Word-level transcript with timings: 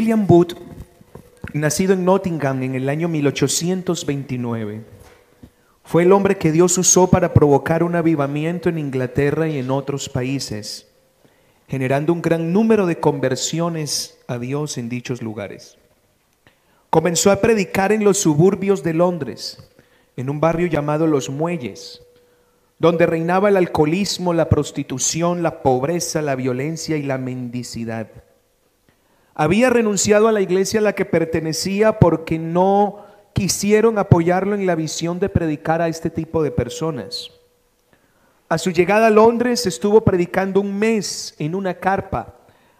William 0.00 0.26
Booth, 0.26 0.54
nacido 1.52 1.92
en 1.92 2.06
Nottingham 2.06 2.62
en 2.62 2.74
el 2.74 2.88
año 2.88 3.06
1829, 3.06 4.80
fue 5.84 6.04
el 6.04 6.12
hombre 6.12 6.38
que 6.38 6.52
Dios 6.52 6.78
usó 6.78 7.10
para 7.10 7.34
provocar 7.34 7.82
un 7.82 7.94
avivamiento 7.94 8.70
en 8.70 8.78
Inglaterra 8.78 9.46
y 9.46 9.58
en 9.58 9.70
otros 9.70 10.08
países, 10.08 10.88
generando 11.68 12.14
un 12.14 12.22
gran 12.22 12.50
número 12.50 12.86
de 12.86 12.98
conversiones 12.98 14.18
a 14.26 14.38
Dios 14.38 14.78
en 14.78 14.88
dichos 14.88 15.20
lugares. 15.20 15.76
Comenzó 16.88 17.30
a 17.30 17.42
predicar 17.42 17.92
en 17.92 18.02
los 18.02 18.16
suburbios 18.16 18.82
de 18.82 18.94
Londres, 18.94 19.70
en 20.16 20.30
un 20.30 20.40
barrio 20.40 20.66
llamado 20.66 21.06
Los 21.06 21.28
Muelles, 21.28 22.00
donde 22.78 23.04
reinaba 23.04 23.50
el 23.50 23.58
alcoholismo, 23.58 24.32
la 24.32 24.48
prostitución, 24.48 25.42
la 25.42 25.62
pobreza, 25.62 26.22
la 26.22 26.36
violencia 26.36 26.96
y 26.96 27.02
la 27.02 27.18
mendicidad. 27.18 28.08
Había 29.34 29.70
renunciado 29.70 30.28
a 30.28 30.32
la 30.32 30.40
iglesia 30.40 30.80
a 30.80 30.82
la 30.82 30.94
que 30.94 31.04
pertenecía 31.04 31.98
porque 31.98 32.38
no 32.38 33.04
quisieron 33.32 33.98
apoyarlo 33.98 34.54
en 34.54 34.66
la 34.66 34.74
visión 34.74 35.18
de 35.20 35.28
predicar 35.28 35.80
a 35.80 35.88
este 35.88 36.10
tipo 36.10 36.42
de 36.42 36.50
personas. 36.50 37.30
A 38.48 38.58
su 38.58 38.70
llegada 38.70 39.06
a 39.06 39.10
Londres 39.10 39.66
estuvo 39.66 40.00
predicando 40.02 40.60
un 40.60 40.76
mes 40.76 41.34
en 41.38 41.54
una 41.54 41.74
carpa 41.74 42.34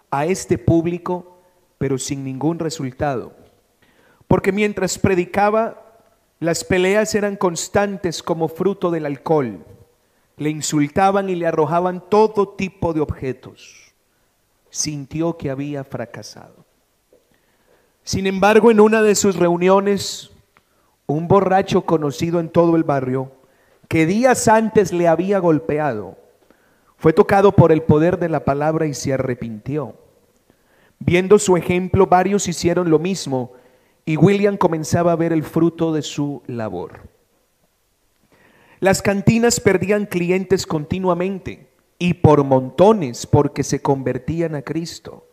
a 0.09 0.25
este 0.25 0.57
público, 0.57 1.39
pero 1.77 1.97
sin 1.97 2.23
ningún 2.25 2.59
resultado. 2.59 3.33
Porque 4.27 4.51
mientras 4.51 4.99
predicaba, 4.99 5.81
las 6.39 6.65
peleas 6.65 7.15
eran 7.15 7.37
constantes 7.37 8.21
como 8.21 8.49
fruto 8.49 8.91
del 8.91 9.05
alcohol. 9.05 9.65
Le 10.35 10.49
insultaban 10.49 11.29
y 11.29 11.35
le 11.35 11.47
arrojaban 11.47 12.03
todo 12.09 12.49
tipo 12.49 12.93
de 12.93 12.99
objetos 12.99 13.80
sintió 14.71 15.37
que 15.37 15.51
había 15.51 15.83
fracasado. 15.83 16.65
Sin 18.03 18.25
embargo, 18.25 18.71
en 18.71 18.79
una 18.79 19.03
de 19.03 19.13
sus 19.13 19.35
reuniones, 19.35 20.31
un 21.05 21.27
borracho 21.27 21.85
conocido 21.85 22.39
en 22.39 22.49
todo 22.49 22.75
el 22.75 22.83
barrio, 22.83 23.31
que 23.87 24.07
días 24.07 24.47
antes 24.47 24.91
le 24.91 25.07
había 25.07 25.37
golpeado, 25.37 26.17
fue 26.97 27.13
tocado 27.13 27.51
por 27.51 27.71
el 27.71 27.83
poder 27.83 28.17
de 28.17 28.29
la 28.29 28.45
palabra 28.45 28.87
y 28.87 28.93
se 28.93 29.13
arrepintió. 29.13 29.95
Viendo 30.99 31.37
su 31.37 31.57
ejemplo, 31.57 32.07
varios 32.07 32.47
hicieron 32.47 32.89
lo 32.89 32.99
mismo 32.99 33.53
y 34.05 34.17
William 34.17 34.55
comenzaba 34.55 35.11
a 35.11 35.15
ver 35.15 35.33
el 35.33 35.43
fruto 35.43 35.93
de 35.93 36.01
su 36.01 36.43
labor. 36.47 37.09
Las 38.79 39.01
cantinas 39.01 39.59
perdían 39.59 40.05
clientes 40.05 40.65
continuamente 40.65 41.70
y 42.01 42.15
por 42.15 42.43
montones 42.43 43.27
porque 43.27 43.63
se 43.63 43.79
convertían 43.79 44.55
a 44.55 44.63
Cristo. 44.63 45.27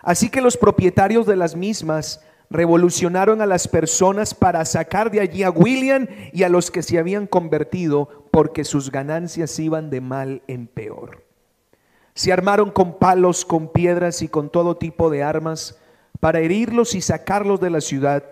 Así 0.00 0.30
que 0.30 0.40
los 0.40 0.56
propietarios 0.56 1.26
de 1.26 1.34
las 1.34 1.56
mismas 1.56 2.20
revolucionaron 2.48 3.40
a 3.40 3.46
las 3.46 3.66
personas 3.66 4.32
para 4.32 4.64
sacar 4.64 5.10
de 5.10 5.18
allí 5.18 5.42
a 5.42 5.50
William 5.50 6.06
y 6.32 6.44
a 6.44 6.48
los 6.48 6.70
que 6.70 6.84
se 6.84 7.00
habían 7.00 7.26
convertido 7.26 8.28
porque 8.30 8.62
sus 8.62 8.92
ganancias 8.92 9.58
iban 9.58 9.90
de 9.90 10.00
mal 10.00 10.42
en 10.46 10.68
peor. 10.68 11.24
Se 12.14 12.32
armaron 12.32 12.70
con 12.70 13.00
palos, 13.00 13.44
con 13.44 13.72
piedras 13.72 14.22
y 14.22 14.28
con 14.28 14.50
todo 14.50 14.76
tipo 14.76 15.10
de 15.10 15.24
armas 15.24 15.80
para 16.20 16.38
herirlos 16.38 16.94
y 16.94 17.00
sacarlos 17.00 17.58
de 17.58 17.70
la 17.70 17.80
ciudad, 17.80 18.22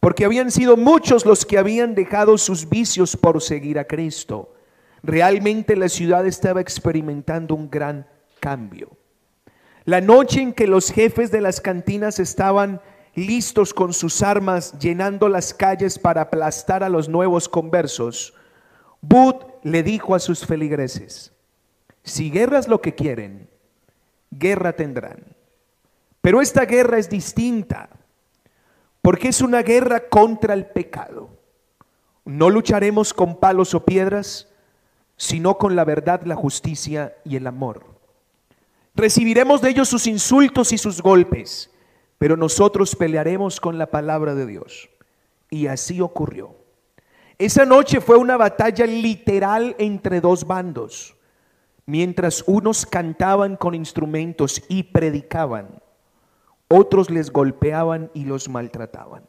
porque 0.00 0.24
habían 0.24 0.50
sido 0.50 0.78
muchos 0.78 1.26
los 1.26 1.44
que 1.44 1.58
habían 1.58 1.94
dejado 1.94 2.38
sus 2.38 2.70
vicios 2.70 3.18
por 3.18 3.42
seguir 3.42 3.78
a 3.78 3.84
Cristo. 3.84 4.54
Realmente 5.02 5.76
la 5.76 5.88
ciudad 5.88 6.26
estaba 6.26 6.60
experimentando 6.60 7.54
un 7.54 7.70
gran 7.70 8.06
cambio. 8.40 8.96
La 9.84 10.00
noche 10.00 10.42
en 10.42 10.52
que 10.52 10.66
los 10.66 10.90
jefes 10.90 11.30
de 11.30 11.40
las 11.40 11.60
cantinas 11.60 12.18
estaban 12.18 12.80
listos 13.14 13.74
con 13.74 13.92
sus 13.92 14.22
armas 14.22 14.78
llenando 14.78 15.28
las 15.28 15.54
calles 15.54 15.98
para 15.98 16.22
aplastar 16.22 16.84
a 16.84 16.88
los 16.88 17.08
nuevos 17.08 17.48
conversos, 17.48 18.34
Booth 19.00 19.44
le 19.62 19.82
dijo 19.82 20.14
a 20.14 20.18
sus 20.18 20.44
feligreses, 20.44 21.32
si 22.02 22.30
guerra 22.30 22.58
es 22.58 22.68
lo 22.68 22.80
que 22.80 22.94
quieren, 22.94 23.48
guerra 24.30 24.74
tendrán. 24.74 25.24
Pero 26.20 26.40
esta 26.40 26.64
guerra 26.64 26.98
es 26.98 27.08
distinta, 27.08 27.90
porque 29.02 29.28
es 29.28 29.40
una 29.40 29.62
guerra 29.62 30.08
contra 30.08 30.54
el 30.54 30.66
pecado. 30.66 31.30
No 32.24 32.50
lucharemos 32.50 33.14
con 33.14 33.38
palos 33.38 33.74
o 33.74 33.84
piedras, 33.84 34.47
sino 35.18 35.58
con 35.58 35.76
la 35.76 35.84
verdad, 35.84 36.22
la 36.22 36.36
justicia 36.36 37.14
y 37.24 37.36
el 37.36 37.46
amor. 37.46 37.84
Recibiremos 38.94 39.60
de 39.60 39.70
ellos 39.70 39.88
sus 39.88 40.06
insultos 40.06 40.72
y 40.72 40.78
sus 40.78 41.02
golpes, 41.02 41.70
pero 42.18 42.36
nosotros 42.36 42.96
pelearemos 42.96 43.60
con 43.60 43.78
la 43.78 43.90
palabra 43.90 44.34
de 44.34 44.46
Dios. 44.46 44.88
Y 45.50 45.66
así 45.66 46.00
ocurrió. 46.00 46.54
Esa 47.36 47.64
noche 47.64 48.00
fue 48.00 48.16
una 48.16 48.36
batalla 48.36 48.86
literal 48.86 49.74
entre 49.78 50.20
dos 50.20 50.46
bandos. 50.46 51.16
Mientras 51.84 52.44
unos 52.46 52.86
cantaban 52.86 53.56
con 53.56 53.74
instrumentos 53.74 54.62
y 54.68 54.84
predicaban, 54.84 55.80
otros 56.68 57.10
les 57.10 57.30
golpeaban 57.30 58.10
y 58.14 58.24
los 58.24 58.48
maltrataban. 58.48 59.24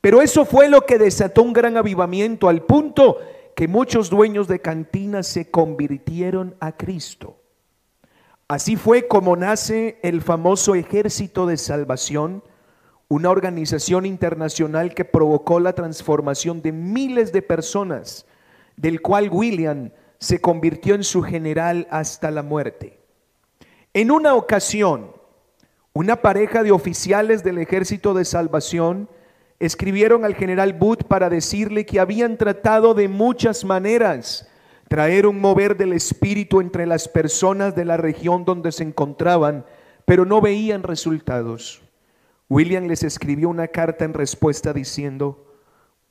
Pero 0.00 0.22
eso 0.22 0.44
fue 0.44 0.68
lo 0.68 0.82
que 0.82 0.98
desató 0.98 1.42
un 1.42 1.52
gran 1.52 1.76
avivamiento 1.76 2.48
al 2.48 2.62
punto 2.62 3.18
que 3.54 3.68
muchos 3.68 4.10
dueños 4.10 4.48
de 4.48 4.60
cantinas 4.60 5.26
se 5.26 5.50
convirtieron 5.50 6.56
a 6.60 6.72
Cristo. 6.76 7.38
Así 8.48 8.76
fue 8.76 9.08
como 9.08 9.36
nace 9.36 9.98
el 10.02 10.20
famoso 10.20 10.74
Ejército 10.74 11.46
de 11.46 11.56
Salvación, 11.56 12.42
una 13.08 13.30
organización 13.30 14.06
internacional 14.06 14.94
que 14.94 15.04
provocó 15.04 15.60
la 15.60 15.74
transformación 15.74 16.62
de 16.62 16.72
miles 16.72 17.32
de 17.32 17.42
personas, 17.42 18.26
del 18.76 19.02
cual 19.02 19.28
William 19.30 19.90
se 20.18 20.40
convirtió 20.40 20.94
en 20.94 21.04
su 21.04 21.22
general 21.22 21.86
hasta 21.90 22.30
la 22.30 22.42
muerte. 22.42 23.00
En 23.92 24.10
una 24.10 24.34
ocasión, 24.34 25.12
una 25.92 26.22
pareja 26.22 26.62
de 26.62 26.72
oficiales 26.72 27.42
del 27.44 27.58
Ejército 27.58 28.14
de 28.14 28.24
Salvación 28.24 29.08
escribieron 29.62 30.24
al 30.24 30.34
general 30.34 30.72
Booth 30.72 31.04
para 31.04 31.30
decirle 31.30 31.86
que 31.86 32.00
habían 32.00 32.36
tratado 32.36 32.94
de 32.94 33.06
muchas 33.06 33.64
maneras 33.64 34.48
traer 34.88 35.24
un 35.24 35.40
mover 35.40 35.76
del 35.76 35.92
espíritu 35.92 36.60
entre 36.60 36.84
las 36.84 37.06
personas 37.06 37.76
de 37.76 37.84
la 37.84 37.96
región 37.96 38.44
donde 38.44 38.72
se 38.72 38.82
encontraban, 38.82 39.64
pero 40.04 40.24
no 40.24 40.40
veían 40.40 40.82
resultados. 40.82 41.80
William 42.48 42.88
les 42.88 43.04
escribió 43.04 43.48
una 43.48 43.68
carta 43.68 44.04
en 44.04 44.14
respuesta 44.14 44.72
diciendo, 44.72 45.46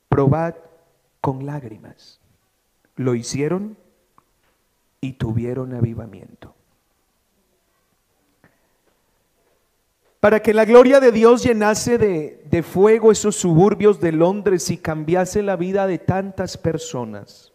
probad 0.07 0.56
con 1.19 1.45
lágrimas. 1.45 2.22
Lo 2.95 3.16
hicieron 3.16 3.78
y 5.01 5.13
tuvieron 5.13 5.73
avivamiento. 5.73 6.56
Para 10.21 10.39
que 10.39 10.53
la 10.53 10.65
gloria 10.65 10.99
de 10.99 11.11
Dios 11.11 11.43
llenase 11.43 11.97
de, 11.97 12.63
fuego 12.63 13.11
esos 13.11 13.35
suburbios 13.35 13.99
de 13.99 14.11
Londres 14.11 14.69
y 14.69 14.77
cambiase 14.77 15.41
la 15.41 15.55
vida 15.55 15.87
de 15.87 15.97
tantas 15.97 16.57
personas, 16.59 17.51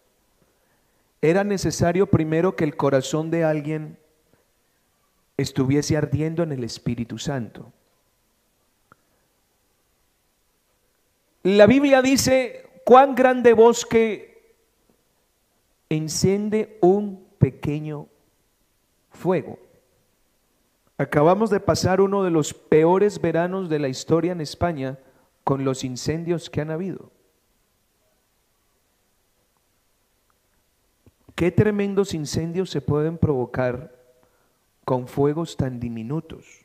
era 1.22 1.44
necesario 1.44 2.08
primero 2.08 2.56
que 2.56 2.64
el 2.64 2.76
corazón 2.76 3.30
de 3.30 3.44
alguien 3.44 3.96
estuviese 5.36 5.96
ardiendo 5.96 6.42
en 6.42 6.50
el 6.50 6.64
Espíritu 6.64 7.18
Santo. 7.18 7.72
La 11.44 11.66
Biblia 11.66 12.02
dice, 12.02 12.68
cuán 12.84 13.14
grande 13.14 13.52
bosque 13.52 14.56
enciende 15.88 16.78
un 16.80 17.24
pequeño 17.38 18.08
fuego. 19.12 19.56
Acabamos 20.98 21.50
de 21.50 21.60
pasar 21.60 22.00
uno 22.00 22.22
de 22.22 22.30
los 22.30 22.54
peores 22.54 23.20
veranos 23.20 23.68
de 23.68 23.78
la 23.78 23.88
historia 23.88 24.32
en 24.32 24.40
España 24.40 24.98
con 25.44 25.64
los 25.64 25.84
incendios 25.84 26.48
que 26.48 26.62
han 26.62 26.70
habido. 26.70 27.10
¿Qué 31.34 31.50
tremendos 31.52 32.14
incendios 32.14 32.70
se 32.70 32.80
pueden 32.80 33.18
provocar 33.18 33.94
con 34.86 35.06
fuegos 35.06 35.58
tan 35.58 35.78
diminutos? 35.78 36.64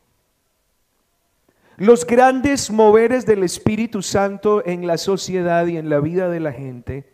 Los 1.76 2.06
grandes 2.06 2.72
moveres 2.72 3.26
del 3.26 3.44
Espíritu 3.44 4.02
Santo 4.02 4.66
en 4.66 4.88
la 4.88 4.98
sociedad 4.98 5.66
y 5.68 5.76
en 5.76 5.90
la 5.90 6.00
vida 6.00 6.30
de 6.30 6.40
la 6.40 6.54
gente 6.54 7.12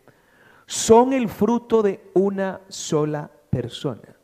son 0.66 1.12
el 1.12 1.28
fruto 1.28 1.82
de 1.82 2.00
una 2.14 2.60
sola 2.68 3.30
persona, 3.50 4.16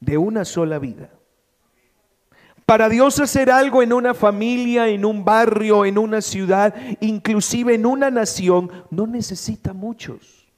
de 0.00 0.16
una 0.16 0.46
sola 0.46 0.78
vida. 0.78 1.10
Para 2.66 2.88
Dios 2.88 3.20
hacer 3.20 3.50
algo 3.50 3.82
en 3.82 3.92
una 3.92 4.14
familia, 4.14 4.88
en 4.88 5.04
un 5.04 5.24
barrio, 5.24 5.84
en 5.84 5.98
una 5.98 6.22
ciudad, 6.22 6.74
inclusive 7.00 7.74
en 7.74 7.84
una 7.84 8.10
nación, 8.10 8.70
no 8.90 9.06
necesita 9.06 9.74
muchos. 9.74 10.48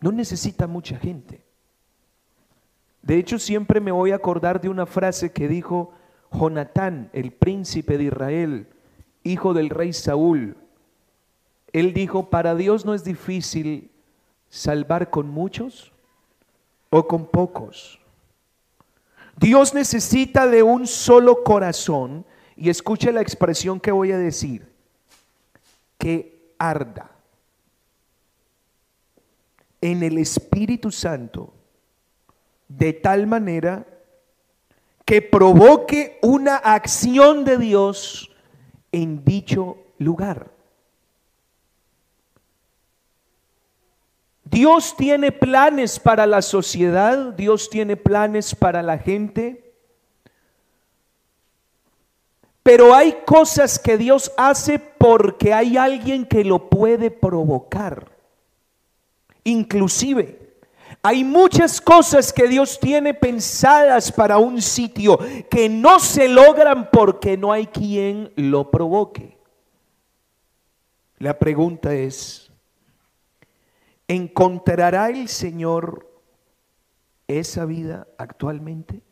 No 0.00 0.10
necesita 0.10 0.66
mucha 0.66 0.98
gente. 0.98 1.44
De 3.02 3.16
hecho, 3.16 3.38
siempre 3.38 3.80
me 3.80 3.92
voy 3.92 4.10
a 4.10 4.16
acordar 4.16 4.60
de 4.60 4.68
una 4.68 4.86
frase 4.86 5.32
que 5.32 5.48
dijo 5.48 5.92
Jonatán, 6.32 7.08
el 7.12 7.32
príncipe 7.32 7.96
de 7.96 8.04
Israel, 8.04 8.66
hijo 9.22 9.54
del 9.54 9.70
rey 9.70 9.92
Saúl. 9.92 10.56
Él 11.72 11.94
dijo, 11.94 12.30
para 12.30 12.54
Dios 12.54 12.84
no 12.84 12.94
es 12.94 13.04
difícil 13.04 13.90
salvar 14.48 15.10
con 15.10 15.28
muchos 15.28 15.92
o 16.90 17.06
con 17.06 17.26
pocos. 17.26 18.00
Dios 19.38 19.74
necesita 19.74 20.46
de 20.46 20.62
un 20.62 20.86
solo 20.86 21.44
corazón, 21.44 22.26
y 22.56 22.70
escuche 22.70 23.12
la 23.12 23.20
expresión 23.20 23.78
que 23.78 23.92
voy 23.92 24.10
a 24.10 24.18
decir, 24.18 24.72
que 25.96 26.52
arda 26.58 27.10
en 29.80 30.02
el 30.02 30.18
Espíritu 30.18 30.90
Santo 30.90 31.54
de 32.66 32.92
tal 32.92 33.26
manera 33.26 33.86
que 35.04 35.22
provoque 35.22 36.18
una 36.20 36.56
acción 36.56 37.44
de 37.44 37.58
Dios 37.58 38.30
en 38.92 39.24
dicho 39.24 39.78
lugar. 39.98 40.50
Dios 44.50 44.96
tiene 44.96 45.30
planes 45.30 46.00
para 46.00 46.26
la 46.26 46.40
sociedad, 46.40 47.34
Dios 47.34 47.68
tiene 47.68 47.96
planes 47.96 48.54
para 48.54 48.82
la 48.82 48.98
gente, 48.98 49.74
pero 52.62 52.94
hay 52.94 53.18
cosas 53.26 53.78
que 53.78 53.98
Dios 53.98 54.32
hace 54.36 54.78
porque 54.78 55.52
hay 55.52 55.76
alguien 55.76 56.24
que 56.24 56.44
lo 56.44 56.70
puede 56.70 57.10
provocar. 57.10 58.10
Inclusive, 59.44 60.38
hay 61.02 61.24
muchas 61.24 61.80
cosas 61.80 62.32
que 62.32 62.48
Dios 62.48 62.78
tiene 62.80 63.14
pensadas 63.14 64.10
para 64.10 64.38
un 64.38 64.62
sitio 64.62 65.18
que 65.50 65.68
no 65.68 66.00
se 66.00 66.28
logran 66.28 66.90
porque 66.90 67.36
no 67.36 67.52
hay 67.52 67.66
quien 67.66 68.32
lo 68.36 68.70
provoque. 68.70 69.36
La 71.18 71.38
pregunta 71.38 71.94
es, 71.94 72.47
¿Encontrará 74.08 75.10
el 75.10 75.28
Señor 75.28 76.10
esa 77.26 77.66
vida 77.66 78.08
actualmente? 78.16 79.02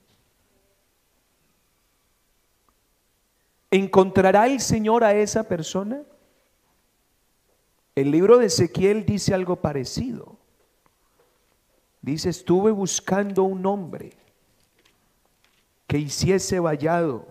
¿Encontrará 3.70 4.46
el 4.46 4.60
Señor 4.60 5.04
a 5.04 5.14
esa 5.14 5.44
persona? 5.44 6.02
El 7.94 8.10
libro 8.10 8.38
de 8.38 8.46
Ezequiel 8.46 9.04
dice 9.04 9.34
algo 9.34 9.56
parecido. 9.56 10.38
Dice, 12.00 12.30
estuve 12.30 12.70
buscando 12.70 13.42
un 13.42 13.66
hombre 13.66 14.12
que 15.86 15.98
hiciese 15.98 16.58
vallado, 16.58 17.26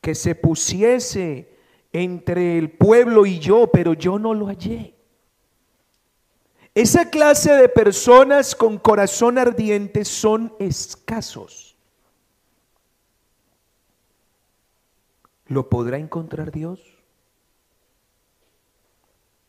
que 0.00 0.14
se 0.14 0.34
pusiese 0.34 1.54
entre 1.92 2.56
el 2.56 2.70
pueblo 2.70 3.26
y 3.26 3.38
yo, 3.40 3.70
pero 3.70 3.92
yo 3.92 4.18
no 4.18 4.32
lo 4.32 4.46
hallé. 4.46 4.97
Esa 6.78 7.10
clase 7.10 7.52
de 7.54 7.68
personas 7.68 8.54
con 8.54 8.78
corazón 8.78 9.36
ardiente 9.36 10.04
son 10.04 10.54
escasos. 10.60 11.76
¿Lo 15.48 15.68
podrá 15.68 15.98
encontrar 15.98 16.52
Dios? 16.52 16.80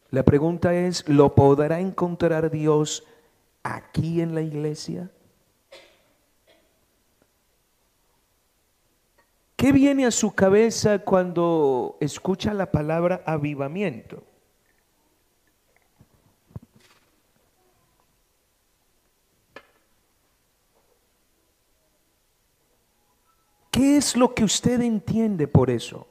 La 0.10 0.24
pregunta 0.24 0.74
es, 0.74 1.08
¿lo 1.08 1.36
podrá 1.36 1.80
encontrar 1.80 2.50
Dios 2.50 3.06
aquí 3.62 4.22
en 4.22 4.34
la 4.34 4.42
iglesia? 4.42 5.12
¿Qué 9.56 9.72
viene 9.72 10.08
a 10.08 10.12
su 10.12 10.34
cabeza 10.34 10.98
cuando 10.98 11.96
escucha 12.00 12.56
la 12.56 12.72
palabra 12.72 13.22
avivamiento? 13.28 14.24
¿Qué 23.72 23.98
es 23.98 24.16
lo 24.16 24.34
que 24.34 24.44
usted 24.44 24.82
entiende 24.82 25.48
por 25.48 25.70
eso? 25.70 26.08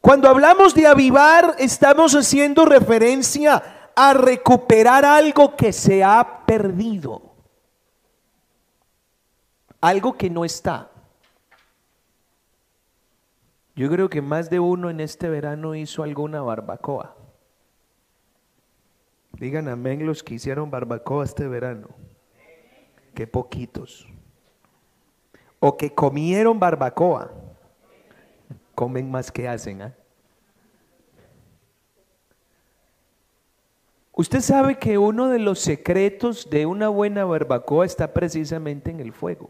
Cuando 0.00 0.28
hablamos 0.28 0.74
de 0.74 0.86
avivar, 0.86 1.56
estamos 1.58 2.14
haciendo 2.14 2.64
referencia 2.64 3.90
a 3.94 4.14
recuperar 4.14 5.04
algo 5.04 5.56
que 5.56 5.72
se 5.72 6.04
ha 6.04 6.44
perdido. 6.46 7.22
Algo 9.80 10.16
que 10.16 10.30
no 10.30 10.44
está. 10.44 10.90
Yo 13.74 13.90
creo 13.90 14.08
que 14.08 14.22
más 14.22 14.48
de 14.48 14.58
uno 14.58 14.90
en 14.90 15.00
este 15.00 15.28
verano 15.28 15.74
hizo 15.74 16.02
alguna 16.02 16.40
barbacoa. 16.40 17.16
Digan 19.32 19.68
amén 19.68 20.06
los 20.06 20.22
que 20.22 20.34
hicieron 20.34 20.70
barbacoa 20.70 21.24
este 21.24 21.46
verano 21.46 21.88
que 23.16 23.26
poquitos. 23.26 24.06
O 25.58 25.76
que 25.76 25.92
comieron 25.92 26.60
barbacoa. 26.60 27.32
Comen 28.74 29.10
más 29.10 29.32
que 29.32 29.48
hacen. 29.48 29.80
¿ah? 29.80 29.94
Usted 34.12 34.42
sabe 34.42 34.78
que 34.78 34.98
uno 34.98 35.28
de 35.28 35.38
los 35.38 35.58
secretos 35.58 36.50
de 36.50 36.66
una 36.66 36.90
buena 36.90 37.24
barbacoa 37.24 37.86
está 37.86 38.12
precisamente 38.12 38.90
en 38.90 39.00
el 39.00 39.12
fuego. 39.12 39.48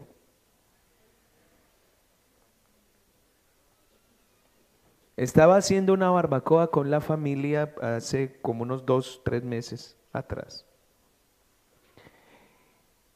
Estaba 5.17 5.57
haciendo 5.57 5.93
una 5.93 6.09
barbacoa 6.09 6.71
con 6.71 6.89
la 6.89 7.01
familia 7.01 7.73
hace 7.81 8.39
como 8.41 8.63
unos 8.63 8.85
dos, 8.85 9.21
tres 9.25 9.43
meses 9.43 9.97
atrás. 10.13 10.66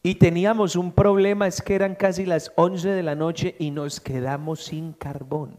Y 0.03 0.15
teníamos 0.15 0.75
un 0.75 0.91
problema, 0.91 1.45
es 1.47 1.61
que 1.61 1.75
eran 1.75 1.93
casi 1.93 2.25
las 2.25 2.51
11 2.55 2.89
de 2.89 3.03
la 3.03 3.13
noche 3.13 3.55
y 3.59 3.69
nos 3.69 3.99
quedamos 3.99 4.65
sin 4.65 4.93
carbón. 4.93 5.55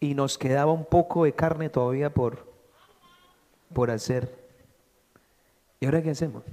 Y 0.00 0.12
nos 0.14 0.36
quedaba 0.36 0.72
un 0.72 0.84
poco 0.84 1.24
de 1.24 1.32
carne 1.32 1.70
todavía 1.70 2.12
por, 2.12 2.52
por 3.72 3.90
hacer. 3.90 4.36
¿Y 5.80 5.86
ahora 5.86 6.02
qué 6.02 6.10
hacemos? 6.10 6.44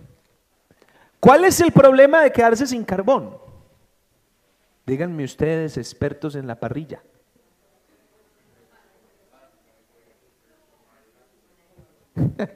¿Cuál 1.19 1.43
es 1.43 1.59
el 1.59 1.73
problema 1.73 2.21
de 2.21 2.31
quedarse 2.31 2.65
sin 2.65 2.85
carbón? 2.85 3.37
Díganme 4.85 5.25
ustedes, 5.25 5.77
expertos 5.77 6.35
en 6.35 6.47
la 6.47 6.57
parrilla. 6.59 7.03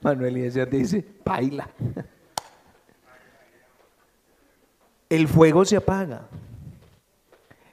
Manuel 0.00 0.36
Eliezer 0.36 0.70
dice, 0.70 1.04
baila 1.24 1.68
el 5.08 5.28
fuego 5.28 5.64
se 5.64 5.76
apaga. 5.76 6.28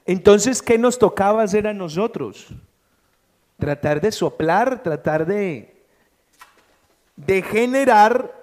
Entonces, 0.05 0.61
¿qué 0.61 0.77
nos 0.77 0.99
tocaba 0.99 1.43
hacer 1.43 1.67
a 1.67 1.73
nosotros? 1.73 2.47
Tratar 3.57 4.01
de 4.01 4.11
soplar, 4.11 4.83
tratar 4.83 5.25
de, 5.25 5.83
de 7.15 7.41
generar 7.41 8.33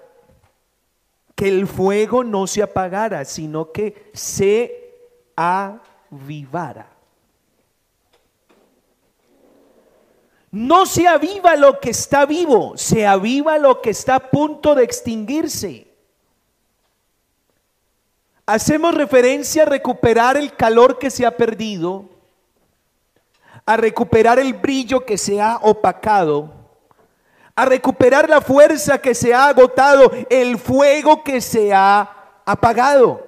que 1.35 1.47
el 1.47 1.67
fuego 1.67 2.23
no 2.23 2.47
se 2.47 2.61
apagara, 2.61 3.23
sino 3.25 3.71
que 3.71 4.11
se 4.13 4.93
avivara. 5.35 6.89
No 10.51 10.85
se 10.85 11.07
aviva 11.07 11.55
lo 11.55 11.79
que 11.79 11.89
está 11.89 12.27
vivo, 12.27 12.77
se 12.77 13.07
aviva 13.07 13.57
lo 13.57 13.81
que 13.81 13.89
está 13.89 14.15
a 14.15 14.29
punto 14.29 14.75
de 14.75 14.83
extinguirse. 14.83 15.92
Hacemos 18.45 18.93
referencia 18.93 19.63
a 19.63 19.65
recuperar 19.65 20.35
el 20.35 20.55
calor 20.55 20.99
que 20.99 21.09
se 21.09 21.25
ha 21.25 21.37
perdido, 21.37 22.09
a 23.65 23.77
recuperar 23.77 24.37
el 24.39 24.53
brillo 24.53 25.05
que 25.05 25.17
se 25.17 25.41
ha 25.41 25.57
opacado, 25.61 26.53
a 27.55 27.65
recuperar 27.65 28.29
la 28.29 28.41
fuerza 28.41 28.97
que 28.97 29.15
se 29.15 29.33
ha 29.33 29.47
agotado, 29.47 30.11
el 30.29 30.57
fuego 30.57 31.23
que 31.23 31.39
se 31.39 31.73
ha 31.73 32.41
apagado. 32.45 33.25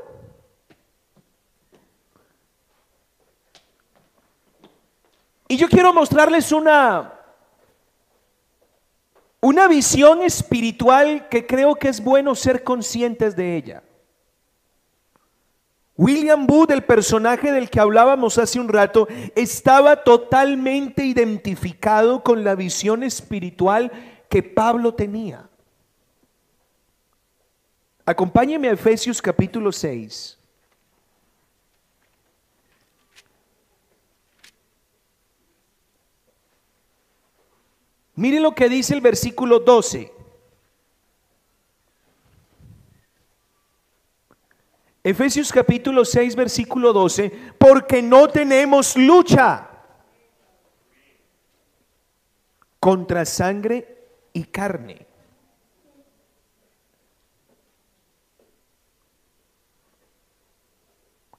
Y 5.47 5.57
yo 5.57 5.69
quiero 5.69 5.93
mostrarles 5.93 6.51
una 6.51 7.15
una 9.45 9.67
visión 9.67 10.23
espiritual 10.23 11.29
que 11.29 11.45
creo 11.45 11.75
que 11.75 11.87
es 11.87 12.03
bueno 12.03 12.33
ser 12.33 12.63
conscientes 12.63 13.35
de 13.35 13.55
ella. 13.55 13.83
William 15.97 16.45
Booth, 16.45 16.71
el 16.71 16.83
personaje 16.83 17.51
del 17.51 17.69
que 17.69 17.79
hablábamos 17.79 18.37
hace 18.37 18.59
un 18.59 18.67
rato, 18.67 19.07
estaba 19.35 20.03
totalmente 20.03 21.05
identificado 21.05 22.21
con 22.21 22.43
la 22.43 22.55
visión 22.55 23.03
espiritual 23.03 23.91
que 24.29 24.43
Pablo 24.43 24.93
tenía. 24.93 25.49
Acompáñeme 28.05 28.67
a 28.67 28.73
Efesios 28.73 29.21
capítulo 29.21 29.71
6. 29.71 30.37
Mire 38.15 38.39
lo 38.39 38.53
que 38.53 38.69
dice 38.69 38.93
el 38.93 39.01
versículo 39.01 39.59
12. 39.59 40.14
Efesios 45.05 45.51
capítulo 45.51 46.03
6, 46.03 46.35
versículo 46.35 46.91
12, 46.91 47.31
porque 47.59 48.01
no 48.01 48.27
tenemos 48.27 48.97
lucha 48.97 49.69
contra 52.79 53.23
sangre 53.23 53.99
y 54.33 54.45
carne. 54.45 55.05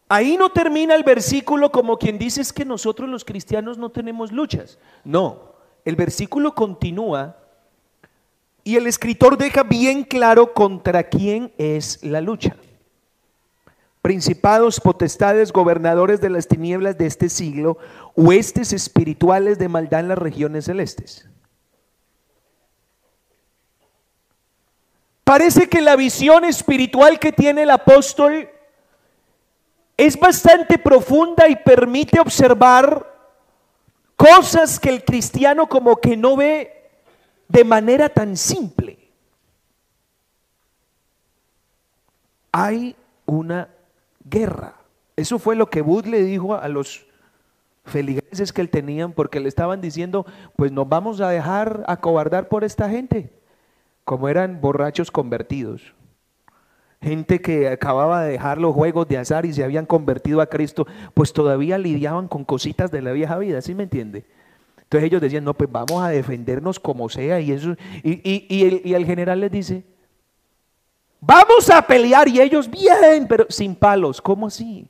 Ahí 0.09 0.37
no 0.37 0.51
termina 0.51 0.95
el 0.95 1.03
versículo 1.03 1.73
como 1.73 1.99
quien 1.99 2.19
dice 2.19 2.43
es 2.43 2.53
que 2.53 2.65
nosotros 2.65 3.09
los 3.09 3.25
cristianos 3.25 3.79
no 3.79 3.91
tenemos 3.91 4.31
luchas. 4.31 4.79
No, 5.03 5.57
el 5.85 5.97
versículo 5.97 6.55
continúa 6.55 7.37
y 8.63 8.77
el 8.77 8.87
escritor 8.87 9.37
deja 9.37 9.65
bien 9.65 10.05
claro 10.05 10.55
contra 10.55 11.03
quién 11.03 11.53
es 11.59 11.99
la 12.05 12.21
lucha 12.21 12.57
principados, 14.07 14.79
potestades, 14.79 15.51
gobernadores 15.51 16.21
de 16.21 16.31
las 16.31 16.47
tinieblas 16.47 16.97
de 16.97 17.07
este 17.07 17.29
siglo, 17.29 17.77
huestes 18.15 18.73
espirituales 18.73 19.59
de 19.59 19.69
maldad 19.69 19.99
en 19.99 20.09
las 20.11 20.19
regiones 20.19 20.67
celestes. 20.67 21.29
Parece 25.25 25.69
que 25.69 25.81
la 25.81 25.97
visión 25.97 26.45
espiritual 26.45 27.19
que 27.19 27.33
tiene 27.33 27.65
el 27.65 27.71
apóstol 27.71 28.49
es 29.97 30.17
bastante 30.17 30.79
profunda 30.79 31.49
y 31.49 31.57
permite 31.57 32.21
observar 32.21 33.13
cosas 34.15 34.79
que 34.79 34.91
el 34.91 35.05
cristiano 35.05 35.69
como 35.69 35.97
que 35.97 36.17
no 36.17 36.37
ve 36.37 36.93
de 37.49 37.65
manera 37.65 38.09
tan 38.09 38.37
simple. 38.37 39.11
Hay 42.53 42.95
una 43.25 43.71
guerra. 44.29 44.75
Eso 45.17 45.39
fue 45.39 45.57
lo 45.57 45.71
que 45.71 45.81
Bud 45.81 46.07
le 46.07 46.23
dijo 46.23 46.55
a 46.55 46.69
los 46.69 47.07
feligreses 47.85 48.53
que 48.53 48.61
él 48.61 48.69
tenían 48.69 49.13
porque 49.13 49.41
le 49.41 49.49
estaban 49.49 49.81
diciendo, 49.81 50.27
pues 50.57 50.73
nos 50.73 50.89
vamos 50.89 51.21
a 51.21 51.31
dejar 51.31 51.85
acobardar 51.87 52.49
por 52.49 52.65
esta 52.65 52.91
gente, 52.91 53.33
como 54.05 54.29
eran 54.29 54.61
borrachos 54.61 55.11
convertidos. 55.11 55.95
Gente 57.01 57.41
que 57.41 57.69
acababa 57.69 58.23
de 58.23 58.33
dejar 58.33 58.59
los 58.59 58.75
juegos 58.75 59.07
de 59.09 59.19
azar 59.19 59.47
y 59.47 59.53
se 59.53 59.63
habían 59.63 59.87
convertido 59.87 60.41
a 60.41 60.47
Cristo, 60.47 60.87
pues 61.15 61.33
todavía 61.33 61.79
lidiaban 61.79 62.27
con 62.27 62.45
cositas 62.45 62.91
de 62.91 63.03
la 63.03 63.13
vieja 63.13 63.39
vida, 63.39 63.61
¿sí 63.61 63.75
me 63.75 63.85
entiende? 63.85 64.25
Entonces 64.79 65.09
ellos 65.09 65.21
decían, 65.21 65.45
no, 65.45 65.55
pues 65.55 65.71
vamos 65.71 66.03
a 66.03 66.09
defendernos 66.09 66.79
como 66.79 67.09
sea 67.09 67.41
y 67.41 67.53
eso. 67.53 67.75
Y, 68.03 68.65
el, 68.65 68.83
y 68.85 68.95
el 68.95 69.05
general 69.05 69.41
les 69.41 69.51
dice, 69.51 69.85
Vamos 71.21 71.71
a 71.71 71.83
pelear 71.83 72.29
y 72.29 72.41
ellos 72.41 72.71
bien, 72.71 73.27
pero 73.29 73.47
sin 73.49 73.75
palos. 73.75 74.21
¿Cómo 74.21 74.47
así? 74.47 74.87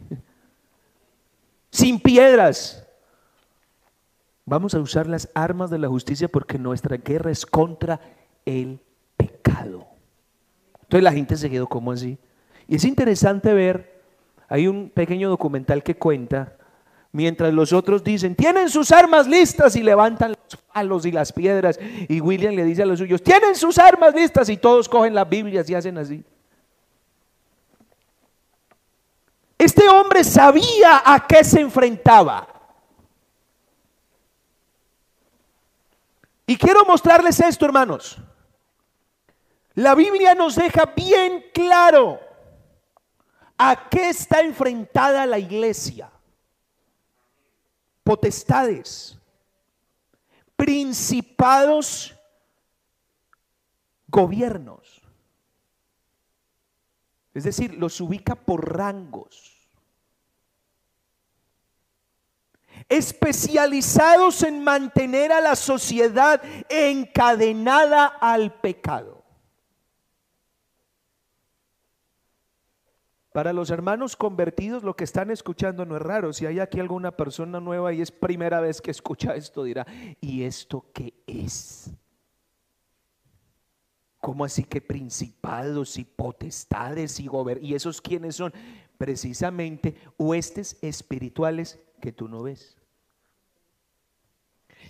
Sin 1.70 2.00
piedras. 2.00 2.86
Vamos 4.44 4.74
a 4.74 4.80
usar 4.80 5.06
las 5.06 5.28
armas 5.34 5.70
de 5.70 5.78
la 5.78 5.88
justicia 5.88 6.28
porque 6.28 6.58
nuestra 6.58 6.96
guerra 6.96 7.30
es 7.30 7.44
contra 7.44 8.00
el 8.44 8.80
pecado. 9.16 9.86
Entonces 10.82 11.02
la 11.02 11.12
gente 11.12 11.36
se 11.36 11.50
quedó 11.50 11.66
como 11.66 11.90
así. 11.92 12.18
Y 12.68 12.76
es 12.76 12.84
interesante 12.84 13.52
ver, 13.52 14.02
hay 14.48 14.68
un 14.68 14.90
pequeño 14.90 15.28
documental 15.28 15.82
que 15.82 15.96
cuenta, 15.96 16.56
mientras 17.16 17.54
los 17.54 17.72
otros 17.72 18.04
dicen, 18.04 18.36
tienen 18.36 18.68
sus 18.68 18.92
armas 18.92 19.26
listas 19.26 19.74
y 19.74 19.82
levantan 19.82 20.32
los 20.32 20.60
palos 20.60 21.06
y 21.06 21.10
las 21.10 21.32
piedras. 21.32 21.80
Y 22.08 22.20
William 22.20 22.54
le 22.54 22.62
dice 22.62 22.82
a 22.82 22.86
los 22.86 22.98
suyos, 22.98 23.22
tienen 23.22 23.56
sus 23.56 23.78
armas 23.78 24.14
listas 24.14 24.50
y 24.50 24.58
todos 24.58 24.86
cogen 24.86 25.14
las 25.14 25.26
Biblias 25.26 25.68
y 25.70 25.74
hacen 25.74 25.96
así. 25.96 26.22
Este 29.56 29.88
hombre 29.88 30.22
sabía 30.24 31.02
a 31.06 31.26
qué 31.26 31.42
se 31.42 31.60
enfrentaba. 31.62 32.46
Y 36.46 36.54
quiero 36.58 36.84
mostrarles 36.84 37.40
esto, 37.40 37.64
hermanos. 37.64 38.18
La 39.72 39.94
Biblia 39.94 40.34
nos 40.34 40.54
deja 40.54 40.84
bien 40.94 41.46
claro 41.54 42.20
a 43.56 43.88
qué 43.88 44.10
está 44.10 44.40
enfrentada 44.40 45.24
la 45.24 45.38
iglesia. 45.38 46.10
Potestades, 48.06 49.18
principados, 50.54 52.14
gobiernos. 54.06 55.02
Es 57.34 57.42
decir, 57.42 57.74
los 57.74 58.00
ubica 58.00 58.36
por 58.36 58.76
rangos. 58.76 59.68
Especializados 62.88 64.44
en 64.44 64.62
mantener 64.62 65.32
a 65.32 65.40
la 65.40 65.56
sociedad 65.56 66.40
encadenada 66.68 68.06
al 68.06 68.60
pecado. 68.60 69.15
Para 73.36 73.52
los 73.52 73.68
hermanos 73.68 74.16
convertidos, 74.16 74.82
lo 74.82 74.96
que 74.96 75.04
están 75.04 75.30
escuchando 75.30 75.84
no 75.84 75.96
es 75.96 76.00
raro. 76.00 76.32
Si 76.32 76.46
hay 76.46 76.58
aquí 76.58 76.80
alguna 76.80 77.18
persona 77.18 77.60
nueva 77.60 77.92
y 77.92 78.00
es 78.00 78.10
primera 78.10 78.62
vez 78.62 78.80
que 78.80 78.90
escucha 78.90 79.36
esto, 79.36 79.62
dirá, 79.62 79.86
¿y 80.22 80.44
esto 80.44 80.86
qué 80.94 81.12
es? 81.26 81.90
¿Cómo 84.22 84.42
así 84.42 84.64
que 84.64 84.80
principados 84.80 85.98
y 85.98 86.04
potestades 86.04 87.20
y 87.20 87.26
gobernadores? 87.26 87.70
¿Y 87.70 87.74
esos 87.74 88.00
quiénes 88.00 88.36
son? 88.36 88.54
Precisamente 88.96 89.94
huestes 90.16 90.78
espirituales 90.80 91.78
que 92.00 92.12
tú 92.12 92.28
no 92.28 92.42
ves. 92.42 92.78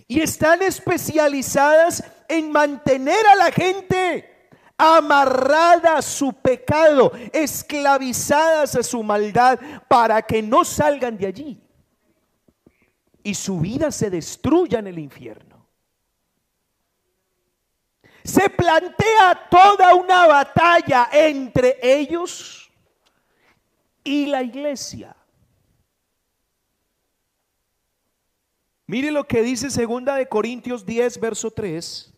Y 0.07 0.21
están 0.21 0.61
especializadas 0.61 2.01
en 2.29 2.53
mantener 2.53 3.27
a 3.27 3.35
la 3.35 3.51
gente 3.51 4.36
amarrada 4.77 5.97
a 5.97 6.01
su 6.01 6.33
pecado, 6.33 7.11
esclavizadas 7.33 8.75
a 8.75 8.83
su 8.83 9.01
maldad, 9.03 9.59
para 9.87 10.21
que 10.21 10.41
no 10.41 10.63
salgan 10.63 11.17
de 11.17 11.27
allí 11.27 11.61
y 13.23 13.33
su 13.33 13.59
vida 13.59 13.91
se 13.91 14.09
destruya 14.09 14.79
en 14.79 14.87
el 14.87 14.99
infierno 14.99 15.57
se 18.27 18.49
plantea 18.49 19.47
toda 19.49 19.95
una 19.95 20.27
batalla 20.27 21.07
entre 21.13 21.79
ellos 21.81 22.69
y 24.03 24.25
la 24.25 24.43
iglesia. 24.43 25.15
Mire 28.85 29.11
lo 29.11 29.25
que 29.25 29.41
dice 29.41 29.69
segunda 29.69 30.15
de 30.15 30.27
Corintios 30.27 30.85
10 30.85 31.19
verso 31.21 31.51
3. 31.51 32.13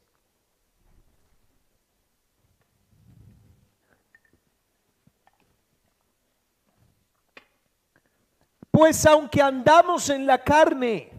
Pues 8.79 9.05
aunque 9.05 9.41
andamos 9.41 10.09
en 10.09 10.25
la 10.25 10.41
carne, 10.41 11.11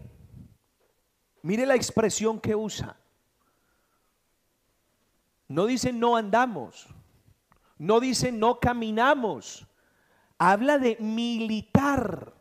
mire 1.43 1.63
la 1.63 1.75
expresión 1.75 2.39
que 2.39 2.55
usa. 2.55 2.97
No 5.47 5.67
dice 5.67 5.93
no 5.93 6.15
andamos. 6.15 6.87
No 7.77 7.99
dice 7.99 8.31
no 8.31 8.59
caminamos. 8.59 9.67
Habla 10.39 10.79
de 10.79 10.97
militar. 11.01 12.33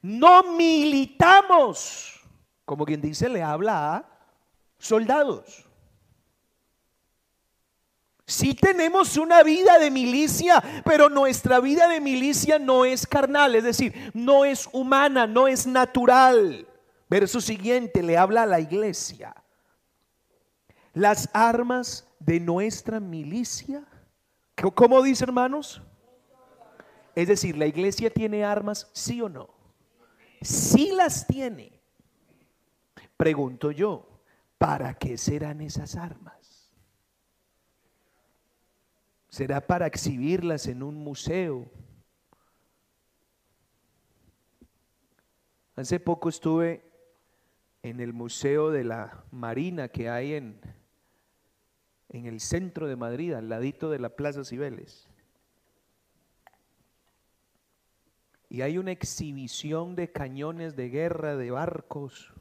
No 0.00 0.54
militamos. 0.54 2.22
Como 2.64 2.86
quien 2.86 3.02
dice, 3.02 3.28
le 3.28 3.42
habla 3.42 3.96
a 3.96 4.08
soldados. 4.78 5.61
Sí 8.32 8.54
tenemos 8.54 9.18
una 9.18 9.42
vida 9.42 9.78
de 9.78 9.90
milicia, 9.90 10.62
pero 10.86 11.10
nuestra 11.10 11.60
vida 11.60 11.86
de 11.86 12.00
milicia 12.00 12.58
no 12.58 12.86
es 12.86 13.06
carnal, 13.06 13.54
es 13.54 13.62
decir, 13.62 14.10
no 14.14 14.46
es 14.46 14.70
humana, 14.72 15.26
no 15.26 15.48
es 15.48 15.66
natural. 15.66 16.66
Verso 17.10 17.42
siguiente, 17.42 18.02
le 18.02 18.16
habla 18.16 18.44
a 18.44 18.46
la 18.46 18.58
iglesia. 18.58 19.36
Las 20.94 21.28
armas 21.34 22.08
de 22.20 22.40
nuestra 22.40 23.00
milicia. 23.00 23.84
¿Cómo 24.74 25.02
dice 25.02 25.24
hermanos? 25.24 25.82
Es 27.14 27.28
decir, 27.28 27.58
¿la 27.58 27.66
iglesia 27.66 28.08
tiene 28.08 28.46
armas, 28.46 28.88
sí 28.94 29.20
o 29.20 29.28
no? 29.28 29.50
Sí 30.40 30.90
las 30.96 31.26
tiene. 31.26 31.78
Pregunto 33.18 33.72
yo, 33.72 34.22
¿para 34.56 34.94
qué 34.94 35.18
serán 35.18 35.60
esas 35.60 35.96
armas? 35.96 36.41
Será 39.32 39.66
para 39.66 39.86
exhibirlas 39.86 40.66
en 40.66 40.82
un 40.82 40.94
museo. 40.94 41.66
Hace 45.74 45.98
poco 45.98 46.28
estuve 46.28 46.84
en 47.82 48.00
el 48.00 48.12
Museo 48.12 48.70
de 48.70 48.84
la 48.84 49.24
Marina 49.30 49.88
que 49.88 50.10
hay 50.10 50.34
en, 50.34 50.60
en 52.10 52.26
el 52.26 52.40
centro 52.40 52.86
de 52.86 52.94
Madrid, 52.94 53.32
al 53.32 53.48
ladito 53.48 53.90
de 53.90 54.00
la 54.00 54.10
Plaza 54.10 54.44
Cibeles. 54.44 55.08
Y 58.50 58.60
hay 58.60 58.76
una 58.76 58.92
exhibición 58.92 59.96
de 59.96 60.12
cañones 60.12 60.76
de 60.76 60.90
guerra, 60.90 61.36
de 61.36 61.50
barcos, 61.50 62.34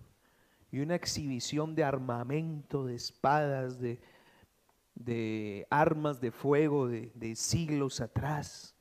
y 0.73 0.81
una 0.81 0.95
exhibición 0.95 1.73
de 1.73 1.85
armamento, 1.85 2.85
de 2.85 2.95
espadas, 2.95 3.79
de, 3.79 4.01
de 4.95 5.67
armas 5.69 6.21
de 6.21 6.31
fuego 6.31 6.87
de, 6.87 7.11
de, 7.15 7.35
siglos 7.35 8.01
atrás. 8.01 8.75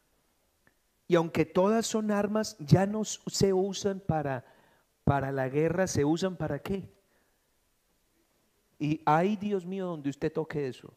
Y 1.07 1.15
aunque 1.15 1.45
todas 1.45 1.87
son 1.87 2.11
armas, 2.11 2.57
ya 2.59 2.87
no 2.87 3.05
se 3.05 3.53
usan 3.53 4.01
para, 4.01 4.45
para 5.05 5.33
la 5.33 5.49
guerra, 5.49 5.87
se 5.87 6.05
usan 6.05 6.37
para 6.37 6.61
qué. 6.61 6.89
Y 8.79 9.03
ay 9.05 9.37
Dios 9.37 9.67
mío, 9.67 9.87
donde 9.87 10.11
usted 10.11 10.33
toque 10.33 10.67
eso. 10.69 10.93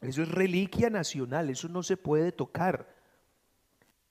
Eso 0.00 0.22
es 0.22 0.28
reliquia 0.28 0.90
nacional, 0.90 1.48
eso 1.50 1.68
no 1.68 1.82
se 1.82 1.96
puede 1.96 2.32
tocar. 2.32 2.92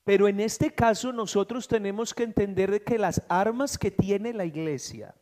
Pero 0.04 0.28
en 0.28 0.40
este 0.40 0.74
caso 0.74 1.14
nosotros 1.14 1.68
tenemos 1.68 2.14
que 2.14 2.24
entender 2.24 2.84
que 2.84 2.98
las 2.98 3.22
armas 3.30 3.78
que 3.78 3.92
tiene 3.92 4.34
la 4.34 4.46
iglesia 4.46 5.14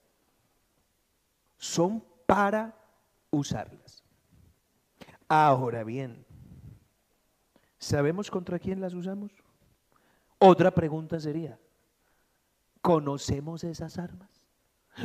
son 1.58 2.04
para 2.26 2.76
usarlas. 3.30 4.04
Ahora 5.30 5.84
bien, 5.84 6.26
¿sabemos 7.78 8.32
contra 8.32 8.58
quién 8.58 8.82
las 8.82 8.96
usamos? 8.96 9.32
Otra 10.40 10.72
pregunta 10.72 11.20
sería, 11.20 11.60
¿conocemos 12.82 13.64
esas 13.64 14.00
armas? 14.00 14.30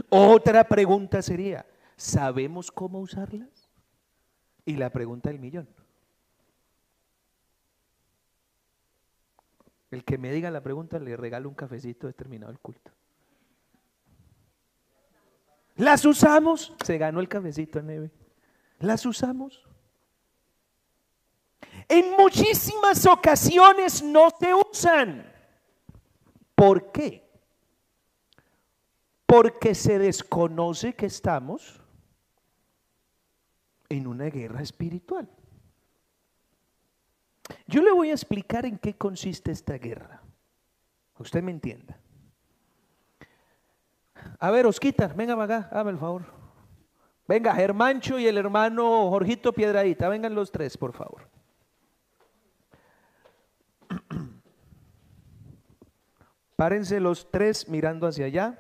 Otra 0.09 0.65
pregunta 0.65 1.21
sería, 1.21 1.67
¿sabemos 1.97 2.73
cómo 2.73 3.01
usarlas? 3.01 3.69
Y 4.65 4.77
la 4.77 4.89
pregunta 4.91 5.29
del 5.29 5.39
millón, 5.39 5.69
El 9.95 10.03
que 10.03 10.19
me 10.19 10.33
diga 10.33 10.51
la 10.51 10.61
pregunta 10.61 10.99
le 10.99 11.17
regalo 11.17 11.49
un 11.49 11.55
cafecito 11.55 12.09
de 12.09 12.15
terminado 12.15 12.51
el 12.51 12.59
culto. 12.59 12.91
¿Las 15.77 16.05
usamos? 16.05 16.75
Se 16.85 16.99
ganó 16.99 17.21
el 17.21 17.29
cafecito, 17.29 17.81
Neve. 17.81 18.11
¿Las 18.81 19.07
usamos? 19.07 19.69
En 21.89 22.13
muchísimas 22.13 23.07
ocasiones 23.07 24.03
no 24.03 24.31
se 24.39 24.55
usan. 24.55 25.31
¿Por 26.55 26.93
qué? 26.93 27.23
Porque 29.27 29.75
se 29.75 29.99
desconoce 29.99 30.95
que 30.95 31.07
estamos 31.07 31.81
en 33.89 34.07
una 34.07 34.27
guerra 34.27 34.63
espiritual. 34.63 35.29
Yo 37.67 37.83
le 37.83 37.93
voy 37.93 38.11
a 38.11 38.15
explicar 38.15 38.65
en 38.65 38.79
qué 38.79 38.95
consiste 38.95 39.53
esta 39.53 39.75
guerra. 39.75 40.23
Usted 41.19 41.43
me 41.43 41.51
entienda. 41.51 41.99
A 44.39 44.51
ver, 44.51 44.67
Osquita, 44.67 45.09
venga 45.09 45.41
acá, 45.43 45.69
hágame 45.71 45.91
el 45.93 45.99
favor. 45.99 46.25
Venga, 47.27 47.55
Germancho 47.55 48.19
y 48.19 48.27
el 48.27 48.37
hermano 48.37 49.09
Jorgito 49.11 49.53
Piedradita, 49.53 50.09
vengan 50.09 50.35
los 50.35 50.51
tres, 50.51 50.77
por 50.77 50.93
favor. 50.93 51.34
Párense 56.65 56.99
los 56.99 57.31
tres 57.31 57.69
mirando 57.69 58.07
hacia 58.07 58.25
allá. 58.25 58.59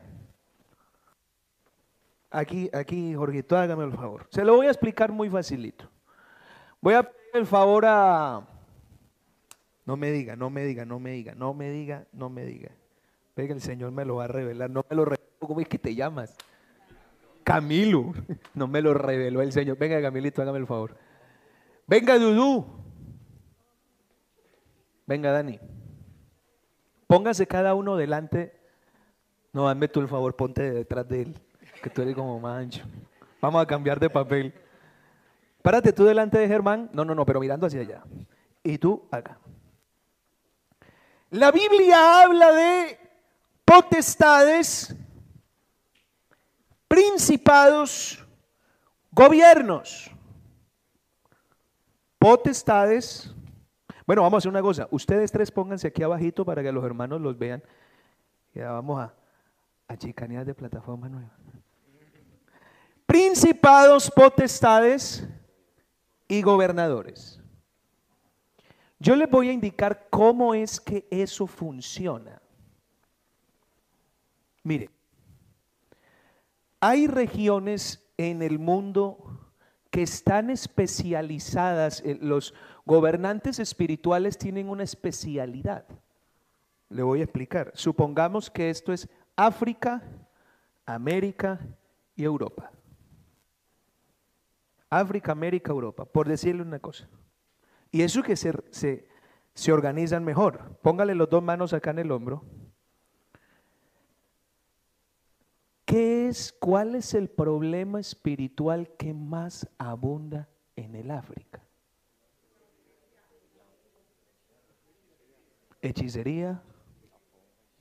Aquí, 2.30 2.68
aquí, 2.74 3.14
Jorgito, 3.14 3.56
hágame 3.56 3.82
el 3.84 3.92
favor. 3.92 4.26
Se 4.28 4.44
lo 4.44 4.56
voy 4.56 4.66
a 4.66 4.70
explicar 4.70 5.10
muy 5.10 5.30
facilito. 5.30 5.88
Voy 6.82 6.92
a 6.92 7.02
pedir 7.02 7.30
el 7.32 7.46
favor 7.46 7.86
a, 7.86 8.46
no 9.86 9.96
me 9.96 10.12
diga, 10.12 10.36
no 10.36 10.50
me 10.50 10.66
diga, 10.66 10.84
no 10.84 11.00
me 11.00 11.12
diga, 11.12 11.34
no 11.34 11.54
me 11.54 11.70
diga, 11.70 12.04
no 12.12 12.28
me 12.28 12.44
diga. 12.44 12.72
Venga, 13.34 13.54
el 13.54 13.62
Señor 13.62 13.90
me 13.90 14.04
lo 14.04 14.16
va 14.16 14.24
a 14.24 14.28
revelar. 14.28 14.68
No 14.68 14.84
me 14.86 14.96
lo 14.96 15.06
reveló. 15.06 15.24
¿Cómo 15.38 15.60
es 15.60 15.68
que 15.68 15.78
te 15.78 15.94
llamas? 15.94 16.36
Camilo. 17.42 18.12
No 18.52 18.68
me 18.68 18.82
lo 18.82 18.92
reveló 18.92 19.40
el 19.40 19.50
Señor. 19.50 19.78
Venga, 19.78 20.02
Camilito, 20.02 20.42
hágame 20.42 20.58
el 20.58 20.66
favor. 20.66 20.94
Venga, 21.86 22.18
Dudú. 22.18 22.66
Venga, 25.06 25.32
Dani. 25.32 25.58
Póngase 27.06 27.46
cada 27.46 27.74
uno 27.74 27.96
delante. 27.96 28.58
No, 29.52 29.66
dame 29.66 29.88
tú 29.88 30.00
el 30.00 30.08
favor, 30.08 30.34
ponte 30.34 30.70
detrás 30.70 31.08
de 31.08 31.22
él, 31.22 31.40
que 31.82 31.90
tú 31.90 32.02
eres 32.02 32.14
como 32.14 32.40
mancho. 32.40 32.84
Vamos 33.40 33.62
a 33.62 33.66
cambiar 33.66 34.00
de 34.00 34.10
papel. 34.10 34.54
Párate 35.62 35.92
tú 35.92 36.04
delante 36.04 36.38
de 36.38 36.48
Germán. 36.48 36.90
No, 36.92 37.04
no, 37.04 37.14
no, 37.14 37.24
pero 37.24 37.40
mirando 37.40 37.66
hacia 37.66 37.80
allá. 37.80 38.02
Y 38.62 38.78
tú 38.78 39.06
acá. 39.10 39.38
La 41.30 41.50
Biblia 41.50 42.22
habla 42.22 42.52
de 42.52 42.98
potestades, 43.64 44.94
principados, 46.86 48.24
gobiernos. 49.10 50.10
Potestades. 52.18 53.33
Bueno, 54.06 54.22
vamos 54.22 54.34
a 54.34 54.38
hacer 54.38 54.50
una 54.50 54.62
cosa. 54.62 54.86
Ustedes 54.90 55.32
tres 55.32 55.50
pónganse 55.50 55.88
aquí 55.88 56.02
abajito 56.02 56.44
para 56.44 56.62
que 56.62 56.72
los 56.72 56.84
hermanos 56.84 57.20
los 57.20 57.38
vean. 57.38 57.62
Ya 58.54 58.70
vamos 58.72 59.00
a, 59.00 59.14
a 59.88 59.96
chicanear 59.96 60.44
de 60.44 60.54
plataforma 60.54 61.08
nueva. 61.08 61.32
Principados, 63.06 64.10
potestades 64.10 65.26
y 66.28 66.42
gobernadores. 66.42 67.40
Yo 68.98 69.16
les 69.16 69.30
voy 69.30 69.48
a 69.48 69.52
indicar 69.52 70.06
cómo 70.10 70.54
es 70.54 70.80
que 70.80 71.06
eso 71.10 71.46
funciona. 71.46 72.40
Mire, 74.62 74.90
hay 76.80 77.06
regiones 77.06 78.02
en 78.16 78.42
el 78.42 78.58
mundo 78.58 79.34
que 79.90 80.02
están 80.02 80.50
especializadas, 80.50 82.02
los 82.20 82.54
gobernantes 82.84 83.58
espirituales 83.58 84.38
tienen 84.38 84.68
una 84.68 84.82
especialidad. 84.82 85.86
Le 86.88 87.02
voy 87.02 87.20
a 87.20 87.24
explicar. 87.24 87.72
Supongamos 87.74 88.50
que 88.50 88.70
esto 88.70 88.92
es 88.92 89.08
África, 89.36 90.02
América 90.86 91.60
y 92.14 92.24
Europa. 92.24 92.70
África, 94.90 95.32
América, 95.32 95.72
Europa, 95.72 96.04
por 96.04 96.28
decirle 96.28 96.62
una 96.62 96.78
cosa. 96.78 97.08
Y 97.90 98.02
eso 98.02 98.22
que 98.22 98.36
se, 98.36 98.52
se, 99.54 99.72
organizan 99.72 100.24
mejor. 100.24 100.78
Póngale 100.82 101.14
los 101.14 101.28
dos 101.28 101.42
manos 101.42 101.72
acá 101.72 101.90
en 101.90 102.00
el 102.00 102.12
hombro. 102.12 102.44
¿Qué 105.84 106.28
es, 106.28 106.52
cuál 106.52 106.94
es 106.94 107.14
el 107.14 107.28
problema 107.28 108.00
espiritual 108.00 108.88
que 108.96 109.14
más 109.14 109.68
abunda 109.78 110.48
en 110.76 110.94
el 110.94 111.10
África? 111.10 111.63
Hechicería, 115.84 116.62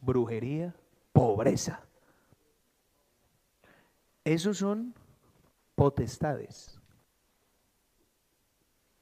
brujería, 0.02 0.76
pobreza. 1.14 1.86
Esos 4.26 4.58
son 4.58 4.94
potestades 5.74 6.82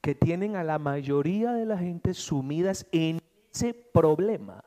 que 0.01 0.13
tienen 0.13 0.55
a 0.55 0.63
la 0.63 0.77
mayoría 0.77 1.53
de 1.53 1.65
la 1.65 1.79
gente 1.79 2.13
sumidas 2.13 2.85
en 2.91 3.19
ese 3.51 3.73
problema. 3.73 4.63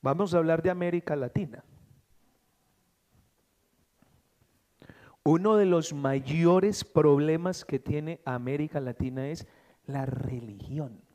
Vamos 0.00 0.32
a 0.32 0.38
hablar 0.38 0.62
de 0.62 0.70
América 0.70 1.16
Latina. 1.16 1.64
Uno 5.24 5.56
de 5.56 5.66
los 5.66 5.92
mayores 5.92 6.84
problemas 6.84 7.64
que 7.64 7.80
tiene 7.80 8.20
América 8.24 8.78
Latina 8.78 9.30
es 9.30 9.48
la 9.86 10.06
religión. 10.06 11.05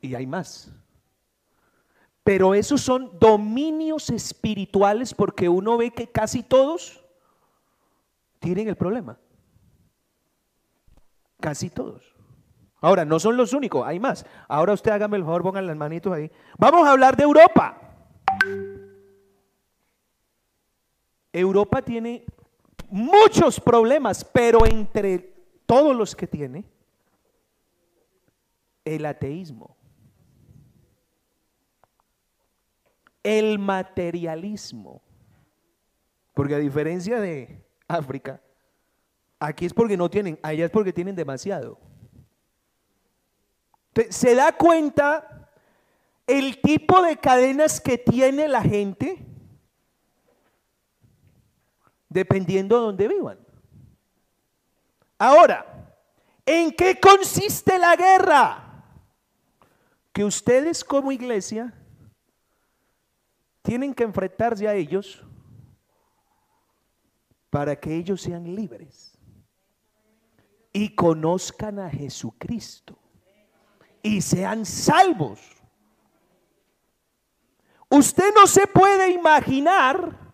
Y 0.00 0.14
hay 0.14 0.26
más. 0.26 0.72
Pero 2.22 2.54
esos 2.54 2.80
son 2.80 3.18
dominios 3.18 4.10
espirituales 4.10 5.14
porque 5.14 5.48
uno 5.48 5.78
ve 5.78 5.90
que 5.90 6.06
casi 6.06 6.42
todos 6.42 7.02
tienen 8.38 8.68
el 8.68 8.76
problema. 8.76 9.18
Casi 11.40 11.70
todos. 11.70 12.14
Ahora, 12.80 13.04
no 13.04 13.18
son 13.18 13.36
los 13.36 13.52
únicos, 13.52 13.86
hay 13.86 13.98
más. 13.98 14.26
Ahora 14.46 14.72
usted 14.72 14.90
hágame 14.90 15.16
el 15.16 15.24
favor, 15.24 15.42
pongan 15.42 15.66
las 15.66 15.76
manitos 15.76 16.12
ahí. 16.12 16.30
Vamos 16.58 16.86
a 16.86 16.92
hablar 16.92 17.16
de 17.16 17.24
Europa. 17.24 17.80
Europa 21.32 21.82
tiene 21.82 22.24
muchos 22.90 23.58
problemas, 23.58 24.24
pero 24.24 24.66
entre 24.66 25.34
todos 25.66 25.96
los 25.96 26.14
que 26.14 26.26
tiene, 26.26 26.64
el 28.84 29.06
ateísmo, 29.06 29.77
el 33.22 33.58
materialismo, 33.58 35.02
porque 36.34 36.54
a 36.54 36.58
diferencia 36.58 37.20
de 37.20 37.64
África, 37.86 38.40
aquí 39.38 39.66
es 39.66 39.74
porque 39.74 39.96
no 39.96 40.08
tienen, 40.08 40.38
allá 40.42 40.64
es 40.66 40.70
porque 40.70 40.92
tienen 40.92 41.16
demasiado. 41.16 41.78
¿Se 44.10 44.34
da 44.34 44.52
cuenta 44.52 45.50
el 46.26 46.60
tipo 46.60 47.02
de 47.02 47.16
cadenas 47.16 47.80
que 47.80 47.98
tiene 47.98 48.46
la 48.46 48.62
gente? 48.62 49.24
Dependiendo 52.08 52.76
de 52.76 52.82
donde 52.82 53.08
vivan. 53.08 53.38
Ahora, 55.18 55.66
¿en 56.46 56.70
qué 56.70 56.98
consiste 57.00 57.78
la 57.78 57.96
guerra? 57.96 58.84
Que 60.12 60.24
ustedes 60.24 60.84
como 60.84 61.10
iglesia 61.10 61.74
tienen 63.68 63.92
que 63.92 64.02
enfrentarse 64.02 64.66
a 64.66 64.74
ellos 64.74 65.22
para 67.50 67.76
que 67.76 67.94
ellos 67.94 68.22
sean 68.22 68.54
libres 68.56 69.18
y 70.72 70.94
conozcan 70.94 71.78
a 71.78 71.90
Jesucristo 71.90 72.98
y 74.02 74.22
sean 74.22 74.64
salvos. 74.64 75.38
Usted 77.90 78.32
no 78.34 78.46
se 78.46 78.66
puede 78.66 79.10
imaginar 79.10 80.26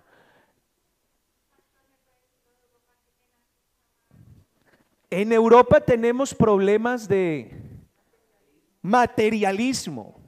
En 5.10 5.32
Europa 5.32 5.80
tenemos 5.80 6.34
problemas 6.34 7.06
de 7.06 7.48
materialismo, 8.82 10.20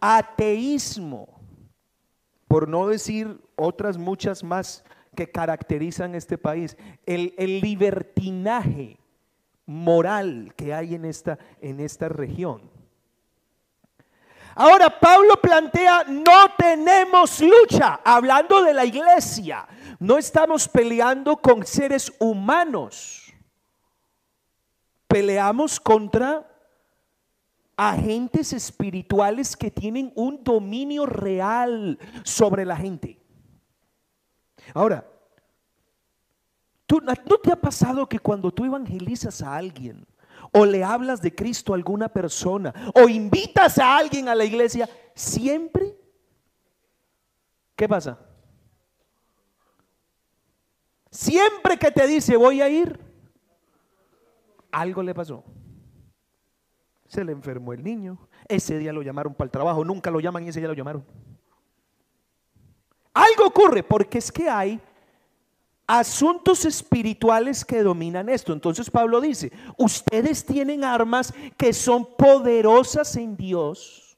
ateísmo, 0.00 1.41
por 2.52 2.68
no 2.68 2.86
decir 2.86 3.40
otras 3.56 3.96
muchas 3.96 4.44
más 4.44 4.84
que 5.16 5.30
caracterizan 5.30 6.14
este 6.14 6.36
país, 6.36 6.76
el, 7.06 7.32
libertinaje 7.62 8.98
moral 9.64 10.52
que 10.54 10.74
hay 10.74 10.94
en 10.94 11.06
esta, 11.06 11.38
en 11.62 11.80
esta 11.80 12.10
región. 12.10 12.70
Ahora 14.54 15.00
Pablo 15.00 15.40
plantea, 15.40 16.04
no 16.04 16.54
tenemos 16.58 17.40
lucha, 17.40 18.00
hablando 18.04 18.62
de 18.62 18.74
la 18.74 18.84
iglesia, 18.84 19.66
no 19.98 20.18
estamos 20.18 20.68
peleando 20.68 21.38
con 21.38 21.64
seres 21.64 22.12
humanos, 22.18 23.32
peleamos 25.08 25.80
contra 25.80 26.51
agentes 27.90 28.52
espirituales 28.52 29.56
que 29.56 29.70
tienen 29.70 30.12
un 30.14 30.42
dominio 30.44 31.06
real 31.06 31.98
sobre 32.22 32.64
la 32.64 32.76
gente. 32.76 33.18
Ahora, 34.74 35.06
¿tú, 36.86 37.00
¿no 37.00 37.38
te 37.38 37.52
ha 37.52 37.60
pasado 37.60 38.08
que 38.08 38.18
cuando 38.18 38.52
tú 38.52 38.64
evangelizas 38.64 39.42
a 39.42 39.56
alguien 39.56 40.06
o 40.52 40.64
le 40.64 40.84
hablas 40.84 41.20
de 41.22 41.34
Cristo 41.34 41.72
a 41.72 41.76
alguna 41.76 42.08
persona 42.08 42.72
o 42.94 43.08
invitas 43.08 43.78
a 43.78 43.96
alguien 43.96 44.28
a 44.28 44.34
la 44.34 44.44
iglesia, 44.44 44.88
siempre, 45.14 45.96
¿qué 47.74 47.88
pasa? 47.88 48.18
Siempre 51.10 51.78
que 51.78 51.90
te 51.90 52.06
dice 52.06 52.36
voy 52.36 52.60
a 52.60 52.68
ir, 52.68 52.98
algo 54.70 55.02
le 55.02 55.14
pasó. 55.14 55.44
Se 57.12 57.22
le 57.22 57.32
enfermó 57.32 57.74
el 57.74 57.84
niño, 57.84 58.16
ese 58.48 58.78
día 58.78 58.90
lo 58.90 59.02
llamaron 59.02 59.34
para 59.34 59.44
el 59.44 59.50
trabajo, 59.50 59.84
nunca 59.84 60.10
lo 60.10 60.18
llaman 60.18 60.46
y 60.46 60.48
ese 60.48 60.60
día 60.60 60.68
lo 60.68 60.74
llamaron. 60.74 61.04
Algo 63.12 63.48
ocurre 63.48 63.82
porque 63.82 64.16
es 64.16 64.32
que 64.32 64.48
hay 64.48 64.80
asuntos 65.86 66.64
espirituales 66.64 67.66
que 67.66 67.82
dominan 67.82 68.30
esto. 68.30 68.54
Entonces 68.54 68.90
Pablo 68.90 69.20
dice, 69.20 69.52
ustedes 69.76 70.42
tienen 70.46 70.84
armas 70.84 71.34
que 71.58 71.74
son 71.74 72.16
poderosas 72.16 73.14
en 73.16 73.36
Dios 73.36 74.16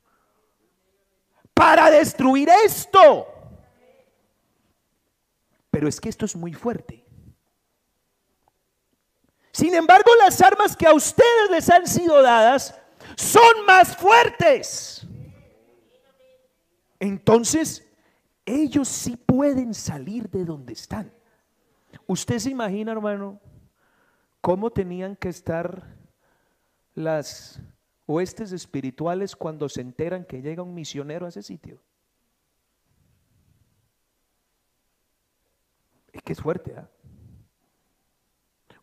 para 1.53 1.91
destruir 1.91 2.49
esto. 2.65 3.27
Pero 5.73 5.89
es 5.89 6.01
que 6.01 6.11
esto 6.11 6.27
es 6.27 6.37
muy 6.37 6.53
fuerte. 6.55 7.05
Sin 9.51 9.75
embargo, 9.75 10.13
las 10.21 10.41
armas 10.41 10.77
que 10.77 10.87
a 10.87 10.95
ustedes 10.95 11.51
les 11.51 11.69
han 11.69 11.89
sido 11.89 12.23
dadas 12.23 12.81
son 13.17 13.67
más 13.67 13.97
fuertes. 13.97 15.07
Entonces, 16.99 17.87
ellos 18.45 18.89
sí 18.89 19.17
pueden 19.17 19.75
salir 19.75 20.29
de 20.31 20.45
donde 20.45 20.73
están. 20.73 21.13
¿Usted 22.07 22.39
se 22.39 22.51
imagina, 22.51 22.93
hermano, 22.93 23.41
cómo 24.41 24.71
tenían 24.71 25.17
que 25.17 25.29
estar 25.29 25.97
las 26.95 27.61
huestes 28.07 28.53
espirituales 28.53 29.35
cuando 29.35 29.69
se 29.69 29.81
enteran 29.81 30.25
que 30.25 30.43
llega 30.43 30.63
un 30.63 30.75
misionero 30.75 31.27
a 31.27 31.31
ese 31.31 31.43
sitio? 31.43 31.81
Es 36.13 36.23
que 36.23 36.33
es 36.33 36.41
fuerte, 36.41 36.75
¿ah? 36.77 36.89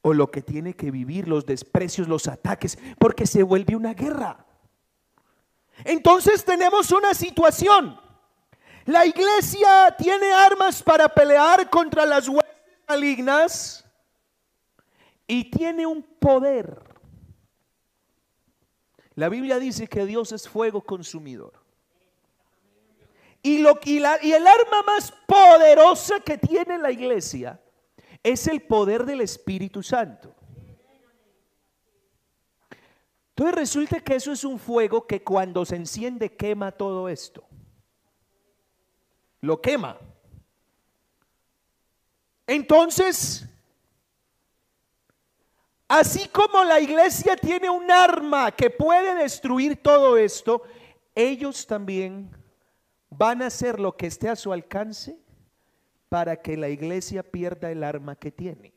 O 0.01 0.13
lo 0.13 0.31
que 0.31 0.41
tiene 0.41 0.75
que 0.75 0.91
vivir, 0.91 1.27
los 1.27 1.45
desprecios, 1.45 2.07
los 2.07 2.27
ataques, 2.27 2.77
porque 2.97 3.27
se 3.27 3.43
vuelve 3.43 3.75
una 3.75 3.93
guerra. 3.93 4.45
Entonces 5.83 6.43
tenemos 6.43 6.91
una 6.91 7.13
situación 7.13 7.99
la 8.85 9.05
iglesia 9.05 9.95
tiene 9.97 10.31
armas 10.31 10.81
para 10.81 11.07
pelear 11.07 11.69
contra 11.69 12.05
las 12.05 12.27
huestes 12.27 12.55
malignas 12.87 13.85
y 15.27 15.49
tiene 15.49 15.85
un 15.85 16.01
poder. 16.01 16.81
La 19.15 19.29
Biblia 19.29 19.59
dice 19.59 19.87
que 19.87 20.05
Dios 20.05 20.31
es 20.31 20.49
fuego 20.49 20.81
consumidor. 20.81 21.53
Y, 23.43 23.59
lo, 23.59 23.79
y, 23.83 23.99
y 23.99 24.33
el 24.33 24.47
arma 24.47 24.83
más 24.85 25.11
poderosa 25.25 26.19
que 26.19 26.37
tiene 26.37 26.77
la 26.77 26.91
iglesia 26.91 27.59
es 28.23 28.47
el 28.47 28.61
poder 28.61 29.05
del 29.05 29.21
Espíritu 29.21 29.81
Santo. 29.83 30.35
Entonces 33.29 33.55
resulta 33.55 33.99
que 33.99 34.15
eso 34.15 34.31
es 34.31 34.43
un 34.43 34.59
fuego 34.59 35.07
que 35.07 35.23
cuando 35.23 35.65
se 35.65 35.75
enciende 35.75 36.35
quema 36.35 36.71
todo 36.71 37.09
esto 37.09 37.47
lo 39.41 39.59
quema. 39.59 39.97
Entonces, 42.47 43.45
así 45.87 46.27
como 46.29 46.63
la 46.63 46.79
iglesia 46.79 47.35
tiene 47.35 47.69
un 47.69 47.89
arma 47.89 48.51
que 48.51 48.69
puede 48.69 49.15
destruir 49.15 49.81
todo 49.81 50.17
esto, 50.17 50.63
ellos 51.15 51.65
también 51.65 52.29
van 53.09 53.41
a 53.41 53.47
hacer 53.47 53.79
lo 53.79 53.97
que 53.97 54.07
esté 54.07 54.29
a 54.29 54.35
su 54.35 54.53
alcance 54.53 55.17
para 56.11 56.35
que 56.35 56.57
la 56.57 56.67
iglesia 56.67 57.23
pierda 57.23 57.71
el 57.71 57.85
arma 57.85 58.17
que 58.17 58.33
tiene. 58.33 58.73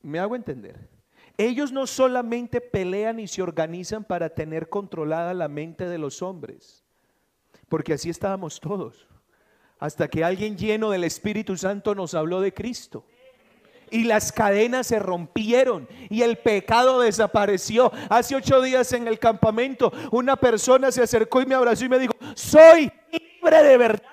¿Me 0.00 0.20
hago 0.20 0.36
entender? 0.36 0.88
Ellos 1.36 1.72
no 1.72 1.88
solamente 1.88 2.60
pelean 2.60 3.18
y 3.18 3.26
se 3.26 3.42
organizan 3.42 4.04
para 4.04 4.28
tener 4.28 4.68
controlada 4.68 5.34
la 5.34 5.48
mente 5.48 5.88
de 5.88 5.98
los 5.98 6.22
hombres, 6.22 6.84
porque 7.68 7.94
así 7.94 8.10
estábamos 8.10 8.60
todos. 8.60 9.08
Hasta 9.80 10.06
que 10.06 10.22
alguien 10.22 10.56
lleno 10.56 10.90
del 10.90 11.02
Espíritu 11.02 11.56
Santo 11.56 11.96
nos 11.96 12.14
habló 12.14 12.40
de 12.40 12.54
Cristo. 12.54 13.04
Y 13.90 14.04
las 14.04 14.30
cadenas 14.30 14.86
se 14.86 15.00
rompieron 15.00 15.88
y 16.08 16.22
el 16.22 16.38
pecado 16.38 17.00
desapareció. 17.00 17.90
Hace 18.08 18.36
ocho 18.36 18.62
días 18.62 18.92
en 18.92 19.08
el 19.08 19.18
campamento 19.18 19.92
una 20.12 20.36
persona 20.36 20.92
se 20.92 21.02
acercó 21.02 21.42
y 21.42 21.46
me 21.46 21.56
abrazó 21.56 21.86
y 21.86 21.88
me 21.88 21.98
dijo, 21.98 22.14
soy 22.36 22.92
libre 23.10 23.64
de 23.64 23.76
verdad. 23.76 24.09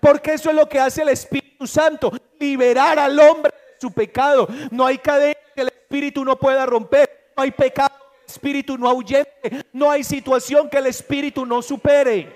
Porque 0.00 0.34
eso 0.34 0.50
es 0.50 0.56
lo 0.56 0.68
que 0.68 0.80
hace 0.80 1.02
el 1.02 1.08
Espíritu 1.08 1.66
Santo, 1.66 2.12
liberar 2.38 2.98
al 2.98 3.18
hombre 3.18 3.52
de 3.52 3.80
su 3.80 3.92
pecado. 3.92 4.48
No 4.70 4.86
hay 4.86 4.98
cadena 4.98 5.38
que 5.54 5.62
el 5.62 5.68
Espíritu 5.68 6.24
no 6.24 6.36
pueda 6.38 6.66
romper. 6.66 7.32
No 7.36 7.42
hay 7.42 7.50
pecado 7.50 8.04
espíritu 8.26 8.76
no 8.78 8.88
ahuyente. 8.88 9.64
No 9.72 9.90
hay 9.90 10.04
situación 10.04 10.68
que 10.68 10.78
el 10.78 10.86
espíritu 10.86 11.44
no 11.46 11.62
supere. 11.62 12.32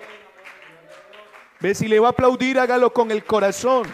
Ve 1.61 1.75
si 1.75 1.89
le 1.89 1.99
va 1.99 2.09
a 2.09 2.11
aplaudir, 2.11 2.59
hágalo 2.59 2.93
con 2.93 3.11
el 3.11 3.25
corazón. 3.25 3.87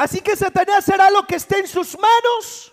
Así 0.00 0.22
que 0.22 0.34
Satanás 0.34 0.88
hará 0.88 1.10
lo 1.10 1.26
que 1.26 1.36
esté 1.36 1.58
en 1.58 1.68
sus 1.68 1.98
manos 1.98 2.72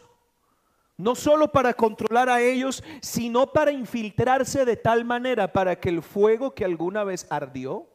no 0.95 1.13
solo 1.13 1.51
para 1.51 1.73
controlar 1.73 2.29
a 2.29 2.41
ellos, 2.41 2.81
sino 3.01 3.51
para 3.51 3.71
infiltrarse 3.71 4.63
de 4.63 4.77
tal 4.77 5.03
manera 5.03 5.51
para 5.51 5.77
que 5.77 5.89
el 5.89 6.01
fuego 6.01 6.55
que 6.55 6.63
alguna 6.63 7.03
vez 7.03 7.27
ardió 7.29 7.85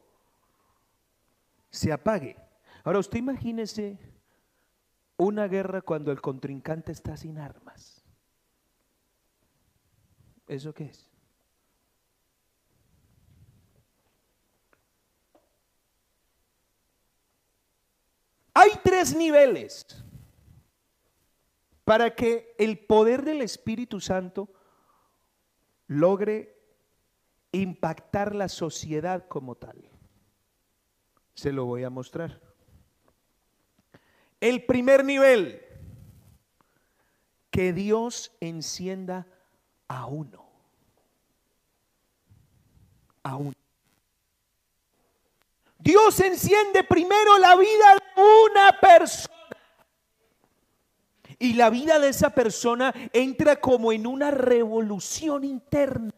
se 1.71 1.91
apague. 1.91 2.37
Ahora 2.83 2.99
usted 2.99 3.17
imagínese 3.17 3.97
una 5.17 5.47
guerra 5.47 5.81
cuando 5.81 6.11
el 6.11 6.21
contrincante 6.21 6.91
está 6.91 7.17
sin 7.17 7.39
armas. 7.39 8.05
¿Eso 10.47 10.75
qué 10.75 10.85
es? 10.85 11.12
Hay 18.63 18.79
tres 18.81 19.13
niveles 19.13 19.85
para 21.83 22.15
que 22.15 22.55
el 22.57 22.79
poder 22.79 23.25
del 23.25 23.41
Espíritu 23.41 23.99
Santo 23.99 24.47
logre 25.87 26.55
impactar 27.51 28.33
la 28.33 28.47
sociedad 28.47 29.27
como 29.27 29.55
tal. 29.55 29.83
Se 31.33 31.51
lo 31.51 31.65
voy 31.65 31.83
a 31.83 31.89
mostrar. 31.89 32.39
El 34.39 34.65
primer 34.65 35.03
nivel, 35.03 35.61
que 37.51 37.73
Dios 37.73 38.31
encienda 38.39 39.27
a 39.89 40.05
uno. 40.05 40.45
A 43.23 43.35
uno. 43.35 43.62
Dios 45.83 46.17
enciende 46.21 46.85
primero 46.85 47.37
la 47.39 47.57
vida 47.57 47.95
de 48.15 48.21
una 48.21 48.79
persona. 48.79 49.33
Y 51.37 51.55
la 51.55 51.69
vida 51.69 51.99
de 51.99 52.07
esa 52.07 52.29
persona 52.29 52.93
entra 53.11 53.59
como 53.59 53.91
en 53.91 54.07
una 54.07 54.31
revolución 54.31 55.43
interna. 55.43 56.13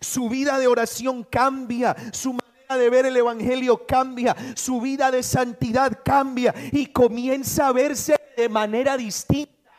Su 0.00 0.28
vida 0.28 0.58
de 0.58 0.66
oración 0.66 1.22
cambia, 1.22 1.94
su 2.12 2.32
manera 2.32 2.76
de 2.76 2.90
ver 2.90 3.06
el 3.06 3.16
Evangelio 3.16 3.86
cambia, 3.86 4.34
su 4.56 4.80
vida 4.80 5.12
de 5.12 5.22
santidad 5.22 6.00
cambia 6.04 6.52
y 6.72 6.86
comienza 6.86 7.68
a 7.68 7.72
verse 7.72 8.16
de 8.36 8.48
manera 8.48 8.96
distinta. 8.96 9.70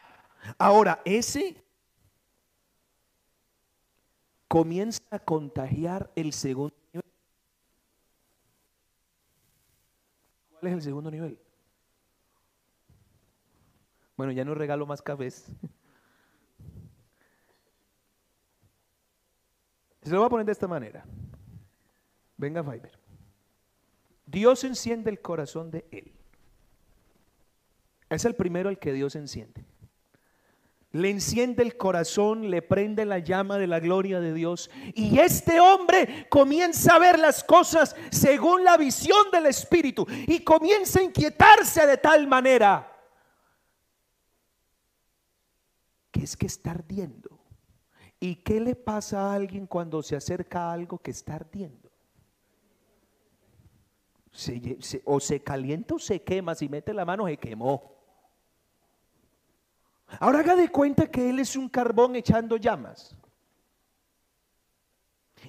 Ahora, 0.57 1.01
ese 1.03 1.61
comienza 4.47 5.01
a 5.11 5.19
contagiar 5.19 6.09
el 6.15 6.31
segundo. 6.31 6.73
¿Cuál 10.65 10.73
es 10.73 10.77
el 10.77 10.83
segundo 10.89 11.11
nivel? 11.11 11.37
Bueno, 14.17 14.31
ya 14.31 14.43
no 14.43 14.55
regalo 14.55 14.87
más 14.87 14.99
cafés. 14.99 15.45
Se 20.01 20.09
lo 20.09 20.17
voy 20.17 20.25
a 20.25 20.29
poner 20.29 20.47
de 20.47 20.53
esta 20.53 20.67
manera. 20.67 21.05
Venga, 22.35 22.63
Fiber. 22.63 22.97
Dios 24.25 24.63
enciende 24.63 25.11
el 25.11 25.21
corazón 25.21 25.69
de 25.69 25.85
él. 25.91 26.11
Es 28.09 28.25
el 28.25 28.33
primero 28.33 28.67
al 28.67 28.79
que 28.79 28.91
Dios 28.91 29.15
enciende. 29.15 29.63
Le 30.95 31.09
enciende 31.09 31.61
el 31.61 31.75
corazón, 31.75 32.49
le 32.49 32.61
prende 32.61 33.03
la 33.03 33.19
llama 33.19 33.57
de 33.57 33.67
la 33.67 33.81
gloria 33.81 34.21
de 34.21 34.33
Dios. 34.33 34.71
Y 34.93 35.19
este 35.19 35.59
hombre 35.59 36.25
comienza 36.29 36.95
a 36.95 36.99
ver 36.99 37.19
las 37.19 37.43
cosas 37.43 37.97
según 38.11 38.63
la 38.63 38.77
visión 38.77 39.29
del 39.29 39.47
Espíritu. 39.47 40.07
Y 40.25 40.39
comienza 40.39 41.01
a 41.01 41.03
inquietarse 41.03 41.85
de 41.85 41.97
tal 41.97 42.27
manera 42.27 42.89
que 46.11 46.23
es 46.23 46.37
que 46.37 46.45
está 46.45 46.71
ardiendo. 46.71 47.41
¿Y 48.17 48.37
qué 48.37 48.61
le 48.61 48.73
pasa 48.73 49.19
a 49.19 49.33
alguien 49.35 49.67
cuando 49.67 50.01
se 50.01 50.15
acerca 50.15 50.69
a 50.69 50.71
algo 50.71 50.97
que 50.99 51.11
está 51.11 51.35
ardiendo? 51.35 51.91
o 55.03 55.19
se 55.19 55.43
calienta 55.43 55.95
o 55.95 55.99
se 55.99 56.21
quema, 56.21 56.55
si 56.55 56.69
mete 56.69 56.93
la 56.93 57.03
mano 57.03 57.27
se 57.27 57.35
quemó. 57.35 57.94
Ahora 60.19 60.39
haga 60.39 60.55
de 60.55 60.69
cuenta 60.69 61.07
que 61.07 61.29
él 61.29 61.39
es 61.39 61.55
un 61.55 61.67
carbón 61.69 62.15
echando 62.15 62.57
llamas. 62.57 63.15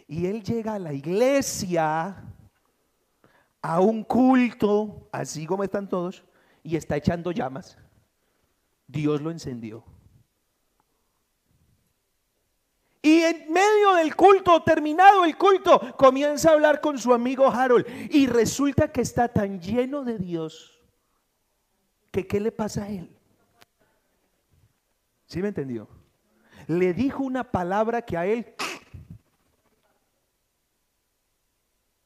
Y 0.06 0.26
él 0.26 0.42
llega 0.42 0.74
a 0.74 0.78
la 0.78 0.92
iglesia, 0.92 2.24
a 3.62 3.80
un 3.80 4.04
culto, 4.04 5.08
así 5.12 5.46
como 5.46 5.64
están 5.64 5.88
todos, 5.88 6.24
y 6.62 6.76
está 6.76 6.96
echando 6.96 7.32
llamas. 7.32 7.78
Dios 8.86 9.20
lo 9.20 9.30
encendió. 9.30 9.84
Y 13.02 13.22
en 13.22 13.52
medio 13.52 13.94
del 13.94 14.16
culto, 14.16 14.62
terminado 14.64 15.24
el 15.24 15.36
culto, 15.36 15.94
comienza 15.96 16.50
a 16.50 16.54
hablar 16.54 16.80
con 16.80 16.98
su 16.98 17.14
amigo 17.14 17.46
Harold. 17.46 17.86
Y 18.10 18.26
resulta 18.26 18.90
que 18.90 19.00
está 19.00 19.28
tan 19.28 19.60
lleno 19.60 20.02
de 20.02 20.18
Dios 20.18 20.82
que 22.10 22.26
¿qué 22.26 22.40
le 22.40 22.50
pasa 22.50 22.84
a 22.84 22.88
él? 22.88 23.15
¿Sí 25.26 25.42
me 25.42 25.48
entendió? 25.48 25.88
Le 26.68 26.94
dijo 26.94 27.22
una 27.22 27.44
palabra 27.44 28.00
que 28.02 28.16
a 28.16 28.26
él... 28.26 28.46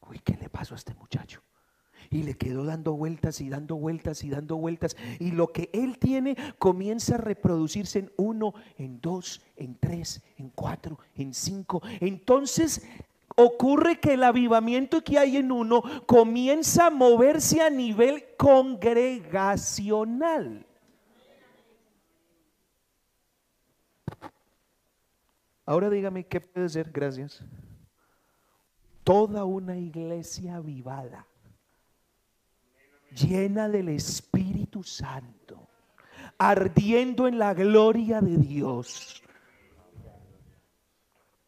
Uy, 0.09 0.19
¿qué 0.25 0.37
le 0.37 0.49
pasó 0.49 0.75
a 0.75 0.79
este 0.79 0.95
muchacho? 0.95 1.41
Y 2.11 2.25
le 2.25 2.35
quedó 2.35 2.65
dando 2.65 2.95
vueltas 2.95 3.41
y 3.41 3.49
dando 3.49 3.77
vueltas 3.77 4.25
y 4.25 4.31
dando 4.31 4.57
vueltas. 4.57 4.97
Y 5.21 5.31
lo 5.31 5.53
que 5.53 5.71
él 5.73 5.99
tiene 5.99 6.37
comienza 6.59 7.15
a 7.15 7.19
reproducirse 7.19 8.01
en 8.01 8.11
uno, 8.17 8.53
en 8.79 9.01
dos, 9.01 9.41
en 9.57 9.77
tres, 9.77 10.21
en 10.37 10.51
cuatro, 10.51 10.99
en 11.15 11.33
cinco. 11.33 11.81
Entonces 12.01 12.85
ocurre 13.37 14.01
que 14.01 14.15
el 14.15 14.25
avivamiento 14.25 15.05
que 15.05 15.21
hay 15.21 15.37
en 15.37 15.53
uno 15.53 15.85
comienza 16.07 16.87
a 16.87 16.91
moverse 16.91 17.61
a 17.61 17.71
nivel 17.71 18.25
congregacional. 18.37 20.67
Ahora 25.71 25.89
dígame, 25.89 26.27
¿qué 26.27 26.41
puede 26.41 26.69
ser? 26.69 26.91
Gracias. 26.91 27.45
Toda 29.05 29.45
una 29.45 29.77
iglesia 29.77 30.57
avivada 30.57 31.29
llena 33.15 33.69
del 33.69 33.91
Espíritu 33.91 34.83
Santo, 34.83 35.69
ardiendo 36.39 37.29
en 37.29 37.39
la 37.39 37.55
gloria 37.55 38.21
de 38.21 38.37
Dios 38.37 39.23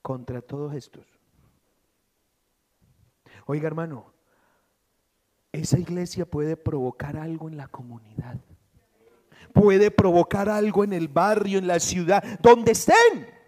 contra 0.02 0.40
todos 0.40 0.72
estos. 0.72 1.04
Oiga 3.46 3.66
hermano, 3.66 4.12
esa 5.50 5.80
iglesia 5.80 6.26
puede 6.26 6.56
provocar 6.56 7.16
algo 7.16 7.48
en 7.48 7.56
la 7.56 7.66
comunidad, 7.66 8.36
puede 9.52 9.90
provocar 9.90 10.48
algo 10.48 10.84
en 10.84 10.92
el 10.92 11.08
barrio, 11.08 11.58
en 11.58 11.66
la 11.66 11.80
ciudad, 11.80 12.22
donde 12.38 12.70
estén. 12.70 13.41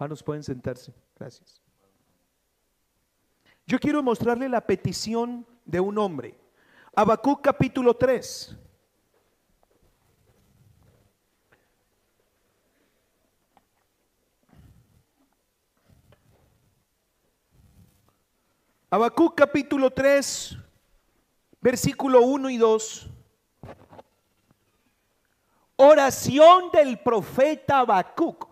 Hermanos, 0.00 0.22
pueden 0.22 0.42
sentarse. 0.42 0.94
Gracias. 1.18 1.60
Yo 3.66 3.78
quiero 3.78 4.02
mostrarle 4.02 4.48
la 4.48 4.62
petición 4.62 5.46
de 5.66 5.78
un 5.78 5.98
hombre. 5.98 6.40
Habacuc 6.96 7.42
capítulo 7.42 7.94
3. 7.94 8.56
Habacuc 18.88 19.34
capítulo 19.34 19.90
3, 19.90 20.56
versículo 21.60 22.22
1 22.22 22.48
y 22.48 22.56
2. 22.56 23.10
Oración 25.76 26.70
del 26.72 26.98
profeta 27.00 27.80
Habacuc. 27.80 28.49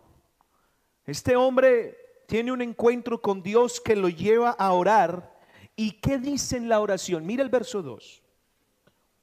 Este 1.08 1.36
hombre 1.36 1.96
tiene 2.26 2.52
un 2.52 2.60
encuentro 2.60 3.22
con 3.22 3.42
Dios 3.42 3.80
que 3.80 3.96
lo 3.96 4.10
lleva 4.10 4.50
a 4.50 4.72
orar. 4.74 5.34
¿Y 5.74 5.92
qué 5.92 6.18
dice 6.18 6.58
en 6.58 6.68
la 6.68 6.80
oración? 6.80 7.24
Mira 7.24 7.42
el 7.42 7.48
verso 7.48 7.80
2. 7.80 8.22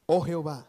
Oh 0.07 0.21
Jehová, 0.21 0.65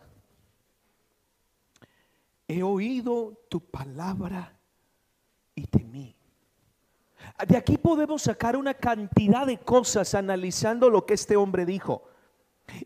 he 2.46 2.62
oído 2.62 3.32
tu 3.48 3.60
palabra 3.60 4.58
y 5.54 5.66
temí. 5.66 6.14
De 7.48 7.56
aquí 7.56 7.78
podemos 7.78 8.20
sacar 8.20 8.54
una 8.54 8.74
cantidad 8.74 9.46
de 9.46 9.56
cosas 9.56 10.14
analizando 10.14 10.90
lo 10.90 11.06
que 11.06 11.14
este 11.14 11.34
hombre 11.34 11.64
dijo. 11.64 12.04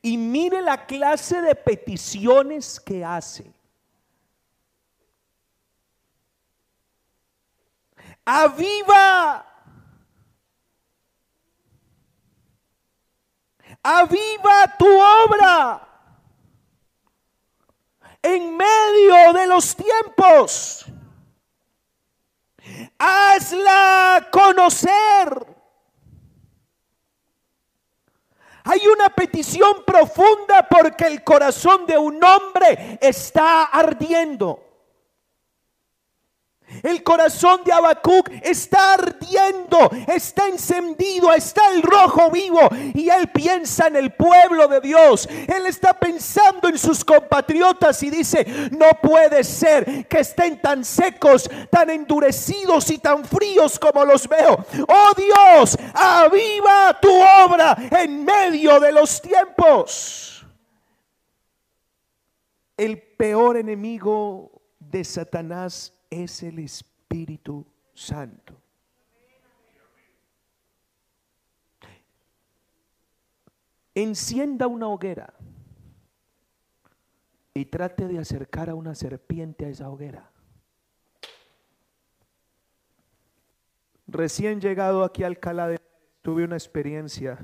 Y 0.03 0.17
mire 0.17 0.63
la 0.63 0.87
clase 0.87 1.43
de 1.43 1.57
peticiones 1.57 2.79
que 2.79 3.05
hace. 3.05 3.53
Aviva. 8.25 9.47
Aviva 13.83 14.77
tu 14.79 14.87
obra. 14.87 15.91
en 18.23 18.57
medio 18.57 19.33
de 19.33 19.47
los 19.47 19.75
tiempos. 19.75 20.85
Hazla 22.99 24.29
conocer. 24.31 25.47
Hay 28.65 28.87
una 28.87 29.09
petición 29.09 29.85
profunda 29.87 30.69
porque 30.69 31.07
el 31.07 31.25
corazón 31.25 31.87
de 31.87 31.97
un 31.97 32.23
hombre 32.23 32.99
está 33.01 33.65
ardiendo. 33.65 34.70
El 36.83 37.03
corazón 37.03 37.63
de 37.65 37.73
Habacuc 37.73 38.31
está 38.43 38.95
ardiendo, 38.95 39.91
está 40.07 40.47
encendido, 40.49 41.33
está 41.33 41.73
el 41.73 41.83
rojo 41.83 42.31
vivo. 42.31 42.61
Y 42.95 43.09
él 43.09 43.29
piensa 43.29 43.89
en 43.89 43.97
el 43.97 44.13
pueblo 44.13 44.69
de 44.69 44.81
Dios. 44.81 45.29
Él 45.47 45.67
está 45.67 45.93
pensando 45.93 46.69
en 46.69 46.79
sus 46.79 47.05
compatriotas 47.05 48.03
y 48.03 48.11
dice, 48.11 48.47
no 48.71 48.89
puede 49.03 49.45
ser 49.45 50.07
que 50.07 50.21
estén 50.21 50.61
tan 50.61 50.85
secos, 50.85 51.49
tan 51.71 51.91
endurecidos 51.91 52.91
y 52.91 52.99
tan 52.99 53.25
fríos 53.25 53.79
como 53.79 54.05
los 54.05 54.29
veo. 54.29 54.65
Oh 54.89 55.13
Dios, 55.17 55.77
aviva 55.95 56.99
tu 57.01 57.11
obra 57.45 57.77
en 57.91 58.25
medio 58.25 58.81
de 58.81 58.93
los 58.93 59.21
tiempos. 59.21 60.47
El 62.77 63.01
peor 63.01 63.59
enemigo 63.59 64.63
de 64.79 65.05
Satanás 65.05 65.93
es 66.11 66.43
el 66.43 66.59
Espíritu 66.59 67.65
Santo. 67.95 68.61
Encienda 73.95 74.67
una 74.67 74.89
hoguera 74.89 75.35
y 77.55 77.65
trate 77.65 78.07
de 78.07 78.19
acercar 78.19 78.71
a 78.71 78.75
una 78.75 78.95
serpiente 78.95 79.65
a 79.65 79.69
esa 79.69 79.89
hoguera. 79.91 80.31
Recién 84.07 84.61
llegado 84.61 85.05
aquí 85.05 85.23
a 85.23 85.29
Alcalá 85.29 85.69
de 85.69 85.79
tuve 86.23 86.45
una 86.45 86.57
experiencia. 86.57 87.39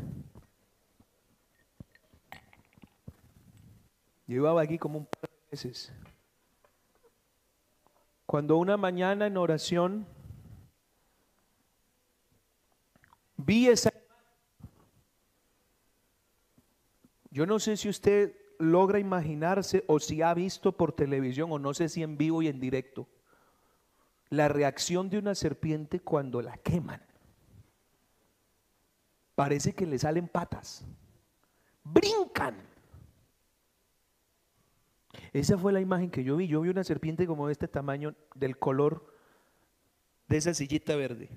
Llevaba 4.27 4.63
aquí 4.63 4.79
como 4.79 4.99
un 4.99 5.07
par 5.07 5.31
de 5.31 5.37
meses. 5.51 5.93
Cuando 8.27 8.57
una 8.57 8.77
mañana 8.77 9.27
en 9.27 9.37
oración 9.37 10.07
vi 13.37 13.69
esa... 13.69 13.93
Yo 17.31 17.47
no 17.47 17.59
sé 17.59 17.77
si 17.77 17.89
usted 17.89 18.35
logra 18.59 18.99
imaginarse 18.99 19.85
o 19.87 20.01
si 20.01 20.23
ha 20.23 20.35
visto 20.35 20.73
por 20.73 20.93
televisión 20.93 21.53
o 21.53 21.59
no 21.59 21.75
sé 21.75 21.89
si 21.89 22.03
en 22.03 22.17
vivo 22.17 22.43
y 22.43 22.49
en 22.49 22.59
directo 22.59 23.07
la 24.31 24.49
reacción 24.49 25.09
de 25.09 25.19
una 25.19 25.35
serpiente 25.35 26.01
cuando 26.01 26.43
la 26.43 26.57
queman. 26.57 27.03
Parece 29.35 29.75
que 29.75 29.87
le 29.87 29.99
salen 29.99 30.29
patas. 30.29 30.85
Brincan. 31.85 32.66
Esa 35.37 35.59
fue 35.59 35.71
la 35.71 35.81
imagen 35.83 36.11
que 36.11 36.25
yo 36.25 36.35
vi. 36.37 36.47
Yo 36.47 36.63
vi 36.63 36.71
una 36.71 36.83
serpiente 36.83 37.27
como 37.27 37.47
de 37.47 37.53
este 37.53 37.69
tamaño, 37.69 38.15
del 38.35 38.59
color 38.59 39.13
de 40.29 40.39
esa 40.39 40.55
sillita 40.55 40.97
verde. 40.97 41.29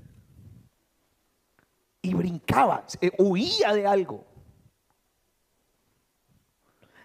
Y 2.01 2.13
brincaba, 2.13 2.85
huía 3.17 3.73
de 3.73 3.85
algo. 3.85 4.25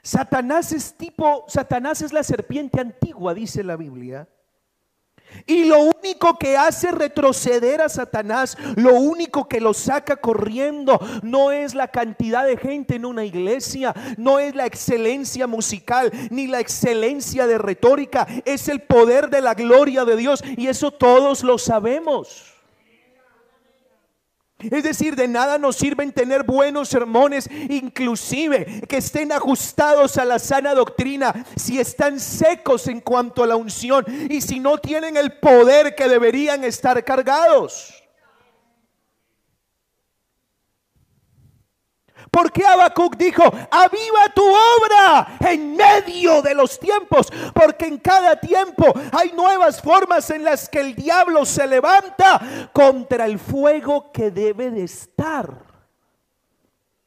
Satanás 0.02 0.70
es 0.70 0.94
tipo, 0.96 1.44
Satanás 1.48 2.00
es 2.00 2.12
la 2.12 2.22
serpiente 2.22 2.80
antigua, 2.80 3.34
dice 3.34 3.64
la 3.64 3.76
Biblia. 3.76 4.28
Y 5.46 5.64
lo 5.64 5.80
único 5.80 6.38
que 6.38 6.56
hace 6.56 6.90
retroceder 6.90 7.82
a 7.82 7.88
Satanás, 7.88 8.56
lo 8.76 8.94
único 8.94 9.48
que 9.48 9.60
lo 9.60 9.74
saca 9.74 10.16
corriendo, 10.16 10.98
no 11.22 11.52
es 11.52 11.74
la 11.74 11.88
cantidad 11.88 12.46
de 12.46 12.56
gente 12.56 12.96
en 12.96 13.04
una 13.04 13.24
iglesia, 13.24 13.94
no 14.16 14.38
es 14.38 14.54
la 14.54 14.66
excelencia 14.66 15.46
musical, 15.46 16.10
ni 16.30 16.46
la 16.46 16.60
excelencia 16.60 17.46
de 17.46 17.58
retórica, 17.58 18.26
es 18.44 18.68
el 18.68 18.82
poder 18.82 19.28
de 19.28 19.40
la 19.40 19.54
gloria 19.54 20.04
de 20.04 20.16
Dios. 20.16 20.42
Y 20.56 20.68
eso 20.68 20.90
todos 20.92 21.42
lo 21.42 21.58
sabemos. 21.58 22.53
Es 24.70 24.82
decir, 24.84 25.16
de 25.16 25.28
nada 25.28 25.58
nos 25.58 25.76
sirven 25.76 26.12
tener 26.12 26.42
buenos 26.44 26.88
sermones, 26.88 27.48
inclusive 27.68 28.82
que 28.88 28.98
estén 28.98 29.32
ajustados 29.32 30.18
a 30.18 30.24
la 30.24 30.38
sana 30.38 30.74
doctrina, 30.74 31.44
si 31.56 31.78
están 31.78 32.20
secos 32.20 32.88
en 32.88 33.00
cuanto 33.00 33.42
a 33.42 33.46
la 33.46 33.56
unción 33.56 34.04
y 34.28 34.40
si 34.40 34.60
no 34.60 34.78
tienen 34.78 35.16
el 35.16 35.32
poder 35.32 35.94
que 35.94 36.08
deberían 36.08 36.64
estar 36.64 37.02
cargados. 37.04 38.03
Porque 42.34 42.66
Habacuc 42.66 43.16
dijo, 43.16 43.44
aviva 43.70 44.28
tu 44.34 44.42
obra 44.42 45.38
en 45.38 45.76
medio 45.76 46.42
de 46.42 46.52
los 46.52 46.80
tiempos, 46.80 47.28
porque 47.54 47.86
en 47.86 47.98
cada 47.98 48.40
tiempo 48.40 48.92
hay 49.12 49.30
nuevas 49.30 49.80
formas 49.80 50.28
en 50.30 50.42
las 50.42 50.68
que 50.68 50.80
el 50.80 50.96
diablo 50.96 51.44
se 51.44 51.64
levanta 51.64 52.70
contra 52.72 53.26
el 53.26 53.38
fuego 53.38 54.10
que 54.10 54.32
debe 54.32 54.72
de 54.72 54.82
estar 54.82 55.64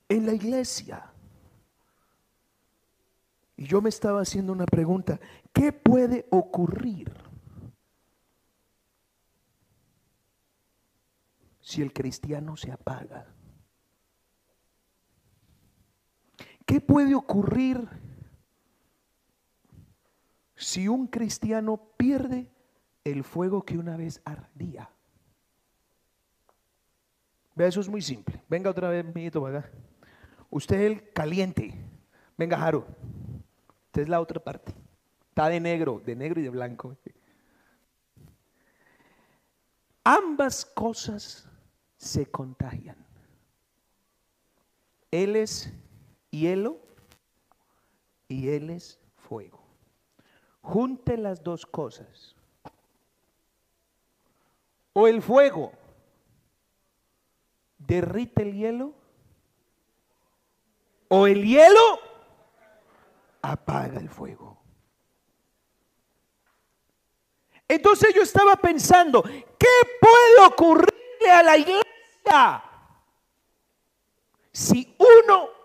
en 0.08 0.26
la 0.26 0.32
iglesia. 0.32 1.12
Y 3.58 3.66
yo 3.66 3.82
me 3.82 3.90
estaba 3.90 4.22
haciendo 4.22 4.54
una 4.54 4.66
pregunta, 4.66 5.20
¿qué 5.52 5.74
puede 5.74 6.26
ocurrir 6.30 7.12
si 11.60 11.82
el 11.82 11.92
cristiano 11.92 12.56
se 12.56 12.72
apaga? 12.72 13.26
¿Qué 16.68 16.82
puede 16.82 17.16
ocurrir 17.16 17.88
si 20.54 20.90
un 20.90 21.08
cristiano 21.08 21.78
pierde 21.96 22.52
el 23.06 23.24
fuego 23.24 23.64
que 23.64 23.78
una 23.78 23.96
vez 23.96 24.22
ardía? 24.26 24.90
Vea, 27.56 27.68
eso 27.68 27.80
es 27.80 27.88
muy 27.88 28.02
simple. 28.02 28.44
Venga 28.50 28.70
otra 28.70 28.90
vez, 28.90 29.06
mijito, 29.16 29.48
acá. 29.48 29.72
Usted 30.50 30.76
es 30.82 30.92
el 30.92 31.14
caliente. 31.14 31.74
Venga, 32.38 32.58
Jaro. 32.58 32.86
Usted 33.86 34.02
es 34.02 34.10
la 34.10 34.20
otra 34.20 34.44
parte. 34.44 34.74
Está 35.30 35.48
de 35.48 35.62
negro, 35.62 36.02
de 36.06 36.18
negro 36.18 36.42
y 36.42 36.44
de 36.44 36.50
blanco. 36.50 36.98
Ambas 40.04 40.66
cosas 40.66 41.50
se 41.96 42.30
contagian. 42.30 42.98
Él 45.12 45.38
es 45.38 45.74
hielo 46.40 46.78
y 48.28 48.50
él 48.50 48.70
es 48.70 49.00
fuego. 49.16 49.60
Junte 50.62 51.18
las 51.18 51.44
dos 51.44 51.66
cosas. 51.66 52.36
O 54.94 55.08
el 55.08 55.22
fuego 55.22 55.72
derrite 57.78 58.42
el 58.42 58.54
hielo, 58.54 58.94
o 61.08 61.28
el 61.28 61.46
hielo 61.46 62.00
apaga 63.42 64.00
el 64.00 64.10
fuego. 64.10 64.58
Entonces 67.68 68.14
yo 68.16 68.22
estaba 68.22 68.56
pensando, 68.56 69.22
¿qué 69.24 69.68
puede 70.02 70.48
ocurrirle 70.48 71.32
a 71.32 71.44
la 71.44 71.58
iglesia 71.58 72.64
si 74.52 74.96
uno 74.98 75.57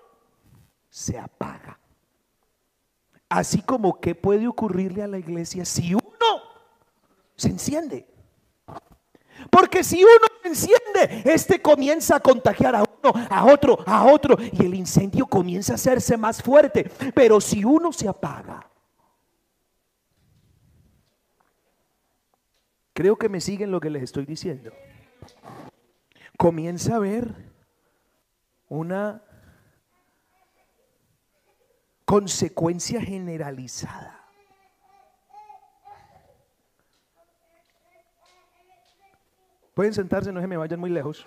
se 0.92 1.18
apaga. 1.18 1.78
Así 3.30 3.62
como 3.62 3.98
que 3.98 4.14
puede 4.14 4.46
ocurrirle 4.46 5.02
a 5.02 5.08
la 5.08 5.16
iglesia 5.16 5.64
si 5.64 5.94
uno 5.94 6.42
se 7.34 7.48
enciende. 7.48 8.06
Porque 9.50 9.82
si 9.82 10.04
uno 10.04 10.26
se 10.42 10.48
enciende, 10.48 11.32
este 11.32 11.62
comienza 11.62 12.16
a 12.16 12.20
contagiar 12.20 12.76
a 12.76 12.82
uno, 12.82 13.26
a 13.30 13.46
otro, 13.46 13.78
a 13.86 14.04
otro, 14.04 14.36
y 14.38 14.66
el 14.66 14.74
incendio 14.74 15.24
comienza 15.24 15.72
a 15.72 15.76
hacerse 15.76 16.18
más 16.18 16.42
fuerte. 16.42 16.90
Pero 17.14 17.40
si 17.40 17.64
uno 17.64 17.90
se 17.90 18.06
apaga, 18.06 18.68
creo 22.92 23.16
que 23.16 23.30
me 23.30 23.40
siguen 23.40 23.70
lo 23.70 23.80
que 23.80 23.88
les 23.88 24.02
estoy 24.02 24.26
diciendo. 24.26 24.70
Comienza 26.36 26.96
a 26.96 26.98
ver 26.98 27.34
una 28.68 29.22
consecuencia 32.12 33.00
generalizada. 33.00 34.20
Pueden 39.72 39.94
sentarse, 39.94 40.30
no 40.30 40.42
se 40.42 40.46
me 40.46 40.58
vayan 40.58 40.78
muy 40.78 40.90
lejos. 40.90 41.24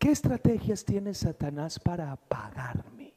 ¿Qué 0.00 0.10
estrategias 0.10 0.84
tiene 0.84 1.14
Satanás 1.14 1.78
para 1.78 2.10
apagarme? 2.10 3.14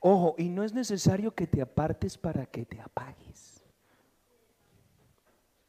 Ojo, 0.00 0.34
y 0.38 0.48
no 0.48 0.64
es 0.64 0.74
necesario 0.74 1.32
que 1.36 1.46
te 1.46 1.62
apartes 1.62 2.18
para 2.18 2.46
que 2.46 2.66
te 2.66 2.80
apagues. 2.80 3.49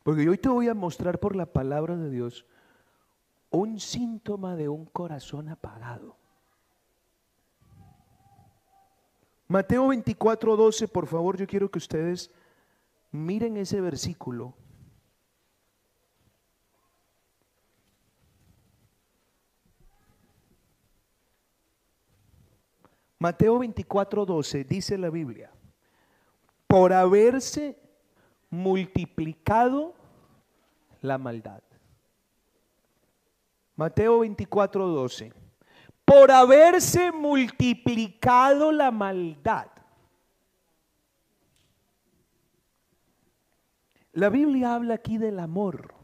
Porque 0.03 0.27
hoy 0.27 0.37
te 0.37 0.49
voy 0.49 0.67
a 0.67 0.73
mostrar 0.73 1.19
por 1.19 1.35
la 1.35 1.45
palabra 1.45 1.95
de 1.95 2.09
Dios 2.09 2.45
un 3.49 3.79
síntoma 3.79 4.55
de 4.55 4.69
un 4.69 4.85
corazón 4.85 5.49
apagado. 5.49 6.15
Mateo 9.47 9.89
24, 9.89 10.55
12, 10.55 10.87
por 10.87 11.07
favor, 11.07 11.37
yo 11.37 11.45
quiero 11.45 11.69
que 11.69 11.77
ustedes 11.77 12.31
miren 13.11 13.57
ese 13.57 13.81
versículo. 13.81 14.55
Mateo 23.19 23.59
24, 23.59 24.25
12 24.25 24.63
dice 24.63 24.97
la 24.97 25.09
Biblia, 25.11 25.51
por 26.65 26.93
haberse 26.93 27.77
multiplicado 28.51 29.95
la 31.01 31.17
maldad. 31.17 31.63
Mateo 33.75 34.19
24, 34.19 34.87
12. 34.87 35.33
Por 36.05 36.29
haberse 36.29 37.11
multiplicado 37.11 38.71
la 38.71 38.91
maldad. 38.91 39.67
La 44.11 44.29
Biblia 44.29 44.75
habla 44.75 44.95
aquí 44.95 45.17
del 45.17 45.39
amor. 45.39 45.95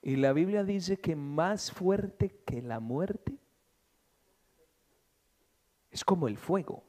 Y 0.00 0.16
la 0.16 0.32
Biblia 0.32 0.64
dice 0.64 0.98
que 0.98 1.14
más 1.14 1.70
fuerte 1.70 2.42
que 2.44 2.62
la 2.62 2.80
muerte 2.80 3.38
es 5.90 6.04
como 6.04 6.26
el 6.26 6.38
fuego. 6.38 6.82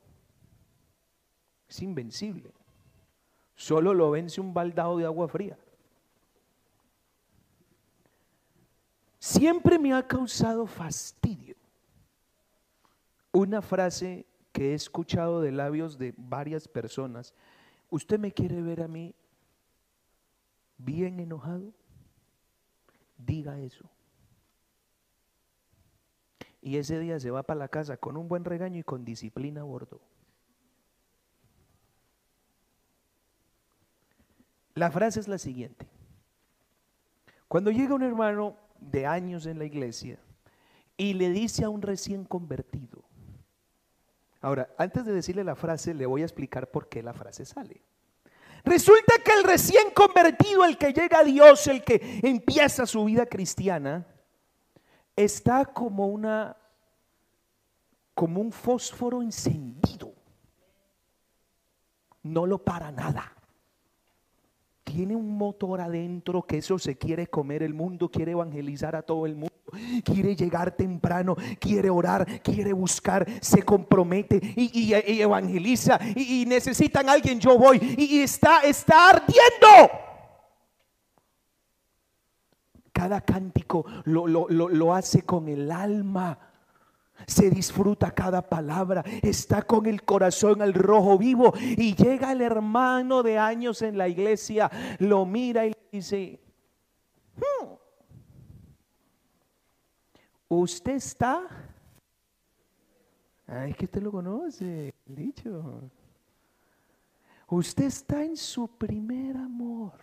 Es 1.68 1.82
invencible. 1.82 2.54
Solo 3.56 3.94
lo 3.94 4.12
vence 4.12 4.42
un 4.42 4.54
baldado 4.54 4.98
de 4.98 5.06
agua 5.06 5.28
fría. 5.28 5.58
Siempre 9.20 9.80
me 9.80 9.94
ha 9.94 10.06
causado 10.06 10.66
fastidio 10.66 11.56
una 13.32 13.62
frase 13.62 14.26
que 14.52 14.72
he 14.72 14.74
escuchado 14.76 15.42
de 15.42 15.52
labios 15.52 15.98
de 15.98 16.14
varias 16.18 16.68
personas. 16.68 17.34
¿Usted 17.90 18.20
me 18.20 18.32
quiere 18.32 18.62
ver 18.62 18.82
a 18.82 18.88
mí 18.88 19.16
bien 20.78 21.20
enojado? 21.20 21.74
Diga 23.18 23.60
eso. 23.60 23.90
Y 26.62 26.78
ese 26.78 27.00
día 27.00 27.20
se 27.20 27.32
va 27.32 27.44
para 27.44 27.60
la 27.60 27.68
casa 27.68 27.98
con 27.98 28.16
un 28.16 28.30
buen 28.30 28.46
regaño 28.46 28.80
y 28.80 28.84
con 28.84 29.04
disciplina 29.04 29.62
a 29.62 29.66
bordo. 29.66 30.00
La 34.76 34.90
frase 34.90 35.20
es 35.20 35.28
la 35.28 35.38
siguiente. 35.38 35.88
Cuando 37.48 37.72
llega 37.72 37.94
un 37.94 38.04
hermano 38.04 38.58
de 38.80 39.06
años 39.06 39.46
en 39.46 39.60
la 39.60 39.66
iglesia 39.66 40.18
y 40.98 41.14
le 41.14 41.30
dice 41.30 41.64
a 41.64 41.70
un 41.70 41.82
recién 41.82 42.26
convertido, 42.26 43.04
ahora, 44.42 44.70
antes 44.78 45.06
de 45.06 45.14
decirle 45.14 45.44
la 45.44 45.56
frase, 45.56 45.94
le 45.94 46.06
voy 46.06 46.22
a 46.22 46.26
explicar 46.26 46.72
por 46.72 46.90
qué 46.90 47.04
la 47.04 47.14
frase 47.14 47.46
sale. 47.46 47.84
Resulta 48.66 49.16
que 49.24 49.34
el 49.34 49.44
recién 49.44 49.92
convertido, 49.94 50.64
el 50.64 50.78
que 50.78 50.94
llega 50.94 51.20
a 51.20 51.24
Dios, 51.24 51.68
el 51.68 51.84
que 51.84 52.22
empieza 52.24 52.86
su 52.86 53.04
vida 53.06 53.26
cristiana, 53.26 54.08
está 55.16 55.66
como 55.66 56.08
una 56.08 56.58
como 58.14 58.42
un 58.42 58.52
fósforo 58.52 59.22
encendido. 59.22 60.14
No 62.22 62.46
lo 62.46 62.64
para 62.64 62.92
nada. 62.92 63.33
Tiene 64.94 65.16
un 65.16 65.40
motor 65.40 65.82
adentro 65.82 66.44
que 66.44 66.60
eso 66.60 66.78
se 66.78 66.96
quiere 66.96 67.26
comer 67.26 67.64
el 67.64 67.74
mundo, 67.74 68.12
quiere 68.12 68.34
evangelizar 68.34 68.96
a 68.96 69.02
todo 69.02 69.26
el 69.26 69.34
mundo, 69.34 69.56
quiere 70.06 70.36
llegar 70.36 70.76
temprano, 70.76 71.36
quiere 71.60 71.90
orar, 71.90 72.44
quiere 72.44 72.74
buscar, 72.74 73.26
se 73.42 73.64
compromete 73.64 74.40
y, 74.56 74.94
evangeliza 74.94 76.00
y, 76.16 76.46
necesitan 76.46 77.10
a 77.10 77.14
alguien, 77.14 77.40
yo 77.40 77.58
voy 77.58 77.80
y, 77.98 78.20
está, 78.20 78.60
está 78.60 79.10
ardiendo. 79.10 79.90
Cada 82.92 83.20
cántico 83.22 83.88
lo, 84.04 84.28
lo, 84.28 84.94
hace 84.94 85.24
con 85.24 85.48
el 85.48 85.72
alma. 85.72 86.38
Se 87.28 87.50
disfruta 87.50 88.12
cada 88.12 88.42
palabra, 88.42 89.04
está 89.22 89.62
con 89.62 89.86
el 89.86 90.04
corazón 90.04 90.62
al 90.62 90.74
rojo 90.74 91.18
vivo 91.18 91.54
y 91.58 91.96
llega 91.96 92.32
el 92.32 92.42
hermano 92.42 93.24
de 93.24 93.38
años 93.38 93.82
en 93.82 93.98
la 93.98 94.08
iglesia, 94.08 94.70
lo 95.00 95.26
mira 95.26 95.66
y 95.66 95.70
le 95.70 95.78
dice, 95.92 96.40
hmm, 97.36 97.74
usted 100.50 100.96
está, 100.96 101.48
ay, 103.48 103.74
que 103.74 103.86
usted 103.86 104.02
lo 104.02 104.12
conoce, 104.12 104.94
dicho, 105.06 105.90
usted 107.48 107.86
está 107.86 108.24
en 108.24 108.38
su 108.38 108.68
primer 108.68 109.38
amor. 109.38 109.94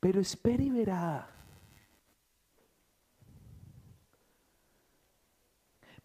Pero 0.00 0.20
espere 0.20 0.64
y 0.64 0.70
verá. 0.70 1.35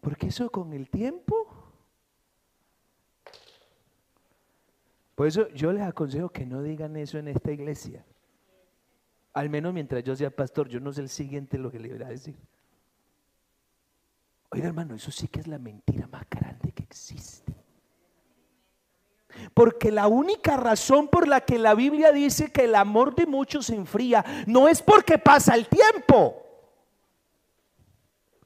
Porque 0.02 0.26
eso 0.26 0.50
con 0.50 0.72
el 0.72 0.90
tiempo. 0.90 1.46
Por 5.14 5.28
eso 5.28 5.48
yo 5.50 5.72
les 5.72 5.82
aconsejo 5.82 6.28
que 6.28 6.44
no 6.44 6.60
digan 6.60 6.96
eso 6.96 7.18
en 7.18 7.28
esta 7.28 7.52
iglesia. 7.52 8.04
Al 9.32 9.48
menos 9.48 9.72
mientras 9.72 10.02
yo 10.02 10.16
sea 10.16 10.30
pastor, 10.34 10.68
yo 10.68 10.80
no 10.80 10.92
sé 10.92 11.02
el 11.02 11.08
siguiente 11.08 11.56
lo 11.56 11.70
que 11.70 11.78
le 11.78 11.88
voy 11.88 12.02
a 12.02 12.08
decir. 12.08 12.34
Oiga 14.50 14.66
hermano, 14.66 14.96
eso 14.96 15.12
sí 15.12 15.28
que 15.28 15.38
es 15.38 15.46
la 15.46 15.58
mentira 15.58 16.08
más 16.08 16.28
grande 16.28 16.72
que 16.72 16.82
existe. 16.82 17.54
Porque 19.54 19.92
la 19.92 20.08
única 20.08 20.56
razón 20.56 21.06
por 21.06 21.28
la 21.28 21.42
que 21.42 21.60
la 21.60 21.76
Biblia 21.76 22.10
dice 22.10 22.50
que 22.50 22.64
el 22.64 22.74
amor 22.74 23.14
de 23.14 23.26
muchos 23.26 23.66
se 23.66 23.76
enfría 23.76 24.24
no 24.48 24.66
es 24.66 24.82
porque 24.82 25.16
pasa 25.16 25.54
el 25.54 25.68
tiempo. 25.68 26.41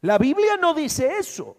La 0.07 0.18
Biblia 0.18 0.57
no 0.57 0.72
dice 0.72 1.18
eso. 1.18 1.57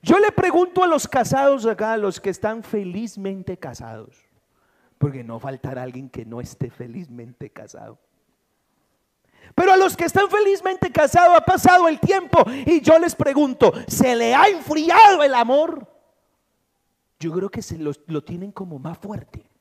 Yo 0.00 0.18
le 0.18 0.32
pregunto 0.32 0.82
a 0.82 0.86
los 0.86 1.06
casados 1.06 1.66
acá, 1.66 1.92
a 1.92 1.96
los 1.98 2.18
que 2.18 2.30
están 2.30 2.62
felizmente 2.62 3.58
casados, 3.58 4.16
porque 4.96 5.22
no 5.22 5.38
faltará 5.38 5.82
alguien 5.82 6.08
que 6.08 6.24
no 6.24 6.40
esté 6.40 6.70
felizmente 6.70 7.50
casado. 7.50 7.98
Pero 9.54 9.74
a 9.74 9.76
los 9.76 9.98
que 9.98 10.06
están 10.06 10.30
felizmente 10.30 10.90
casados 10.90 11.36
ha 11.36 11.44
pasado 11.44 11.88
el 11.88 12.00
tiempo 12.00 12.42
y 12.64 12.80
yo 12.80 12.98
les 12.98 13.14
pregunto, 13.14 13.70
¿se 13.88 14.16
le 14.16 14.34
ha 14.34 14.48
enfriado 14.48 15.22
el 15.22 15.34
amor? 15.34 15.86
Yo 17.20 17.32
creo 17.32 17.50
que 17.50 17.60
se 17.60 17.76
lo, 17.76 17.92
lo 18.06 18.24
tienen 18.24 18.50
como 18.50 18.78
más 18.78 18.96
fuerte. 18.96 19.51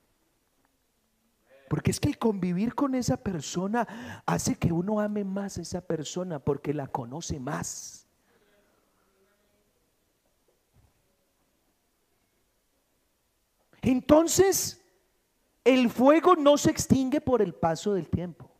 Porque 1.72 1.92
es 1.92 2.02
que 2.02 2.14
convivir 2.16 2.76
con 2.76 2.96
esa 2.96 3.16
persona 3.16 3.88
hace 4.26 4.56
que 4.56 4.74
uno 4.74 5.00
ame 5.00 5.24
más 5.24 5.58
a 5.58 5.62
esa 5.62 5.80
persona 5.80 6.38
porque 6.38 6.74
la 6.74 6.88
conoce 6.88 7.40
más. 7.40 8.06
Entonces, 13.82 14.82
el 15.64 15.90
fuego 15.90 16.36
no 16.36 16.58
se 16.58 16.72
extingue 16.72 17.22
por 17.22 17.42
el 17.42 17.54
paso 17.54 17.94
del 17.94 18.10
tiempo. 18.10 18.52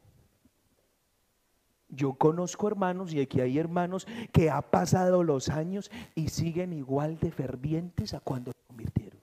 Yo 1.90 2.14
conozco 2.14 2.70
hermanos 2.70 3.12
y 3.12 3.20
aquí 3.20 3.42
hay 3.42 3.60
hermanos 3.60 4.08
que 4.32 4.50
ha 4.50 4.62
pasado 4.62 5.22
los 5.22 5.50
años 5.50 5.92
y 6.16 6.30
siguen 6.30 6.72
igual 6.72 7.20
de 7.20 7.32
fervientes 7.32 8.14
a 8.14 8.22
cuando 8.22 8.54
se 8.54 8.68
convirtieron. 8.68 9.20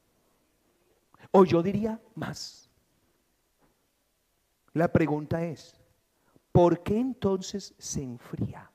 O 1.30 1.46
yo 1.46 1.62
diría 1.62 1.98
más. 2.14 2.67
La 4.78 4.86
pregunta 4.86 5.42
es, 5.42 5.74
¿por 6.52 6.84
qué 6.84 7.00
entonces 7.00 7.74
se 7.78 8.00
enfría? 8.00 8.70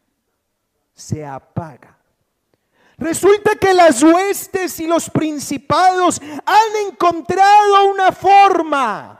Se 0.94 1.26
apaga. 1.26 1.98
Resulta 2.98 3.56
que 3.56 3.74
las 3.74 4.04
huestes 4.04 4.82
y 4.82 4.86
los 4.86 5.10
principados 5.10 6.22
han 6.22 6.88
encontrado 6.92 7.86
una 7.90 8.12
forma 8.12 9.18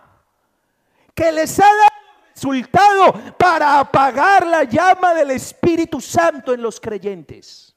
que 1.16 1.32
les 1.32 1.58
ha 1.58 1.74
dado 1.74 1.90
resultado 2.36 3.38
para 3.38 3.80
apagar 3.80 4.46
la 4.46 4.66
llama 4.66 5.14
del 5.14 5.32
Espíritu 5.32 6.02
Santo 6.02 6.54
en 6.54 6.62
los 6.62 6.82
creyentes. 6.82 7.74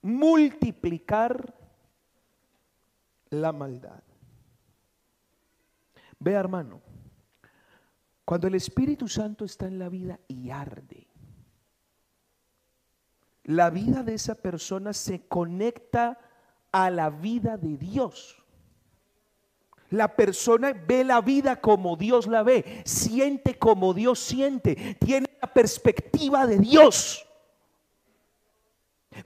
Multiplicar 0.00 1.52
la 3.28 3.52
maldad. 3.52 4.00
Vea 6.20 6.38
hermano, 6.38 6.82
cuando 8.26 8.46
el 8.46 8.54
Espíritu 8.54 9.08
Santo 9.08 9.44
está 9.44 9.66
en 9.66 9.78
la 9.78 9.88
vida 9.88 10.20
y 10.28 10.50
arde, 10.50 11.08
la 13.44 13.70
vida 13.70 14.02
de 14.02 14.14
esa 14.14 14.34
persona 14.34 14.92
se 14.92 15.26
conecta 15.26 16.18
a 16.72 16.90
la 16.90 17.08
vida 17.08 17.56
de 17.56 17.78
Dios. 17.78 18.36
La 19.88 20.14
persona 20.14 20.72
ve 20.72 21.02
la 21.04 21.22
vida 21.22 21.60
como 21.60 21.96
Dios 21.96 22.26
la 22.28 22.42
ve, 22.42 22.82
siente 22.84 23.58
como 23.58 23.94
Dios 23.94 24.20
siente, 24.20 24.96
tiene 25.00 25.26
la 25.40 25.52
perspectiva 25.52 26.46
de 26.46 26.58
Dios. 26.58 27.26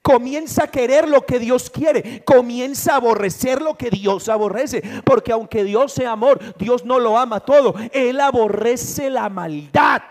Comienza 0.01 0.65
a 0.65 0.71
querer 0.71 1.09
lo 1.09 1.27
que 1.27 1.39
Dios 1.39 1.69
quiere, 1.69 2.25
comienza 2.25 2.93
a 2.93 2.97
aborrecer 2.97 3.61
lo 3.61 3.77
que 3.77 3.91
Dios 3.91 4.29
aborrece, 4.31 4.83
porque 5.05 5.33
aunque 5.33 5.63
Dios 5.63 5.93
sea 5.93 6.13
amor, 6.13 6.41
Dios 6.59 6.85
no 6.85 6.99
lo 6.99 7.19
ama 7.19 7.41
todo, 7.41 7.75
Él 7.93 8.21
aborrece 8.21 9.11
la 9.11 9.29
maldad. 9.29 10.03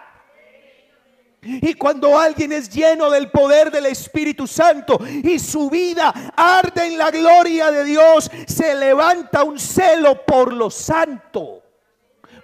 Y 1.46 1.74
cuando 1.74 2.18
alguien 2.18 2.54
es 2.54 2.70
lleno 2.70 3.10
del 3.10 3.30
poder 3.30 3.70
del 3.70 3.88
Espíritu 3.88 4.48
Santo 4.48 5.00
y 5.06 5.40
su 5.40 5.70
vida 5.70 6.14
arde 6.36 6.86
en 6.86 6.98
la 6.98 7.12
gloria 7.12 7.70
de 7.70 7.84
Dios, 7.84 8.32
se 8.48 8.76
levanta 8.76 9.44
un 9.44 9.60
celo 9.60 10.24
por 10.26 10.54
lo 10.54 10.70
santo. 10.70 11.62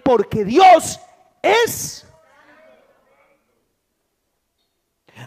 Porque 0.03 0.43
Dios 0.43 0.99
es. 1.41 2.05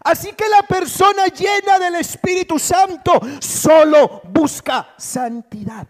Así 0.05 0.33
que 0.33 0.49
la 0.49 0.63
persona 0.63 1.27
llena 1.27 1.79
del 1.79 1.97
Espíritu 1.97 2.59
Santo 2.59 3.21
solo 3.41 4.23
busca 4.25 4.95
santidad 4.97 5.87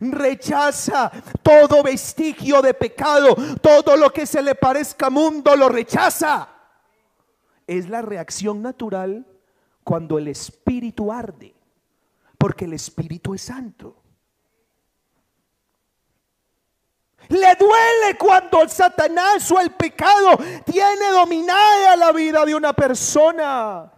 rechaza 0.00 1.10
todo 1.42 1.82
vestigio 1.82 2.62
de 2.62 2.74
pecado, 2.74 3.36
todo 3.60 3.96
lo 3.96 4.10
que 4.10 4.26
se 4.26 4.42
le 4.42 4.54
parezca 4.54 5.10
mundo 5.10 5.54
lo 5.56 5.68
rechaza. 5.68 6.48
Es 7.66 7.88
la 7.88 8.02
reacción 8.02 8.62
natural 8.62 9.26
cuando 9.84 10.18
el 10.18 10.28
espíritu 10.28 11.12
arde, 11.12 11.54
porque 12.38 12.64
el 12.64 12.72
espíritu 12.72 13.34
es 13.34 13.42
santo. 13.42 13.99
Le 17.30 17.54
duele 17.54 18.18
cuando 18.18 18.60
el 18.60 18.68
Satanás 18.68 19.50
o 19.52 19.60
el 19.60 19.70
pecado 19.70 20.36
tiene 20.64 21.10
dominada 21.12 21.96
la 21.96 22.10
vida 22.10 22.44
de 22.44 22.56
una 22.56 22.72
persona. 22.72 23.92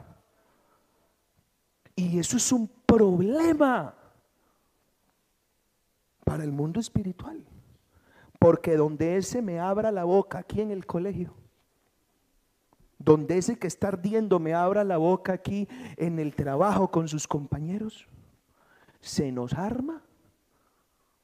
Y 1.96 2.18
eso 2.18 2.36
es 2.36 2.52
un 2.52 2.68
problema 2.84 3.94
para 6.24 6.44
el 6.44 6.52
mundo 6.52 6.78
espiritual. 6.78 7.42
Porque 8.38 8.76
donde 8.76 9.16
ese 9.16 9.40
me 9.40 9.58
abra 9.58 9.90
la 9.90 10.04
boca 10.04 10.38
aquí 10.38 10.60
en 10.60 10.70
el 10.70 10.84
colegio, 10.84 11.32
donde 12.98 13.38
ese 13.38 13.58
que 13.58 13.66
está 13.66 13.88
ardiendo 13.88 14.40
me 14.40 14.52
abra 14.52 14.84
la 14.84 14.98
boca 14.98 15.32
aquí 15.32 15.68
en 15.96 16.18
el 16.18 16.34
trabajo 16.34 16.90
con 16.90 17.08
sus 17.08 17.26
compañeros, 17.26 18.06
se 19.00 19.32
nos 19.32 19.54
arma 19.54 20.02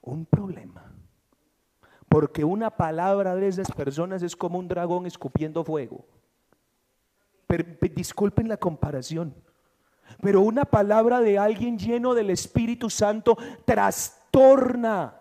un 0.00 0.24
problema. 0.24 0.87
Porque 2.08 2.44
una 2.44 2.70
palabra 2.70 3.34
de 3.34 3.48
esas 3.48 3.70
personas 3.70 4.22
es 4.22 4.34
como 4.34 4.58
un 4.58 4.68
dragón 4.68 5.06
escupiendo 5.06 5.64
fuego. 5.64 6.06
disculpen 7.94 8.48
la 8.48 8.56
comparación. 8.56 9.34
Pero 10.22 10.40
una 10.40 10.64
palabra 10.64 11.20
de 11.20 11.38
alguien 11.38 11.78
lleno 11.78 12.14
del 12.14 12.30
Espíritu 12.30 12.88
Santo 12.88 13.36
trastorna. 13.64 15.20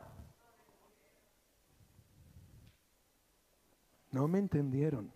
No 4.11 4.27
me 4.27 4.39
entendieron. 4.39 5.11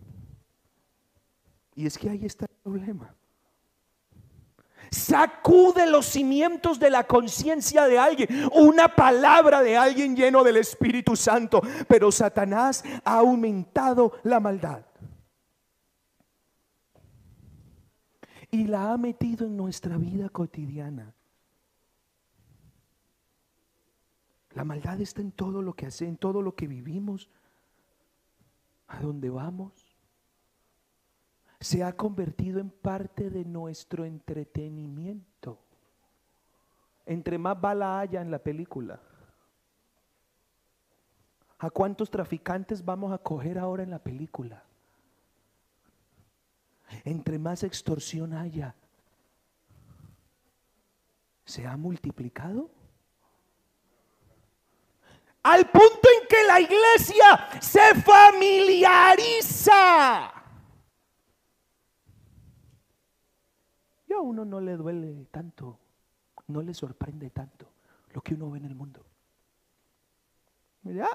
Y 1.74 1.86
es 1.86 1.96
que 1.96 2.10
ahí 2.10 2.26
está 2.26 2.44
el 2.44 2.56
problema. 2.62 3.14
Sacude 4.92 5.86
los 5.86 6.06
cimientos 6.06 6.78
de 6.78 6.90
la 6.90 7.08
conciencia 7.08 7.88
de 7.88 7.98
alguien, 7.98 8.28
una 8.52 8.94
palabra 8.94 9.60
de 9.60 9.76
alguien 9.76 10.14
lleno 10.14 10.44
del 10.44 10.58
Espíritu 10.58 11.16
Santo. 11.16 11.60
Pero 11.88 12.12
Satanás 12.12 12.84
ha 13.04 13.16
aumentado 13.16 14.12
la 14.22 14.38
maldad. 14.38 14.84
y 18.52 18.66
la 18.66 18.92
ha 18.92 18.98
metido 18.98 19.46
en 19.46 19.56
nuestra 19.56 19.96
vida 19.96 20.28
cotidiana. 20.28 21.14
La 24.50 24.62
maldad 24.62 25.00
está 25.00 25.22
en 25.22 25.32
todo 25.32 25.62
lo 25.62 25.72
que 25.72 25.86
hace, 25.86 26.06
en 26.06 26.18
todo 26.18 26.42
lo 26.42 26.54
que 26.54 26.68
vivimos, 26.68 27.30
a 28.86 29.00
donde 29.00 29.30
vamos. 29.30 29.81
Se 31.62 31.82
ha 31.82 31.96
convertido 31.96 32.60
en 32.60 32.70
parte 32.70 33.30
de 33.30 33.44
nuestro 33.44 34.04
entretenimiento. 34.04 35.58
Entre 37.06 37.38
más 37.38 37.60
bala 37.60 38.00
haya 38.00 38.20
en 38.20 38.30
la 38.30 38.38
película. 38.38 39.00
¿A 41.58 41.70
cuántos 41.70 42.10
traficantes 42.10 42.84
vamos 42.84 43.12
a 43.12 43.18
coger 43.18 43.58
ahora 43.58 43.82
en 43.82 43.90
la 43.90 44.00
película? 44.00 44.62
entre 47.04 47.38
más 47.38 47.62
extorsión 47.62 48.34
haya, 48.34 48.74
¿se 51.44 51.64
ha 51.66 51.76
multiplicado? 51.76 52.70
Al 55.42 55.68
punto 55.70 56.08
en 56.20 56.28
que 56.28 56.42
la 56.46 56.60
iglesia 56.60 57.48
se 57.60 57.94
familiariza. 58.02 60.41
A 64.16 64.20
uno 64.20 64.44
no 64.44 64.60
le 64.60 64.76
duele 64.76 65.26
tanto, 65.30 65.78
no 66.48 66.62
le 66.62 66.74
sorprende 66.74 67.30
tanto 67.30 67.72
lo 68.10 68.20
que 68.20 68.34
uno 68.34 68.50
ve 68.50 68.58
en 68.58 68.64
el 68.66 68.74
mundo. 68.74 69.04
Mira, 70.82 71.08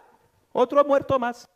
otro 0.51 0.83
muerto 0.83 1.19
más. 1.19 1.49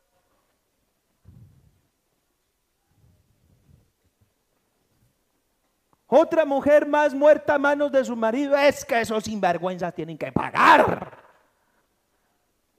Otra 6.13 6.43
mujer 6.43 6.85
más 6.85 7.13
muerta 7.13 7.55
a 7.55 7.59
manos 7.59 7.91
de 7.91 8.03
su 8.03 8.17
marido. 8.17 8.55
Es 8.57 8.83
que 8.83 8.99
esos 8.99 9.23
sinvergüenzas 9.23 9.95
tienen 9.95 10.17
que 10.17 10.31
pagar. 10.31 11.17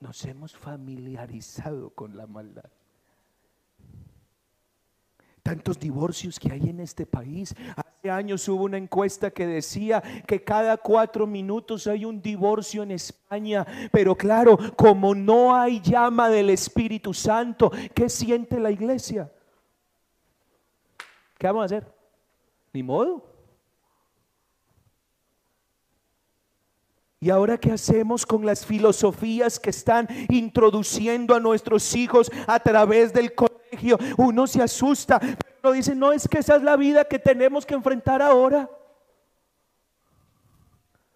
Nos 0.00 0.22
hemos 0.26 0.54
familiarizado 0.54 1.90
con 1.90 2.14
la 2.14 2.26
maldad. 2.26 2.70
Tantos 5.42 5.78
divorcios 5.78 6.38
que 6.38 6.52
hay 6.52 6.68
en 6.68 6.80
este 6.80 7.04
país. 7.04 7.54
Hace 7.76 8.10
años 8.10 8.48
hubo 8.48 8.64
una 8.64 8.78
encuesta 8.78 9.30
que 9.30 9.46
decía 9.46 10.00
que 10.26 10.44
cada 10.44 10.76
cuatro 10.76 11.26
minutos 11.26 11.86
hay 11.88 12.04
un 12.04 12.22
divorcio 12.22 12.84
en 12.84 12.92
España. 12.92 13.66
Pero 13.90 14.14
claro, 14.14 14.56
como 14.76 15.14
no 15.14 15.54
hay 15.54 15.80
llama 15.80 16.28
del 16.28 16.50
Espíritu 16.50 17.12
Santo, 17.12 17.72
¿qué 17.92 18.08
siente 18.08 18.60
la 18.60 18.70
iglesia? 18.70 19.32
¿Qué 21.38 21.48
vamos 21.48 21.62
a 21.62 21.64
hacer? 21.66 21.92
Ni 22.72 22.84
modo. 22.84 23.32
¿Y 27.22 27.30
ahora 27.30 27.56
qué 27.56 27.70
hacemos 27.70 28.26
con 28.26 28.44
las 28.44 28.66
filosofías 28.66 29.60
que 29.60 29.70
están 29.70 30.08
introduciendo 30.28 31.36
a 31.36 31.40
nuestros 31.40 31.94
hijos 31.94 32.28
a 32.48 32.58
través 32.58 33.12
del 33.12 33.32
Uno 34.16 34.46
se 34.46 34.62
asusta, 34.62 35.20
pero 35.60 35.72
dice, 35.72 35.94
no 35.94 36.12
es 36.12 36.28
que 36.28 36.38
esa 36.38 36.56
es 36.56 36.62
la 36.62 36.76
vida 36.76 37.04
que 37.04 37.18
tenemos 37.18 37.64
que 37.64 37.74
enfrentar 37.74 38.22
ahora. 38.22 38.68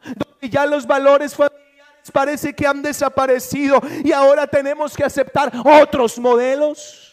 Donde 0.04 0.48
ya 0.48 0.66
los 0.66 0.86
valores 0.86 1.34
familiares 1.34 2.10
parece 2.12 2.54
que 2.54 2.66
han 2.66 2.82
desaparecido 2.82 3.80
y 4.04 4.12
ahora 4.12 4.46
tenemos 4.46 4.96
que 4.96 5.04
aceptar 5.04 5.52
otros 5.64 6.18
modelos. 6.18 7.06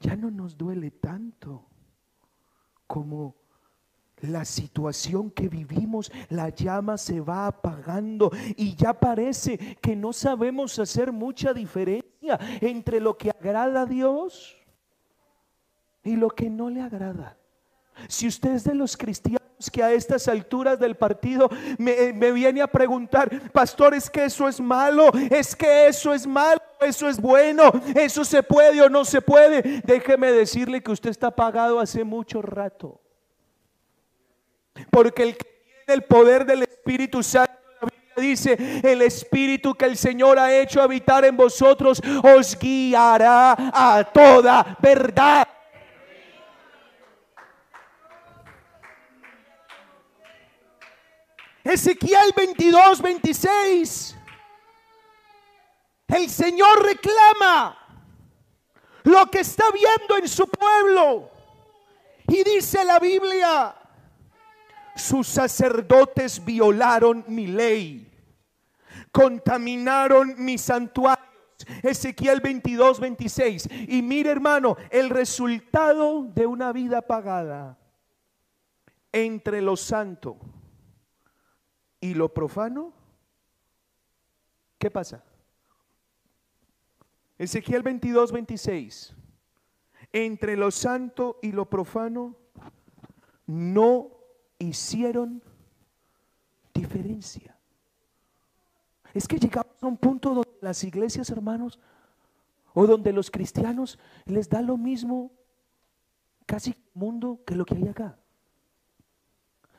ya 0.00 0.16
no 0.16 0.30
nos 0.30 0.56
duele 0.56 0.90
tanto 0.90 1.66
como 2.86 3.36
la 4.22 4.44
situación 4.44 5.30
que 5.30 5.48
vivimos, 5.48 6.10
la 6.28 6.50
llama 6.50 6.98
se 6.98 7.20
va 7.20 7.46
apagando 7.46 8.30
y 8.56 8.74
ya 8.74 8.94
parece 8.94 9.58
que 9.80 9.96
no 9.96 10.12
sabemos 10.12 10.78
hacer 10.78 11.12
mucha 11.12 11.52
diferencia 11.52 12.38
entre 12.60 13.00
lo 13.00 13.16
que 13.16 13.30
agrada 13.30 13.82
a 13.82 13.86
Dios 13.86 14.56
y 16.02 16.16
lo 16.16 16.30
que 16.30 16.50
no 16.50 16.70
le 16.70 16.80
agrada. 16.80 17.36
Si 18.08 18.26
usted 18.26 18.54
es 18.54 18.64
de 18.64 18.74
los 18.74 18.96
cristianos 18.96 19.40
que 19.70 19.82
a 19.82 19.92
estas 19.92 20.26
alturas 20.28 20.78
del 20.78 20.96
partido 20.96 21.50
me, 21.76 22.14
me 22.14 22.32
viene 22.32 22.62
a 22.62 22.66
preguntar, 22.66 23.50
pastor, 23.52 23.92
es 23.92 24.08
que 24.08 24.24
eso 24.24 24.48
es 24.48 24.58
malo, 24.58 25.10
es 25.30 25.54
que 25.54 25.88
eso 25.88 26.14
es 26.14 26.26
malo, 26.26 26.62
eso 26.80 27.08
es 27.08 27.20
bueno, 27.20 27.70
eso 27.94 28.24
se 28.24 28.42
puede 28.42 28.80
o 28.80 28.88
no 28.88 29.04
se 29.04 29.20
puede. 29.20 29.82
Déjeme 29.84 30.32
decirle 30.32 30.82
que 30.82 30.92
usted 30.92 31.10
está 31.10 31.30
pagado 31.30 31.78
hace 31.78 32.04
mucho 32.04 32.40
rato. 32.40 33.00
Porque 34.90 35.22
el 35.22 35.36
que 35.36 35.50
el 35.92 36.02
poder 36.02 36.44
del 36.44 36.62
Espíritu 36.62 37.22
Santo. 37.22 37.52
Dice, 38.16 38.82
el 38.82 39.00
Espíritu 39.02 39.74
que 39.74 39.86
el 39.86 39.96
Señor 39.96 40.38
ha 40.38 40.54
hecho 40.54 40.82
habitar 40.82 41.24
en 41.24 41.36
vosotros 41.36 42.02
os 42.22 42.58
guiará 42.58 43.56
a 43.72 44.04
toda 44.04 44.76
verdad. 44.80 45.48
Ezequiel 51.64 52.32
22, 52.36 53.00
26. 53.00 54.16
El 56.08 56.28
Señor 56.28 56.84
reclama 56.84 57.78
lo 59.04 59.30
que 59.30 59.40
está 59.40 59.64
viendo 59.70 60.18
en 60.18 60.28
su 60.28 60.46
pueblo. 60.46 61.30
Y 62.26 62.44
dice 62.44 62.84
la 62.84 62.98
Biblia, 62.98 63.74
sus 65.00 65.26
sacerdotes 65.26 66.44
violaron 66.44 67.24
mi 67.26 67.46
ley, 67.46 68.10
contaminaron 69.10 70.34
mis 70.38 70.60
santuarios. 70.60 71.28
Ezequiel 71.82 72.40
22, 72.40 73.00
26. 73.00 73.68
Y 73.88 74.02
mire 74.02 74.30
hermano, 74.30 74.76
el 74.90 75.10
resultado 75.10 76.24
de 76.24 76.46
una 76.46 76.72
vida 76.72 77.02
pagada 77.02 77.78
entre 79.12 79.60
lo 79.60 79.76
santo 79.76 80.38
y 82.00 82.14
lo 82.14 82.32
profano, 82.32 82.92
¿qué 84.78 84.90
pasa? 84.90 85.22
Ezequiel 87.38 87.82
22, 87.82 88.32
26. 88.32 89.14
Entre 90.12 90.56
lo 90.56 90.70
santo 90.70 91.38
y 91.42 91.52
lo 91.52 91.68
profano 91.68 92.36
no 93.46 94.19
hicieron 94.60 95.42
diferencia. 96.72 97.56
Es 99.12 99.26
que 99.26 99.38
llegamos 99.38 99.72
a 99.80 99.86
un 99.86 99.96
punto 99.96 100.34
donde 100.34 100.58
las 100.60 100.84
iglesias, 100.84 101.30
hermanos, 101.30 101.80
o 102.72 102.86
donde 102.86 103.12
los 103.12 103.30
cristianos 103.30 103.98
les 104.26 104.48
da 104.48 104.62
lo 104.62 104.76
mismo 104.76 105.32
casi 106.46 106.74
mundo 106.94 107.40
que 107.44 107.56
lo 107.56 107.64
que 107.64 107.74
hay 107.74 107.88
acá. 107.88 108.16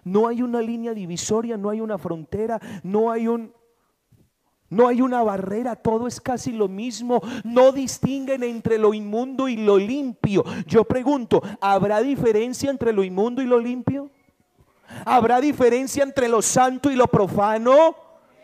No 0.04 0.28
hay 0.28 0.42
una 0.42 0.62
línea 0.62 0.94
divisoria, 0.94 1.58
no 1.58 1.70
hay 1.70 1.80
una 1.80 1.98
frontera, 1.98 2.60
no 2.84 3.12
hay 3.12 3.28
un 3.28 3.54
no 4.70 4.88
hay 4.88 5.02
una 5.02 5.22
barrera, 5.22 5.76
todo 5.76 6.08
es 6.08 6.22
casi 6.22 6.54
lo 6.54 6.70
mismo. 6.70 7.22
No 7.44 7.74
distinguen 7.74 8.42
entre 8.42 8.78
lo 8.78 8.94
inmundo 8.94 9.50
y 9.50 9.58
lo 9.58 9.78
limpio. 9.78 10.46
Yo 10.66 10.86
pregunto, 10.86 11.42
¿habrá 11.60 12.02
diferencia 12.02 12.72
entre 12.72 12.94
lo 12.94 13.04
inmundo 13.04 13.42
y 13.42 13.48
lo 13.48 13.60
limpio? 13.60 14.10
¿Habrá 15.06 15.42
diferencia 15.42 16.04
entre 16.04 16.28
lo 16.28 16.42
santo 16.42 16.92
y 16.92 16.96
lo 16.96 17.08
profano? 17.08 17.96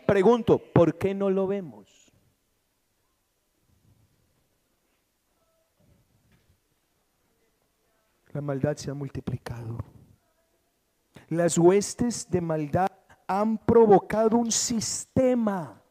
Pregunto, 0.06 0.58
¿por 0.58 0.96
qué 0.96 1.14
no 1.14 1.30
lo 1.30 1.46
vemos? 1.46 2.12
La 8.32 8.40
maldad 8.40 8.76
se 8.76 8.90
ha 8.90 8.94
multiplicado. 8.94 9.78
Las 11.28 11.58
huestes 11.58 12.30
de 12.30 12.40
maldad 12.40 12.88
han 13.26 13.58
provocado 13.58 14.36
un 14.36 14.50
sistema 14.50 15.82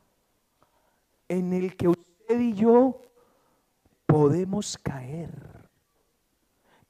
en 1.28 1.53
el 1.53 1.76
que 1.76 1.89
usted 1.89 2.39
y 2.39 2.53
yo 2.53 3.01
podemos 4.05 4.78
caer. 4.78 5.30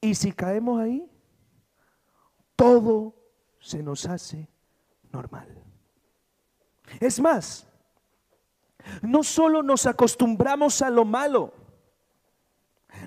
Y 0.00 0.14
si 0.14 0.32
caemos 0.32 0.80
ahí, 0.80 1.10
todo 2.56 3.17
se 3.68 3.82
nos 3.82 4.06
hace 4.06 4.48
normal. 5.12 5.46
Es 7.00 7.20
más, 7.20 7.66
no 9.02 9.22
solo 9.22 9.62
nos 9.62 9.84
acostumbramos 9.84 10.80
a 10.80 10.88
lo 10.88 11.04
malo, 11.04 11.52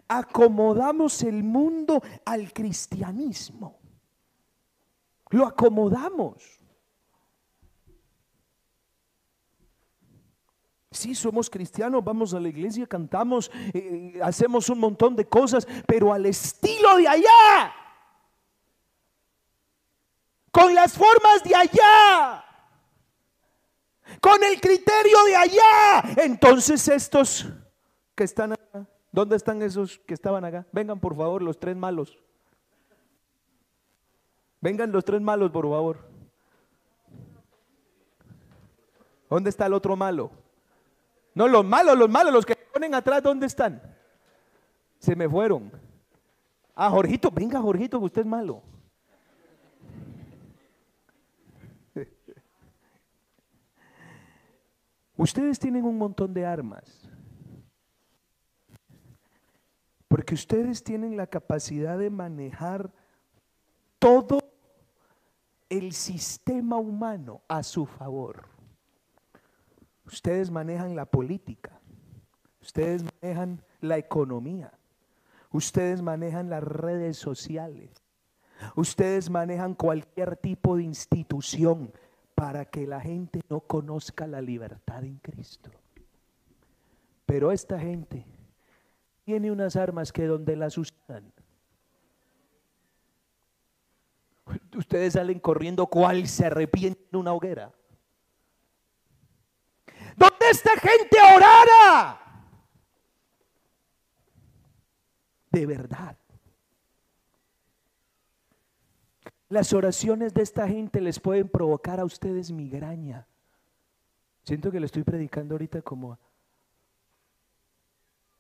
acomodamos 0.08 1.24
el 1.24 1.44
mundo 1.44 2.04
al 2.24 2.54
cristianismo. 2.54 3.80
Lo 5.32 5.48
acomodamos. 5.48 6.60
Sí, 10.92 11.16
somos 11.16 11.50
cristianos, 11.50 12.04
vamos 12.04 12.36
a 12.36 12.40
la 12.40 12.50
iglesia, 12.50 12.86
cantamos, 12.86 13.50
eh, 13.74 14.20
hacemos 14.22 14.70
un 14.70 14.78
montón 14.78 15.16
de 15.16 15.26
cosas, 15.26 15.68
pero 15.88 16.14
al 16.14 16.28
estilo 16.28 16.98
de 16.98 17.08
allá, 17.08 17.74
con 20.52 20.76
las 20.76 20.94
formas 20.98 21.44
de 21.44 21.56
allá, 21.56 22.46
con 24.20 24.44
el 24.44 24.60
criterio 24.60 25.24
de 25.26 25.36
allá. 25.36 26.24
Entonces 26.24 26.88
estos 26.88 27.48
que 28.16 28.26
están 28.26 28.54
acá, 28.54 28.86
¿dónde 29.12 29.38
están 29.38 29.62
esos 29.62 30.00
que 30.00 30.14
estaban 30.14 30.44
acá? 30.46 30.66
Vengan 30.72 31.00
por 31.00 31.16
favor 31.16 31.42
los 31.42 31.60
tres 31.60 31.76
malos. 31.76 32.18
Vengan 34.60 34.92
los 34.92 35.04
tres 35.04 35.22
malos, 35.22 35.50
por 35.50 35.64
favor. 35.64 35.98
¿Dónde 39.28 39.50
está 39.50 39.66
el 39.66 39.74
otro 39.74 39.96
malo? 39.96 40.30
No, 41.34 41.48
los 41.48 41.66
malos, 41.66 41.98
los 41.98 42.10
malos, 42.10 42.34
los 42.34 42.46
que 42.46 42.56
ponen 42.56 42.94
atrás, 42.94 43.24
¿dónde 43.24 43.48
están? 43.48 43.82
Se 45.00 45.16
me 45.16 45.28
fueron. 45.28 45.72
Ah, 46.76 46.90
Jorgito, 46.90 47.32
venga, 47.32 47.60
Jorgito, 47.60 47.98
que 47.98 48.06
usted 48.06 48.22
es 48.22 48.28
malo. 48.28 48.62
Ustedes 55.22 55.60
tienen 55.60 55.86
un 55.86 56.00
montón 56.00 56.34
de 56.34 56.48
armas. 56.48 57.08
Porque 60.08 60.34
ustedes 60.34 60.84
tienen 60.84 61.16
la 61.16 61.28
capacidad 61.28 62.00
de 62.00 62.10
manejar 62.10 62.92
todo 64.00 64.40
el 65.70 65.94
sistema 65.94 66.78
humano 66.78 67.44
a 67.48 67.62
su 67.62 67.86
favor. 67.86 68.48
Ustedes 70.08 70.50
manejan 70.50 70.96
la 70.96 71.06
política, 71.06 71.80
ustedes 72.60 73.04
manejan 73.04 73.64
la 73.80 74.00
economía, 74.00 74.74
ustedes 75.52 76.02
manejan 76.02 76.50
las 76.50 76.64
redes 76.64 77.18
sociales, 77.18 77.92
ustedes 78.76 79.30
manejan 79.30 79.76
cualquier 79.76 80.36
tipo 80.36 80.78
de 80.78 80.84
institución 80.84 81.94
para 82.42 82.66
que 82.66 82.88
la 82.88 83.00
gente 83.00 83.40
no 83.50 83.60
conozca 83.60 84.26
la 84.26 84.42
libertad 84.42 85.04
en 85.04 85.20
Cristo. 85.20 85.70
Pero 87.28 87.52
esta 87.52 87.80
gente 87.80 88.26
tiene 89.24 89.52
unas 89.52 89.76
armas 89.76 90.12
que 90.12 90.26
donde 90.26 90.56
las 90.56 90.76
usan 90.76 91.32
Ustedes 94.76 95.14
salen 95.14 95.40
corriendo 95.40 95.86
cual 95.86 96.28
se 96.28 96.48
arrepiente 96.48 97.00
en 97.12 97.20
una 97.20 97.32
hoguera. 97.32 97.72
¿Dónde 100.18 100.50
esta 100.50 100.72
gente 100.80 101.18
orara? 101.36 102.20
De 105.52 105.66
verdad. 105.68 106.18
Las 109.52 109.72
oraciones 109.74 110.34
de 110.34 110.42
esta 110.42 110.68
gente 110.68 111.00
les 111.00 111.20
pueden 111.20 111.48
provocar 111.48 112.00
a 112.00 112.06
ustedes 112.06 112.52
migraña. 112.52 113.28
Siento 114.44 114.72
que 114.72 114.80
le 114.80 114.88
estoy 114.88 115.04
predicando 115.04 115.54
ahorita 115.54 115.84
como 115.84 116.18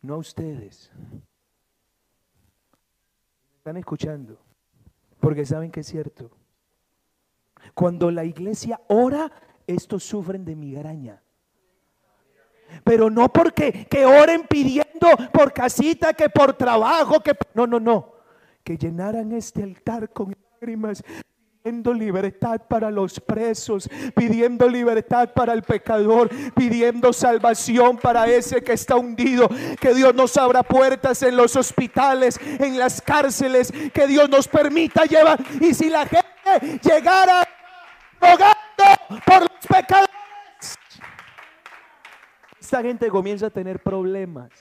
no 0.01 0.16
a 0.16 0.18
ustedes. 0.18 0.91
¿Están 3.57 3.78
escuchando? 3.78 4.39
porque 5.22 5.45
saben 5.45 5.72
que 5.72 5.80
es 5.80 5.88
cierto. 5.88 6.32
Cuando 7.74 8.12
la 8.12 8.26
iglesia 8.26 8.82
ora, 8.88 9.32
estos 9.68 10.03
sufren 10.03 10.43
de 10.43 10.55
migraña. 10.55 11.22
Pero 12.84 13.09
no 13.09 13.32
porque 13.32 13.86
que 13.86 14.05
oren 14.05 14.47
pidiendo 14.49 15.07
por 15.32 15.53
casita, 15.53 16.14
que 16.14 16.28
por 16.28 16.53
trabajo, 16.53 17.22
que 17.22 17.34
no, 17.53 17.68
no, 17.68 17.80
no. 17.80 18.14
Que 18.64 18.78
llenaran 18.78 19.32
este 19.32 19.62
altar 19.62 20.09
con 20.09 20.36
pidiendo 20.62 21.93
libertad 21.93 22.62
para 22.68 22.91
los 22.91 23.20
presos, 23.20 23.89
pidiendo 24.16 24.70
libertad 24.70 25.34
para 25.34 25.53
el 25.53 25.64
pecador, 25.64 26.30
pidiendo 26.55 27.12
salvación 27.12 27.97
para 27.97 28.28
ese 28.28 28.62
que 28.62 28.74
está 28.74 28.95
hundido, 28.95 29.49
que 29.80 29.93
Dios 29.93 30.14
nos 30.14 30.38
abra 30.38 30.62
puertas 30.62 31.24
en 31.24 31.36
los 31.36 31.55
hospitales, 31.55 32.39
en 32.43 32.78
las 32.78 33.01
cárceles, 33.01 33.74
que 33.93 34.07
Dios 34.07 34.30
nos 34.30 34.47
permita 34.47 35.05
llevar. 35.05 35.39
Y 35.59 35.74
si 35.74 35.89
la 35.89 36.05
gente 36.05 36.80
llegara 36.84 37.47
rogando 38.20 39.20
por 39.26 39.41
los 39.41 39.68
pecadores, 39.68 40.09
esta 42.59 42.82
gente 42.84 43.09
comienza 43.09 43.47
a 43.47 43.49
tener 43.49 43.82
problemas 43.82 44.51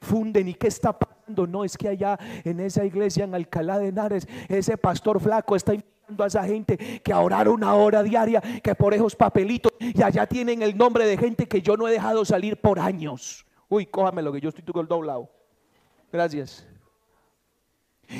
funden 0.00 0.48
y 0.48 0.54
qué 0.54 0.68
está 0.68 0.96
pasando. 0.96 1.15
No, 1.26 1.64
es 1.64 1.76
que 1.76 1.88
allá 1.88 2.18
en 2.44 2.60
esa 2.60 2.84
iglesia 2.84 3.24
en 3.24 3.34
Alcalá 3.34 3.78
de 3.78 3.88
Henares, 3.88 4.28
ese 4.48 4.76
pastor 4.78 5.20
flaco 5.20 5.56
está 5.56 5.74
invitando 5.74 6.22
a 6.22 6.26
esa 6.28 6.44
gente 6.44 6.76
que 6.76 7.12
a 7.12 7.20
orar 7.20 7.48
una 7.48 7.74
hora 7.74 8.02
diaria, 8.02 8.40
que 8.40 8.74
por 8.74 8.94
esos 8.94 9.16
papelitos, 9.16 9.72
y 9.80 10.02
allá 10.02 10.26
tienen 10.26 10.62
el 10.62 10.76
nombre 10.76 11.06
de 11.06 11.16
gente 11.16 11.46
que 11.46 11.60
yo 11.60 11.76
no 11.76 11.88
he 11.88 11.92
dejado 11.92 12.24
salir 12.24 12.60
por 12.60 12.78
años. 12.78 13.44
Uy, 13.68 13.86
cójame 13.86 14.22
lo 14.22 14.32
que 14.32 14.40
yo 14.40 14.50
estoy 14.50 14.64
con 14.64 14.82
el 14.82 14.88
doblado. 14.88 15.28
Gracias. 16.12 16.66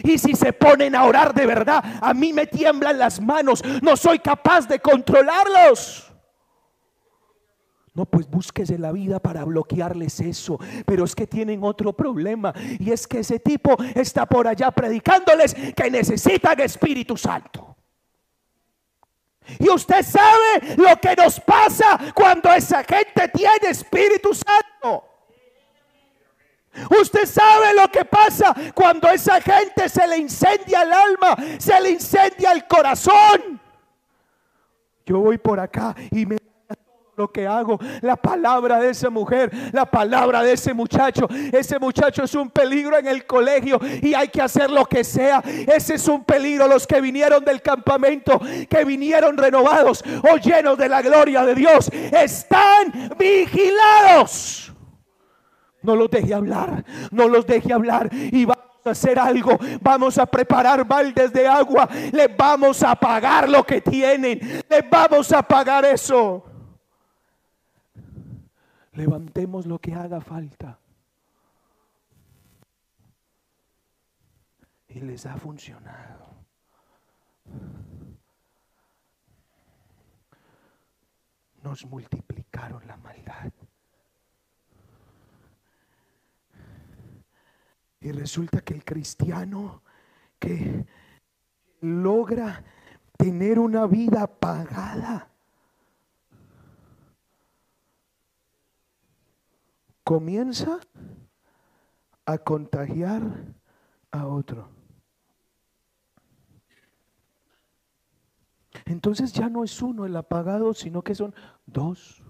Y 0.03 0.19
si 0.19 0.35
se 0.35 0.53
ponen 0.53 0.97
a 0.97 1.05
orar 1.05 1.33
de 1.33 1.47
verdad, 1.47 1.83
a 2.01 2.13
mí 2.13 2.33
me 2.33 2.47
tiemblan 2.47 2.99
las 2.99 3.21
manos, 3.21 3.63
no 3.83 3.97
soy 3.97 4.19
capaz 4.19 4.67
de 4.67 4.81
controlarlos. 4.81 6.06
No, 7.97 8.05
pues 8.05 8.29
búsquese 8.29 8.77
la 8.77 8.93
vida 8.93 9.19
para 9.19 9.43
bloquearles 9.45 10.21
eso. 10.21 10.61
Pero 10.85 11.07
es 11.07 11.15
que 11.15 11.27
tienen 11.27 11.65
otro 11.65 11.95
problema. 11.95 12.53
Y 12.79 12.93
es 12.93 13.07
que 13.07 13.21
ese 13.21 13.39
tipo 13.39 13.75
está 13.95 14.27
por 14.27 14.47
allá 14.47 14.71
predicándoles 14.71 15.55
que 15.55 15.91
necesitan 15.91 16.61
Espíritu 16.61 17.17
Santo. 17.17 17.75
Y 19.59 19.71
usted 19.71 20.03
sabe 20.03 20.77
lo 20.77 20.95
que 21.01 21.17
nos 21.17 21.41
pasa 21.41 21.99
cuando 22.15 22.53
esa 22.53 22.85
gente 22.85 23.29
tiene 23.29 23.71
Espíritu 23.71 24.35
Santo. 24.35 25.05
Usted 27.01 27.25
sabe 27.25 27.73
lo 27.81 27.89
que 27.89 28.05
pasa 28.05 28.55
cuando 28.75 29.09
esa 29.09 29.41
gente 29.41 29.89
se 29.89 30.07
le 30.07 30.19
incendia 30.19 30.83
el 30.83 30.93
alma, 30.93 31.35
se 31.59 31.81
le 31.81 31.93
incendia 31.93 32.53
el 32.53 32.67
corazón. 32.67 33.59
Yo 35.07 35.21
voy 35.21 35.39
por 35.39 35.59
acá 35.59 35.95
y 36.11 36.27
me 36.27 36.37
lo 37.17 37.33
que 37.33 37.47
hago, 37.47 37.79
la 38.03 38.17
palabra 38.17 38.79
de 38.79 38.91
esa 38.91 39.09
mujer, 39.09 39.51
la 39.73 39.87
palabra 39.87 40.43
de 40.43 40.53
ese 40.53 40.75
muchacho. 40.75 41.27
Ese 41.51 41.79
muchacho 41.79 42.25
es 42.25 42.35
un 42.35 42.51
peligro 42.51 42.99
en 42.99 43.07
el 43.07 43.25
colegio 43.25 43.81
y 44.03 44.13
hay 44.13 44.29
que 44.29 44.43
hacer 44.43 44.71
lo 44.71 44.85
que 44.85 45.03
sea. 45.03 45.43
Ese 45.67 45.95
es 45.95 46.07
un 46.09 46.25
peligro. 46.25 46.69
Los 46.69 46.87
que 46.87 47.01
vinieron 47.01 47.43
del 47.43 47.63
campamento, 47.63 48.39
que 48.69 48.85
vinieron 48.85 49.37
renovados 49.37 50.05
o 50.31 50.37
llenos 50.37 50.77
de 50.77 50.89
la 50.91 51.01
gloria 51.01 51.43
de 51.45 51.55
Dios, 51.55 51.91
están 51.91 52.93
vigilados. 53.19 54.73
No 55.81 55.97
los 55.97 56.11
deje 56.11 56.35
hablar, 56.35 56.85
no 57.11 57.29
los 57.29 57.47
deje 57.47 57.73
hablar 57.73 58.11
y 58.13 58.45
vamos 58.45 58.67
a 58.85 58.91
hacer 58.91 59.19
algo. 59.19 59.59
Vamos 59.81 60.19
a 60.19 60.27
preparar 60.27 60.87
baldes 60.87 61.33
de 61.33 61.49
agua. 61.49 61.89
Les 62.13 62.37
vamos 62.37 62.83
a 62.83 62.95
pagar 62.95 63.49
lo 63.49 63.65
que 63.65 63.81
tienen. 63.81 64.63
Les 64.69 64.91
vamos 64.91 65.33
a 65.33 65.43
pagar 65.43 65.87
eso. 65.87 66.45
Levantemos 68.97 69.67
lo 69.67 69.79
que 69.79 69.95
haga 69.95 70.23
falta. 70.23 70.79
Y 74.89 75.01
les 75.01 75.27
ha 75.27 75.37
funcionado. 75.37 76.25
Nos 81.63 81.85
multiplicaron 81.85 82.87
la 82.87 82.97
maldad. 82.97 83.53
Y 88.01 88.13
resulta 88.13 88.63
que 88.63 88.73
el 88.73 88.85
cristiano 88.85 89.83
que 90.39 90.87
logra 91.81 92.65
tener 93.19 93.59
una 93.59 93.87
vida 93.87 94.27
pagada 94.27 95.36
comienza 100.07 100.79
a 102.27 102.39
contagiar 102.39 103.23
a 104.13 104.29
otro. 104.29 104.69
Entonces 108.85 109.33
ya 109.33 109.49
no 109.49 109.65
es 109.65 109.83
uno 109.83 110.07
el 110.07 110.15
apagado, 110.15 110.75
sino 110.75 111.03
que 111.03 111.17
son 111.17 111.35
dos, 111.67 112.23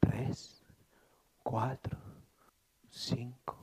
tres, 0.00 0.62
cuatro, 1.42 1.98
cinco. 2.90 3.56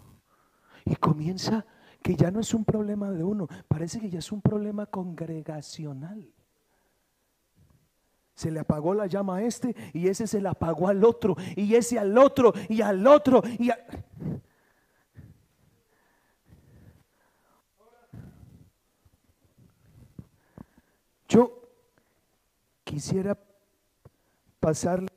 Y 0.85 0.95
comienza 0.95 1.67
que 2.01 2.15
ya 2.15 2.31
no 2.31 2.39
es 2.39 2.51
un 2.55 2.65
problema 2.65 3.11
de 3.11 3.23
uno, 3.23 3.47
parece 3.67 3.99
que 3.99 4.09
ya 4.09 4.17
es 4.17 4.31
un 4.31 4.41
problema 4.41 4.87
congregacional 4.87 6.33
se 8.39 8.51
le 8.51 8.61
apagó 8.61 8.93
la 8.93 9.05
llama 9.05 9.35
a 9.35 9.43
este 9.43 9.75
y 9.91 10.07
ese 10.07 10.25
se 10.25 10.39
le 10.39 10.47
apagó 10.47 10.87
al 10.87 11.03
otro 11.03 11.35
y 11.57 11.75
ese 11.75 11.99
al 11.99 12.17
otro 12.17 12.53
y 12.69 12.81
al 12.81 13.05
otro 13.05 13.43
y 13.57 13.69
Yo 21.27 21.63
quisiera 22.85 23.37
pasarle 24.61 25.09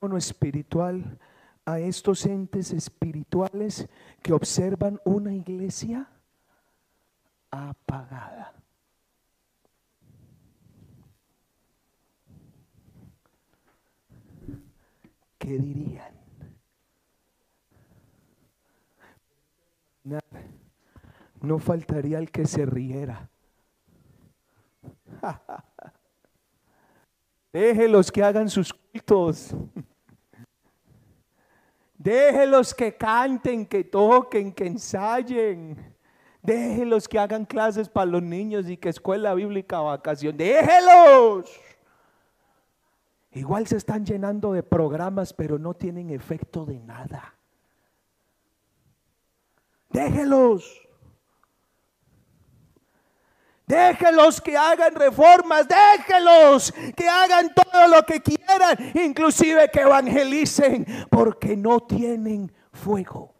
un 0.00 0.16
espiritual 0.16 1.18
a 1.66 1.78
estos 1.78 2.24
entes 2.24 2.72
espirituales 2.72 3.86
que 4.22 4.32
observan 4.32 4.98
una 5.04 5.34
iglesia 5.34 6.08
apagada. 7.50 8.61
¿Qué 15.42 15.58
dirían? 15.58 16.12
No 21.40 21.58
faltaría 21.58 22.18
el 22.18 22.30
que 22.30 22.46
se 22.46 22.64
riera. 22.64 23.28
Déjelos 27.52 28.12
que 28.12 28.22
hagan 28.22 28.48
sus 28.48 28.72
cultos. 28.72 29.52
Déjelos 31.98 32.72
que 32.72 32.96
canten, 32.96 33.66
que 33.66 33.82
toquen, 33.82 34.52
que 34.52 34.66
ensayen. 34.66 35.76
Déjelos 36.40 37.08
que 37.08 37.18
hagan 37.18 37.44
clases 37.44 37.88
para 37.88 38.06
los 38.06 38.22
niños 38.22 38.68
y 38.68 38.76
que 38.76 38.90
escuela 38.90 39.34
bíblica 39.34 39.80
vacación. 39.80 40.36
Déjelos. 40.36 41.50
Igual 43.32 43.66
se 43.66 43.76
están 43.76 44.04
llenando 44.04 44.52
de 44.52 44.62
programas, 44.62 45.32
pero 45.32 45.58
no 45.58 45.74
tienen 45.74 46.10
efecto 46.10 46.66
de 46.66 46.78
nada. 46.80 47.34
Déjelos. 49.90 50.80
Déjelos 53.66 54.40
que 54.40 54.56
hagan 54.56 54.94
reformas, 54.94 55.66
déjelos 55.66 56.74
que 56.94 57.08
hagan 57.08 57.54
todo 57.54 57.88
lo 57.88 58.02
que 58.04 58.20
quieran, 58.20 58.76
inclusive 58.94 59.70
que 59.70 59.80
evangelicen, 59.80 60.84
porque 61.08 61.56
no 61.56 61.80
tienen 61.80 62.52
fuego 62.72 63.31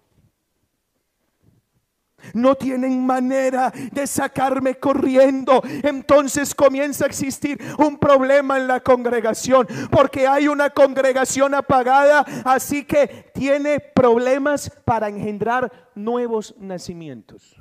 no 2.35 2.55
tienen 2.55 3.05
manera 3.05 3.73
de 3.93 4.07
sacarme 4.07 4.77
corriendo. 4.77 5.63
Entonces 5.83 6.55
comienza 6.55 7.05
a 7.05 7.09
existir 7.09 7.59
un 7.79 7.99
problema 7.99 8.59
en 8.59 8.69
la 8.69 8.81
congregación, 8.81 9.67
porque 9.91 10.27
hay 10.27 10.49
una 10.49 10.71
congregación 10.71 11.55
apagada, 11.55 12.25
así 12.45 12.85
que 12.85 13.31
tiene 13.35 13.81
problemas 13.81 14.71
para 14.85 15.09
engendrar 15.09 15.91
nuevos 15.95 16.55
nacimientos. 16.59 17.57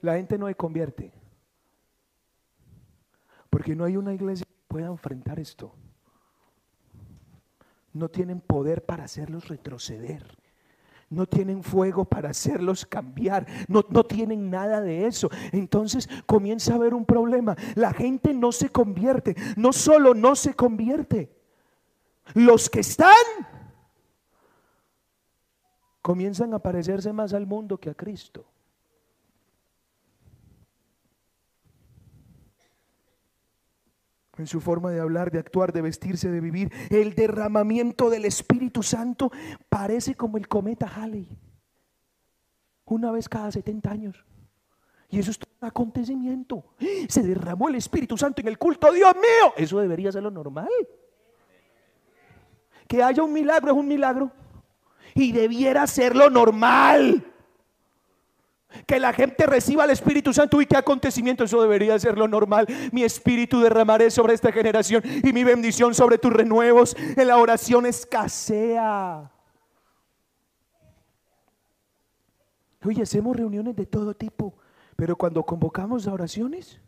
La 0.00 0.16
gente 0.16 0.36
no 0.36 0.48
se 0.48 0.54
convierte, 0.54 1.12
porque 3.50 3.76
no 3.76 3.84
hay 3.84 3.96
una 3.96 4.12
iglesia 4.12 4.44
que 4.46 4.64
pueda 4.66 4.86
enfrentar 4.86 5.38
esto. 5.38 5.74
No 7.92 8.08
tienen 8.08 8.40
poder 8.40 8.84
para 8.84 9.04
hacerlos 9.04 9.48
retroceder 9.48 10.41
no 11.12 11.26
tienen 11.26 11.62
fuego 11.62 12.04
para 12.04 12.30
hacerlos 12.30 12.86
cambiar, 12.86 13.46
no, 13.68 13.84
no, 13.90 14.04
tienen 14.04 14.50
nada 14.50 14.80
de 14.80 15.06
eso. 15.06 15.30
Entonces 15.52 16.08
comienza 16.26 16.72
a 16.72 16.76
haber 16.76 16.94
un 16.94 17.04
problema. 17.04 17.56
La 17.74 17.92
gente 17.92 18.32
no 18.34 18.52
se 18.52 18.70
convierte, 18.70 19.36
no 19.56 19.72
solo 19.72 20.14
no 20.14 20.34
se 20.34 20.54
convierte, 20.54 21.30
los 22.34 22.70
que 22.70 22.80
están 22.80 23.12
comienzan 26.00 26.52
a 26.54 26.58
parecerse 26.58 27.12
más 27.12 27.32
al 27.32 27.46
mundo 27.46 27.78
que 27.78 27.90
a 27.90 27.94
Cristo. 27.94 28.44
En 34.38 34.46
su 34.46 34.60
forma 34.60 34.90
de 34.90 35.00
hablar, 35.00 35.30
de 35.30 35.38
actuar, 35.38 35.72
de 35.72 35.82
vestirse, 35.82 36.30
de 36.30 36.40
vivir. 36.40 36.72
El 36.90 37.14
derramamiento 37.14 38.08
del 38.08 38.24
Espíritu 38.24 38.82
Santo 38.82 39.30
parece 39.68 40.14
como 40.14 40.38
el 40.38 40.48
cometa 40.48 40.86
Halley. 40.86 41.28
Una 42.84 43.10
vez 43.10 43.28
cada 43.28 43.50
70 43.52 43.90
años. 43.90 44.24
Y 45.08 45.18
eso 45.18 45.30
es 45.30 45.38
un 45.60 45.68
acontecimiento. 45.68 46.64
Se 47.08 47.22
derramó 47.22 47.68
el 47.68 47.74
Espíritu 47.74 48.16
Santo 48.16 48.40
en 48.40 48.48
el 48.48 48.58
culto. 48.58 48.90
Dios 48.92 49.14
mío, 49.14 49.52
eso 49.56 49.78
debería 49.78 50.10
ser 50.10 50.22
lo 50.22 50.30
normal. 50.30 50.68
Que 52.88 53.02
haya 53.02 53.22
un 53.22 53.32
milagro 53.32 53.72
es 53.72 53.76
un 53.76 53.88
milagro. 53.88 54.32
Y 55.14 55.32
debiera 55.32 55.86
ser 55.86 56.16
lo 56.16 56.30
normal. 56.30 57.31
Que 58.86 58.98
la 58.98 59.12
gente 59.12 59.46
reciba 59.46 59.84
el 59.84 59.90
Espíritu 59.90 60.32
Santo 60.32 60.60
y 60.60 60.66
qué 60.66 60.76
acontecimiento, 60.76 61.44
eso 61.44 61.60
debería 61.60 61.98
ser 61.98 62.18
lo 62.18 62.28
normal. 62.28 62.66
Mi 62.92 63.02
espíritu 63.02 63.60
derramaré 63.60 64.10
sobre 64.10 64.34
esta 64.34 64.52
generación 64.52 65.02
y 65.22 65.32
mi 65.32 65.44
bendición 65.44 65.94
sobre 65.94 66.18
tus 66.18 66.32
renuevos. 66.32 66.96
En 67.16 67.28
la 67.28 67.36
oración 67.38 67.86
escasea. 67.86 69.30
Oye, 72.84 73.02
hacemos 73.02 73.36
reuniones 73.36 73.76
de 73.76 73.86
todo 73.86 74.14
tipo, 74.14 74.54
pero 74.96 75.16
cuando 75.16 75.44
convocamos 75.44 76.06
a 76.06 76.12
oraciones, 76.12 76.80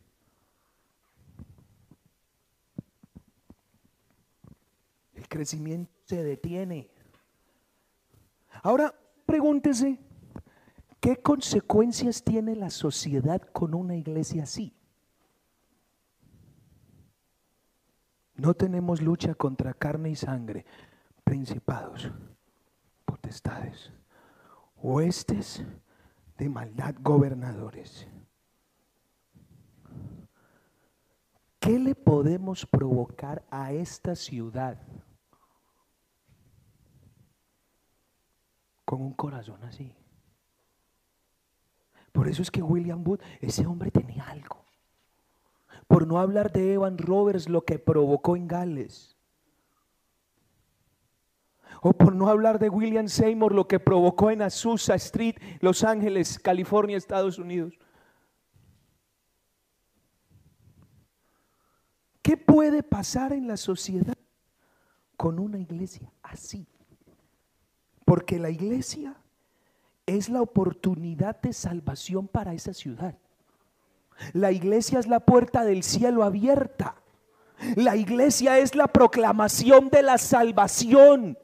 el 5.15 5.29
crecimiento 5.29 5.93
se 6.05 6.23
detiene. 6.25 6.91
Ahora, 8.63 8.95
pregúntese, 9.27 9.99
¿qué 11.05 11.19
consecuencias 11.19 12.25
tiene 12.25 12.57
la 12.57 12.71
sociedad 12.71 13.43
con 13.53 13.75
una 13.75 13.95
iglesia 13.95 14.45
así? 14.45 14.75
No 18.37 18.55
tenemos 18.55 19.03
lucha 19.03 19.35
contra 19.35 19.75
carne 19.75 20.09
y 20.09 20.17
sangre, 20.17 20.65
principados, 21.23 22.11
potestades, 23.05 23.93
huestes 24.77 25.63
de 26.39 26.49
maldad, 26.49 26.95
gobernadores. 27.03 28.09
¿Qué 31.61 31.79
le 31.79 31.95
podemos 31.95 32.65
provocar 32.65 33.45
a 33.51 33.73
esta 33.73 34.17
ciudad 34.17 34.81
con 38.87 39.03
un 39.03 39.13
corazón 39.13 39.63
así? 39.65 39.95
Por 42.15 42.29
eso 42.29 42.43
es 42.43 42.51
que 42.53 42.63
William 42.63 43.03
Booth, 43.03 43.21
ese 43.41 43.67
hombre 43.67 43.91
tenía 43.91 44.23
algo. 44.29 44.65
Por 45.89 46.07
no 46.07 46.21
hablar 46.21 46.53
de 46.53 46.75
Evan 46.75 46.97
Roberts, 46.97 47.49
lo 47.49 47.65
que 47.65 47.81
provocó 47.81 48.37
en 48.37 48.47
Gales. 48.47 49.19
O 51.83 51.93
por 51.93 52.15
no 52.15 52.29
hablar 52.29 52.61
de 52.61 52.69
William 52.69 53.09
Seymour, 53.09 53.53
lo 53.53 53.67
que 53.67 53.81
provocó 53.81 54.31
en 54.31 54.43
Azusa 54.43 54.95
Street, 54.95 55.35
Los 55.59 55.83
Ángeles, 55.83 56.39
California, 56.39 56.97
Estados 56.97 57.41
Unidos. 57.41 57.77
¿Qué 62.23 62.37
puede 62.37 62.85
pasar 62.85 63.33
en 63.33 63.49
la 63.49 63.57
sociedad 63.57 64.17
con 65.17 65.41
una 65.41 65.59
iglesia 65.59 66.13
así? 66.23 66.69
Porque 68.05 68.39
la 68.39 68.51
iglesia 68.51 69.17
es 70.07 70.29
la 70.29 70.43
oportunidad 70.43 71.41
de 71.41 71.53
salvación 71.53 72.29
para 72.29 72.53
esa 72.53 72.75
ciudad. 72.75 73.15
La 74.33 74.53
iglesia 74.53 74.99
es 74.99 75.07
la 75.07 75.21
puerta 75.21 75.65
del 75.65 75.83
cielo 75.83 76.23
abierta. 76.23 76.97
La 77.77 77.97
iglesia 77.97 78.59
es 78.59 78.75
la 78.75 78.89
proclamación 78.89 79.89
de 79.89 80.03
la 80.03 80.19
salvación. 80.19 81.39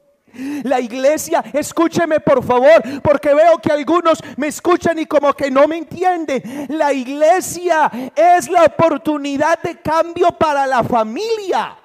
La 0.63 0.79
iglesia, 0.79 1.43
escúcheme 1.51 2.21
por 2.21 2.43
favor, 2.43 2.81
porque 3.03 3.33
veo 3.33 3.57
que 3.57 3.71
algunos 3.71 4.19
me 4.37 4.47
escuchan 4.47 4.97
y 4.99 5.05
como 5.05 5.33
que 5.33 5.51
no 5.51 5.67
me 5.67 5.77
entienden. 5.77 6.67
La 6.69 6.93
iglesia 6.93 7.91
es 8.15 8.49
la 8.49 8.63
oportunidad 8.63 9.61
de 9.61 9.81
cambio 9.81 10.31
para 10.31 10.65
la 10.67 10.83
familia. 10.83 11.77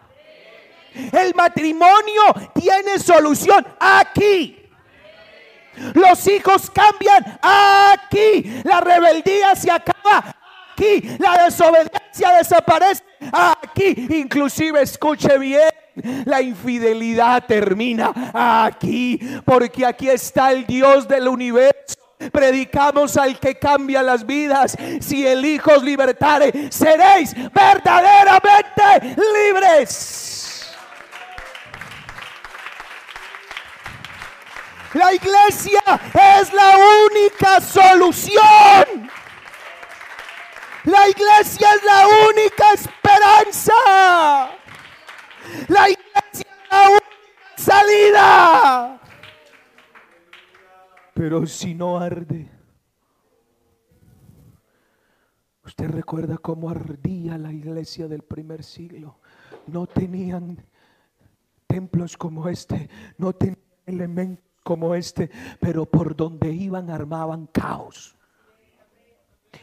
El 1.12 1.34
matrimonio 1.34 2.22
tiene 2.54 2.98
solución 2.98 3.66
aquí. 3.78 4.65
Los 5.94 6.26
hijos 6.26 6.70
cambian 6.70 7.38
aquí. 7.42 8.60
La 8.64 8.80
rebeldía 8.80 9.54
se 9.54 9.70
acaba 9.70 10.36
aquí. 10.72 11.16
La 11.18 11.44
desobediencia 11.44 12.32
desaparece 12.38 13.02
aquí. 13.32 14.06
Inclusive, 14.10 14.82
escuche 14.82 15.38
bien. 15.38 15.70
La 16.26 16.42
infidelidad 16.42 17.44
termina 17.46 18.12
aquí, 18.34 19.18
porque 19.46 19.86
aquí 19.86 20.10
está 20.10 20.52
el 20.52 20.66
Dios 20.66 21.08
del 21.08 21.26
universo. 21.26 21.96
Predicamos 22.30 23.16
al 23.16 23.38
que 23.38 23.54
cambia 23.54 24.02
las 24.02 24.26
vidas. 24.26 24.76
Si 25.00 25.26
el 25.26 25.44
Hijo 25.44 25.72
os 25.72 25.82
libertare, 25.82 26.70
seréis 26.70 27.34
verdaderamente 27.52 29.16
libres. 29.16 30.35
La 34.96 35.12
iglesia 35.12 35.82
es 36.40 36.54
la 36.54 36.74
única 37.10 37.60
solución. 37.60 39.10
La 40.84 41.06
iglesia 41.10 41.68
es 41.74 41.84
la 41.84 42.06
única 42.30 42.72
esperanza. 42.72 43.74
La 45.68 45.90
iglesia 45.90 46.22
es 46.32 46.70
la 46.70 46.88
única 46.88 47.56
salida. 47.56 49.00
Pero 51.12 51.46
si 51.46 51.74
no 51.74 51.98
arde, 51.98 52.48
usted 55.62 55.90
recuerda 55.90 56.38
cómo 56.38 56.70
ardía 56.70 57.36
la 57.36 57.52
iglesia 57.52 58.08
del 58.08 58.22
primer 58.22 58.64
siglo. 58.64 59.18
No 59.66 59.86
tenían 59.86 60.64
templos 61.66 62.16
como 62.16 62.48
este, 62.48 62.88
no 63.18 63.34
tenían 63.34 63.60
elementos 63.84 64.45
como 64.66 64.96
este, 64.96 65.30
pero 65.60 65.86
por 65.86 66.16
donde 66.16 66.52
iban 66.52 66.90
armaban 66.90 67.46
caos. 67.46 68.16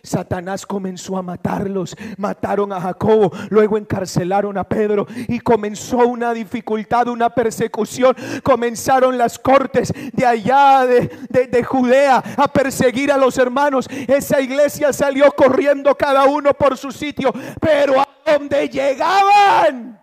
Satanás 0.02 0.66
comenzó 0.66 1.18
a 1.18 1.22
matarlos, 1.22 1.94
mataron 2.18 2.72
a 2.72 2.80
Jacobo, 2.80 3.30
luego 3.50 3.78
encarcelaron 3.78 4.58
a 4.58 4.64
Pedro 4.64 5.06
y 5.28 5.42
comenzó 5.42 6.08
una 6.08 6.34
dificultad, 6.34 7.10
una 7.10 7.30
persecución. 7.30 8.16
Comenzaron 8.44 9.18
las 9.18 9.38
cortes 9.38 9.94
de 10.14 10.26
allá 10.26 10.86
de, 10.86 11.48
de, 11.48 11.64
Judea 11.64 12.24
a 12.38 12.48
perseguir 12.48 13.12
a 13.12 13.18
los 13.18 13.38
hermanos. 13.38 13.90
Esa 14.08 14.40
iglesia 14.40 14.94
salió 14.94 15.30
corriendo 15.34 15.96
cada 15.96 16.26
uno 16.26 16.54
por 16.54 16.78
su 16.78 16.92
sitio, 16.92 17.34
pero 17.60 18.00
a 18.00 18.08
donde 18.26 18.70
llegaban. 18.70 20.02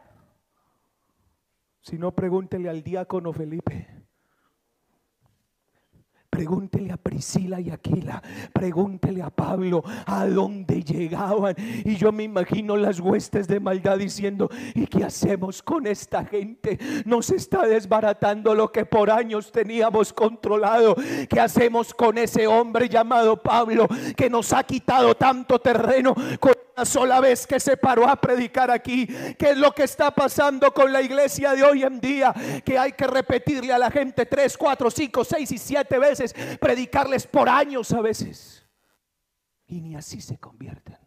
Si 1.80 1.96
no, 1.96 2.12
pregúntele 2.12 2.68
al 2.68 2.82
diácono 2.82 3.32
Felipe. 3.32 3.99
Pregúntele 6.40 6.90
a 6.90 6.96
Priscila 6.96 7.60
y 7.60 7.68
Aquila, 7.68 8.22
pregúntele 8.54 9.20
a 9.20 9.28
Pablo 9.28 9.84
a 10.06 10.26
dónde 10.26 10.82
llegaban. 10.82 11.54
Y 11.84 11.96
yo 11.96 12.12
me 12.12 12.22
imagino 12.22 12.78
las 12.78 12.98
huestes 12.98 13.46
de 13.46 13.60
maldad 13.60 13.98
diciendo, 13.98 14.48
¿y 14.74 14.86
qué 14.86 15.04
hacemos 15.04 15.62
con 15.62 15.86
esta 15.86 16.24
gente? 16.24 16.78
Nos 17.04 17.28
está 17.28 17.66
desbaratando 17.66 18.54
lo 18.54 18.72
que 18.72 18.86
por 18.86 19.10
años 19.10 19.52
teníamos 19.52 20.14
controlado. 20.14 20.96
¿Qué 21.28 21.38
hacemos 21.38 21.92
con 21.92 22.16
ese 22.16 22.46
hombre 22.46 22.88
llamado 22.88 23.36
Pablo 23.36 23.86
que 24.16 24.30
nos 24.30 24.54
ha 24.54 24.62
quitado 24.62 25.14
tanto 25.14 25.58
terreno? 25.58 26.14
Con 26.40 26.54
una 26.74 26.86
sola 26.86 27.20
vez 27.20 27.46
que 27.46 27.60
se 27.60 27.76
paró 27.76 28.08
a 28.08 28.16
predicar 28.16 28.70
aquí. 28.70 29.06
¿Qué 29.38 29.50
es 29.50 29.58
lo 29.58 29.72
que 29.72 29.82
está 29.82 30.10
pasando 30.10 30.72
con 30.72 30.90
la 30.90 31.02
iglesia 31.02 31.52
de 31.52 31.62
hoy 31.62 31.82
en 31.82 32.00
día? 32.00 32.32
Que 32.64 32.78
hay 32.78 32.92
que 32.92 33.06
repetirle 33.06 33.74
a 33.74 33.78
la 33.78 33.90
gente 33.90 34.24
tres, 34.24 34.56
cuatro, 34.56 34.90
cinco, 34.90 35.22
seis 35.22 35.50
y 35.52 35.58
siete 35.58 35.98
veces, 35.98 36.29
predicarles 36.60 37.26
por 37.26 37.48
años 37.48 37.92
a 37.92 38.00
veces. 38.00 38.66
Y 39.66 39.80
ni 39.80 39.96
así 39.96 40.20
se 40.20 40.38
convierten. 40.38 40.98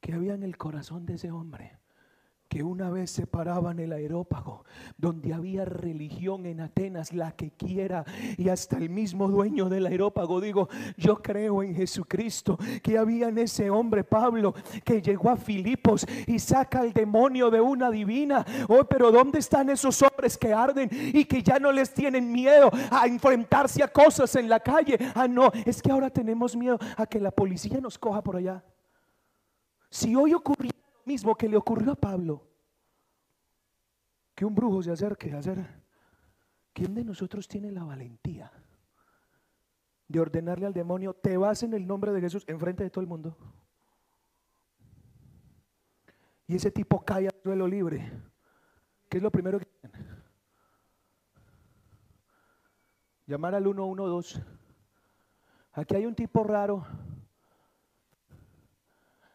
Que 0.00 0.12
había 0.12 0.34
en 0.34 0.42
el 0.42 0.56
corazón 0.56 1.04
de 1.06 1.14
ese 1.14 1.30
hombre? 1.30 1.77
Que 2.48 2.62
una 2.62 2.90
vez 2.90 3.10
se 3.10 3.26
paraba 3.26 3.72
en 3.72 3.80
el 3.80 3.92
aerópago, 3.92 4.64
donde 4.96 5.34
había 5.34 5.64
religión 5.64 6.46
en 6.46 6.60
Atenas, 6.60 7.12
la 7.12 7.32
que 7.32 7.50
quiera, 7.50 8.04
y 8.36 8.48
hasta 8.48 8.78
el 8.78 8.88
mismo 8.88 9.28
dueño 9.28 9.68
del 9.68 9.86
aerópago, 9.86 10.40
digo, 10.40 10.68
yo 10.96 11.16
creo 11.16 11.62
en 11.62 11.74
Jesucristo, 11.74 12.58
que 12.82 12.96
había 12.96 13.28
en 13.28 13.38
ese 13.38 13.68
hombre 13.70 14.02
Pablo, 14.02 14.54
que 14.82 15.02
llegó 15.02 15.30
a 15.30 15.36
Filipos 15.36 16.06
y 16.26 16.38
saca 16.38 16.80
al 16.80 16.92
demonio 16.92 17.50
de 17.50 17.60
una 17.60 17.90
divina. 17.90 18.44
Oh, 18.68 18.84
pero 18.84 19.12
¿dónde 19.12 19.40
están 19.40 19.68
esos 19.68 20.00
hombres 20.02 20.38
que 20.38 20.52
arden 20.52 20.88
y 20.90 21.24
que 21.26 21.42
ya 21.42 21.58
no 21.58 21.70
les 21.70 21.92
tienen 21.92 22.32
miedo 22.32 22.70
a 22.90 23.06
enfrentarse 23.06 23.82
a 23.82 23.88
cosas 23.88 24.34
en 24.36 24.48
la 24.48 24.60
calle? 24.60 24.98
Ah, 25.14 25.28
no, 25.28 25.50
es 25.66 25.82
que 25.82 25.90
ahora 25.90 26.08
tenemos 26.08 26.56
miedo 26.56 26.78
a 26.96 27.06
que 27.06 27.20
la 27.20 27.30
policía 27.30 27.80
nos 27.80 27.98
coja 27.98 28.22
por 28.22 28.36
allá. 28.36 28.64
Si 29.90 30.14
hoy 30.14 30.34
ocurrió 30.34 30.70
mismo 31.08 31.34
que 31.34 31.48
le 31.48 31.56
ocurrió 31.56 31.92
a 31.92 31.96
Pablo. 31.96 32.46
Que 34.36 34.44
un 34.44 34.54
brujo 34.54 34.82
se 34.82 34.92
acerque 34.92 35.32
a 35.32 35.38
hacer. 35.38 35.82
¿Quién 36.72 36.94
de 36.94 37.02
nosotros 37.02 37.48
tiene 37.48 37.72
la 37.72 37.82
valentía 37.82 38.52
de 40.06 40.20
ordenarle 40.20 40.66
al 40.66 40.72
demonio, 40.72 41.12
te 41.12 41.36
vas 41.36 41.62
en 41.64 41.74
el 41.74 41.86
nombre 41.86 42.12
de 42.12 42.20
Jesús 42.20 42.44
enfrente 42.46 42.84
de 42.84 42.90
todo 42.90 43.00
el 43.00 43.08
mundo? 43.08 43.36
Y 46.46 46.54
ese 46.54 46.70
tipo 46.70 47.04
cae 47.04 47.26
al 47.26 47.42
suelo 47.42 47.66
libre. 47.66 48.12
¿Qué 49.08 49.16
es 49.16 49.22
lo 49.22 49.30
primero 49.30 49.58
que 49.58 49.66
Llamar 53.26 53.54
al 53.54 53.64
112. 53.64 54.42
Aquí 55.72 55.94
hay 55.94 56.06
un 56.06 56.14
tipo 56.14 56.42
raro 56.44 56.86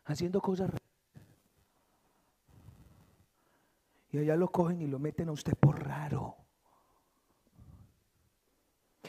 haciendo 0.05 0.41
cosas 0.41 0.71
raras. 0.71 0.82
Y 4.13 4.19
allá 4.19 4.35
lo 4.35 4.49
cogen 4.49 4.79
y 4.81 4.87
lo 4.87 4.99
meten 4.99 5.29
a 5.29 5.31
usted 5.31 5.55
por 5.55 5.83
raro. 5.83 6.37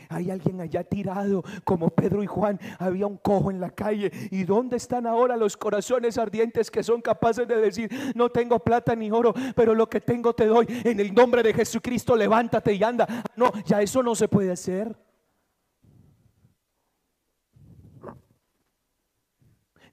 Hay 0.08 0.30
alguien 0.30 0.60
allá 0.62 0.82
tirado 0.82 1.44
como 1.62 1.90
Pedro 1.90 2.22
y 2.22 2.26
Juan. 2.26 2.58
Había 2.78 3.06
un 3.06 3.18
cojo 3.18 3.50
en 3.50 3.60
la 3.60 3.70
calle. 3.70 4.10
¿Y 4.30 4.44
dónde 4.44 4.78
están 4.78 5.06
ahora 5.06 5.36
los 5.36 5.58
corazones 5.58 6.16
ardientes 6.16 6.70
que 6.70 6.82
son 6.82 7.02
capaces 7.02 7.46
de 7.46 7.56
decir, 7.56 7.90
no 8.14 8.30
tengo 8.30 8.58
plata 8.58 8.96
ni 8.96 9.10
oro, 9.10 9.34
pero 9.54 9.74
lo 9.74 9.88
que 9.90 10.00
tengo 10.00 10.34
te 10.34 10.46
doy. 10.46 10.66
En 10.84 10.98
el 10.98 11.14
nombre 11.14 11.42
de 11.42 11.52
Jesucristo, 11.52 12.16
levántate 12.16 12.72
y 12.72 12.82
anda. 12.82 13.06
No, 13.36 13.52
ya 13.66 13.82
eso 13.82 14.02
no 14.02 14.14
se 14.14 14.28
puede 14.28 14.52
hacer. 14.52 14.96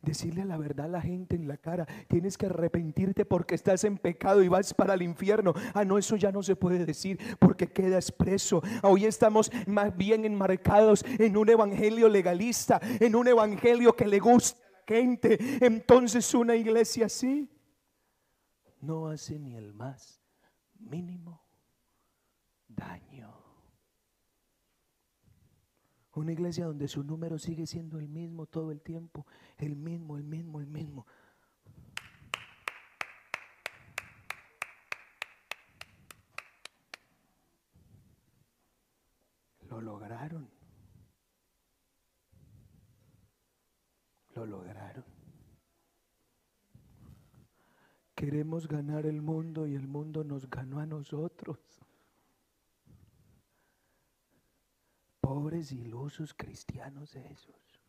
Decirle 0.01 0.45
la 0.45 0.57
verdad 0.57 0.87
a 0.87 0.89
la 0.89 1.01
gente 1.01 1.35
en 1.35 1.47
la 1.47 1.57
cara. 1.57 1.85
Tienes 2.07 2.37
que 2.37 2.47
arrepentirte 2.47 3.25
porque 3.25 3.55
estás 3.55 3.83
en 3.83 3.97
pecado 3.97 4.41
y 4.43 4.47
vas 4.47 4.73
para 4.73 4.93
el 4.93 5.01
infierno. 5.01 5.53
Ah, 5.73 5.85
no, 5.85 5.97
eso 5.97 6.15
ya 6.15 6.31
no 6.31 6.43
se 6.43 6.55
puede 6.55 6.85
decir 6.85 7.19
porque 7.39 7.67
queda 7.67 7.97
expreso. 7.97 8.61
Hoy 8.83 9.05
estamos 9.05 9.51
más 9.67 9.95
bien 9.95 10.25
enmarcados 10.25 11.05
en 11.19 11.37
un 11.37 11.49
evangelio 11.49 12.09
legalista, 12.09 12.79
en 12.99 13.15
un 13.15 13.27
evangelio 13.27 13.95
que 13.95 14.07
le 14.07 14.19
gusta 14.19 14.59
a 14.59 14.69
la 14.91 14.97
gente. 14.97 15.37
Entonces 15.65 16.33
una 16.33 16.55
iglesia 16.55 17.05
así 17.05 17.49
no 18.81 19.07
hace 19.07 19.37
ni 19.37 19.55
el 19.55 19.73
más 19.73 20.21
mínimo 20.79 21.43
daño. 22.67 23.10
Una 26.13 26.33
iglesia 26.33 26.65
donde 26.65 26.87
su 26.89 27.03
número 27.03 27.37
sigue 27.39 27.65
siendo 27.65 27.97
el 27.97 28.09
mismo 28.09 28.45
todo 28.45 28.71
el 28.71 28.81
tiempo, 28.81 29.25
el 29.57 29.77
mismo, 29.77 30.17
el 30.17 30.23
mismo, 30.23 30.59
el 30.59 30.67
mismo. 30.67 31.07
Lo 39.69 39.79
lograron. 39.79 40.49
Lo 44.35 44.45
lograron. 44.45 45.05
Queremos 48.15 48.67
ganar 48.67 49.05
el 49.05 49.21
mundo 49.21 49.65
y 49.65 49.75
el 49.75 49.87
mundo 49.87 50.25
nos 50.25 50.49
ganó 50.49 50.79
a 50.79 50.85
nosotros. 50.85 51.57
Pobres 55.33 55.71
ilusos 55.71 56.33
cristianos 56.33 57.15
esos. 57.15 57.79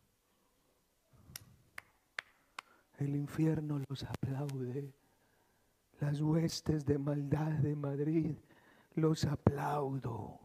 El 2.97 3.17
infierno 3.17 3.81
los 3.89 4.03
aplaude. 4.03 4.95
Las 5.99 6.21
huestes 6.21 6.85
de 6.85 6.97
maldad 6.97 7.51
de 7.59 7.75
Madrid 7.75 8.37
los 8.95 9.25
aplaudo. 9.25 10.39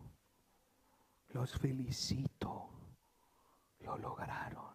Los 1.29 1.57
felicito. 1.57 2.69
Lo 3.79 3.97
lograron. 3.97 4.75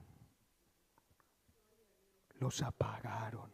Los 2.39 2.61
apagaron. 2.61 3.51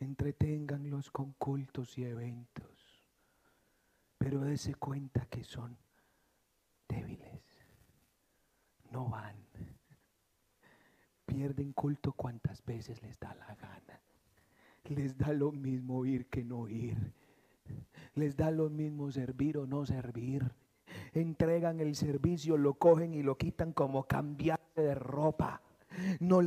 Entreténganlos 0.00 1.12
con 1.12 1.34
cultos 1.34 1.96
y 1.98 2.04
eventos. 2.04 3.04
Pero 4.18 4.40
dése 4.40 4.74
cuenta 4.74 5.24
que 5.26 5.44
son 5.44 5.85
débiles. 6.88 7.42
No 8.90 9.08
van. 9.08 9.36
Pierden 11.26 11.72
culto 11.72 12.12
cuantas 12.12 12.64
veces 12.64 13.02
les 13.02 13.18
da 13.18 13.34
la 13.34 13.54
gana. 13.56 14.00
Les 14.84 15.18
da 15.18 15.32
lo 15.32 15.52
mismo 15.52 16.04
ir 16.06 16.26
que 16.26 16.44
no 16.44 16.68
ir. 16.68 17.12
Les 18.14 18.36
da 18.36 18.50
lo 18.50 18.70
mismo 18.70 19.10
servir 19.10 19.58
o 19.58 19.66
no 19.66 19.84
servir. 19.84 20.50
Entregan 21.12 21.80
el 21.80 21.96
servicio, 21.96 22.56
lo 22.56 22.74
cogen 22.74 23.14
y 23.14 23.22
lo 23.22 23.36
quitan 23.36 23.72
como 23.72 24.04
cambiarse 24.04 24.80
de 24.80 24.94
ropa. 24.94 25.62
No 26.20 26.40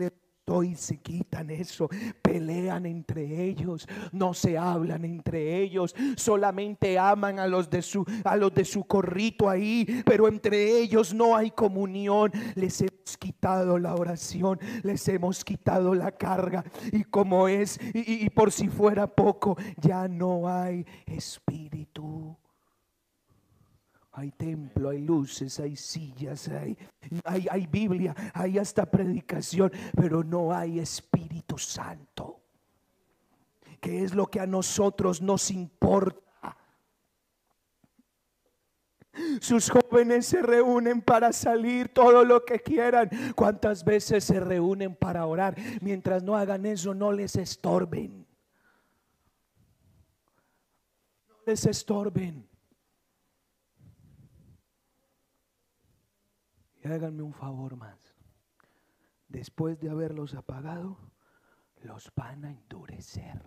le 0.50 0.70
y 0.70 0.76
se 0.76 0.98
quitan 0.98 1.50
eso, 1.50 1.90
pelean 2.22 2.86
entre 2.86 3.44
ellos, 3.44 3.88
no 4.12 4.34
se 4.34 4.58
hablan 4.58 5.06
entre 5.06 5.62
ellos, 5.62 5.96
solamente 6.16 6.98
aman 6.98 7.40
a 7.40 7.48
los 7.48 7.70
de 7.70 7.82
su 7.82 8.06
a 8.24 8.36
los 8.36 8.54
de 8.54 8.66
su 8.66 8.84
corrito 8.86 9.50
ahí, 9.50 9.86
pero 10.06 10.28
entre 10.28 10.80
ellos 10.80 11.14
no 11.14 11.36
hay 11.36 11.52
comunión. 11.52 12.32
Les 12.56 12.82
hemos 12.82 13.18
quitado 13.18 13.78
la 13.78 13.96
oración, 13.96 14.60
les 14.84 15.08
hemos 15.08 15.44
quitado 15.44 15.94
la 15.94 16.12
carga 16.12 16.64
y 16.92 17.04
como 17.04 17.48
es 17.48 17.80
y 17.94 18.30
por 18.30 18.52
si 18.52 18.68
fuera 18.68 19.08
poco, 19.08 19.58
ya 19.78 20.08
no 20.08 20.48
hay 20.50 20.86
espíritu. 21.06 22.38
Hay 24.20 24.32
templo, 24.32 24.90
hay 24.90 25.00
luces, 25.00 25.62
hay 25.62 25.78
sillas, 25.78 26.50
hay, 26.50 26.78
hay, 27.24 27.48
hay, 27.50 27.68
Biblia, 27.68 28.14
hay 28.34 28.58
hasta 28.58 28.86
predicación, 28.86 29.72
pero 29.96 30.26
no 30.26 30.54
hay 30.54 30.80
Espíritu 30.80 31.58
Santo. 31.58 32.42
¿Qué 33.80 34.04
es 34.04 34.14
lo 34.14 34.28
que 34.28 34.42
a 34.42 34.46
nosotros 34.46 35.22
nos 35.22 35.50
importa? 35.52 36.58
Sus 39.40 39.70
jóvenes 39.70 40.26
se 40.26 40.42
reúnen 40.42 41.02
para 41.02 41.32
salir 41.32 41.88
todo 41.88 42.26
lo 42.26 42.44
que 42.44 42.60
quieran. 42.60 43.10
¿Cuántas 43.38 43.86
veces 43.86 44.26
se 44.26 44.42
reúnen 44.42 44.98
para 44.98 45.26
orar? 45.28 45.56
Mientras 45.80 46.24
no 46.24 46.36
hagan 46.36 46.66
eso, 46.66 46.94
no 46.94 47.14
les 47.14 47.38
estorben. 47.38 48.28
No 51.30 51.36
les 51.46 51.66
estorben. 51.66 52.49
Y 56.84 56.88
háganme 56.88 57.24
un 57.24 57.34
favor 57.34 57.76
más. 57.76 58.16
Después 59.28 59.80
de 59.80 59.90
haberlos 59.90 60.34
apagado, 60.34 60.98
los 61.82 62.12
van 62.16 62.46
a 62.46 62.52
endurecer. 62.52 63.42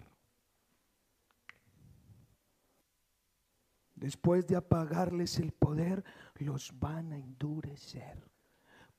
Después 3.94 4.46
de 4.46 4.56
apagarles 4.56 5.38
el 5.38 5.52
poder, 5.52 6.04
los 6.34 6.78
van 6.78 7.12
a 7.12 7.18
endurecer. 7.18 8.28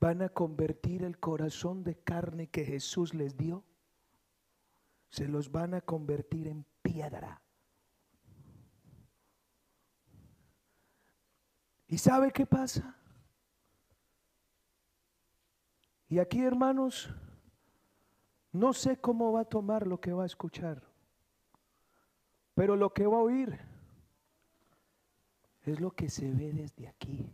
Van 0.00 0.22
a 0.22 0.28
convertir 0.28 1.02
el 1.04 1.18
corazón 1.18 1.84
de 1.84 1.96
carne 1.96 2.48
que 2.48 2.64
Jesús 2.64 3.14
les 3.14 3.36
dio. 3.36 3.64
Se 5.10 5.28
los 5.28 5.50
van 5.50 5.74
a 5.74 5.80
convertir 5.80 6.48
en 6.48 6.64
piedra. 6.82 7.42
¿Y 11.86 11.98
sabe 11.98 12.32
qué 12.32 12.46
pasa? 12.46 12.96
Y 16.08 16.18
aquí, 16.18 16.42
hermanos, 16.42 17.10
no 18.52 18.72
sé 18.72 18.96
cómo 18.98 19.32
va 19.32 19.40
a 19.40 19.44
tomar 19.44 19.86
lo 19.86 20.00
que 20.00 20.12
va 20.12 20.22
a 20.24 20.26
escuchar, 20.26 20.82
pero 22.54 22.76
lo 22.76 22.92
que 22.92 23.06
va 23.06 23.16
a 23.16 23.22
oír 23.22 23.58
es 25.62 25.80
lo 25.80 25.90
que 25.90 26.08
se 26.08 26.30
ve 26.30 26.52
desde 26.52 26.86
aquí. 26.86 27.28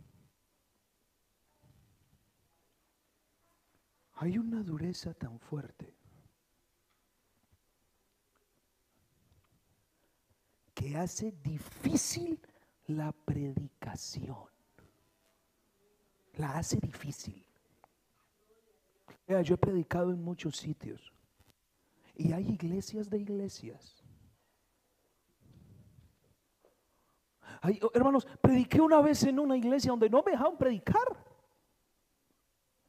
Hay 4.15 4.37
una 4.37 4.63
dureza 4.63 5.13
tan 5.13 5.39
fuerte 5.39 5.95
que 10.73 10.95
hace 10.97 11.31
difícil 11.43 12.39
la 12.87 13.11
predicación. 13.11 14.49
La 16.33 16.57
hace 16.57 16.77
difícil 16.77 17.50
yo 19.27 19.55
he 19.55 19.57
predicado 19.57 20.11
en 20.11 20.21
muchos 20.21 20.57
sitios 20.57 21.11
y 22.15 22.33
hay 22.33 22.49
iglesias 22.49 23.09
de 23.09 23.19
iglesias. 23.19 24.03
Oh, 27.81 27.91
hermanos, 27.93 28.27
prediqué 28.41 28.81
una 28.81 29.01
vez 29.01 29.23
en 29.23 29.39
una 29.39 29.55
iglesia 29.55 29.91
donde 29.91 30.09
no 30.09 30.23
me 30.23 30.31
dejaban 30.31 30.57
predicar. 30.57 31.25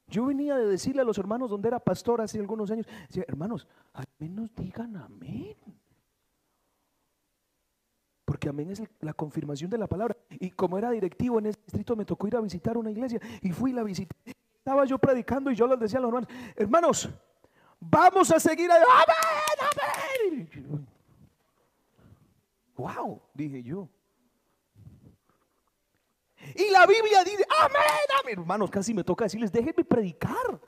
Yo 0.07 0.27
venía 0.27 0.57
de 0.57 0.67
decirle 0.67 1.03
a 1.03 1.05
los 1.05 1.17
hermanos 1.19 1.51
donde 1.51 1.69
era 1.69 1.79
pastor 1.79 2.21
hace 2.21 2.39
algunos 2.39 2.71
años, 2.71 2.87
hermanos, 3.27 3.67
al 3.95 4.07
menos 4.19 4.55
digan 4.55 4.97
amén. 4.97 5.57
Porque 8.25 8.49
amén 8.49 8.71
es 8.71 8.83
la 9.01 9.15
confirmación 9.15 9.71
de 9.71 9.79
la 9.79 9.87
palabra. 9.87 10.17
Y 10.31 10.51
como 10.51 10.79
era 10.79 10.91
directivo 10.91 11.39
en 11.39 11.47
ese 11.47 11.61
distrito, 11.65 11.97
me 11.97 12.05
tocó 12.05 12.27
ir 12.27 12.37
a 12.37 12.41
visitar 12.41 12.77
una 12.77 12.91
iglesia 12.91 13.21
y 13.41 13.53
fui 13.53 13.71
y 13.71 13.75
la 13.75 13.83
visité. 13.83 14.37
Estaba 14.63 14.85
yo 14.85 14.97
predicando 14.97 15.51
y 15.51 15.57
yo 15.57 15.67
les 15.67 15.77
decía 15.77 15.99
a 15.99 16.03
los 16.03 16.09
hermanos, 16.09 16.29
hermanos, 16.55 17.09
vamos 17.81 18.31
a 18.31 18.39
seguir. 18.39 18.71
Amén, 18.71 20.49
amén. 20.49 20.87
Wow, 22.77 23.21
dije 23.35 23.61
yo. 23.65 23.89
Y 26.55 26.71
la 26.71 26.87
Biblia 26.87 27.25
dice, 27.25 27.45
amén, 27.59 28.21
amén. 28.21 28.39
Hermanos, 28.39 28.71
casi 28.71 28.95
me 28.95 29.03
toca 29.03 29.25
decirles, 29.25 29.51
déjenme 29.51 29.83
predicar. 29.83 30.61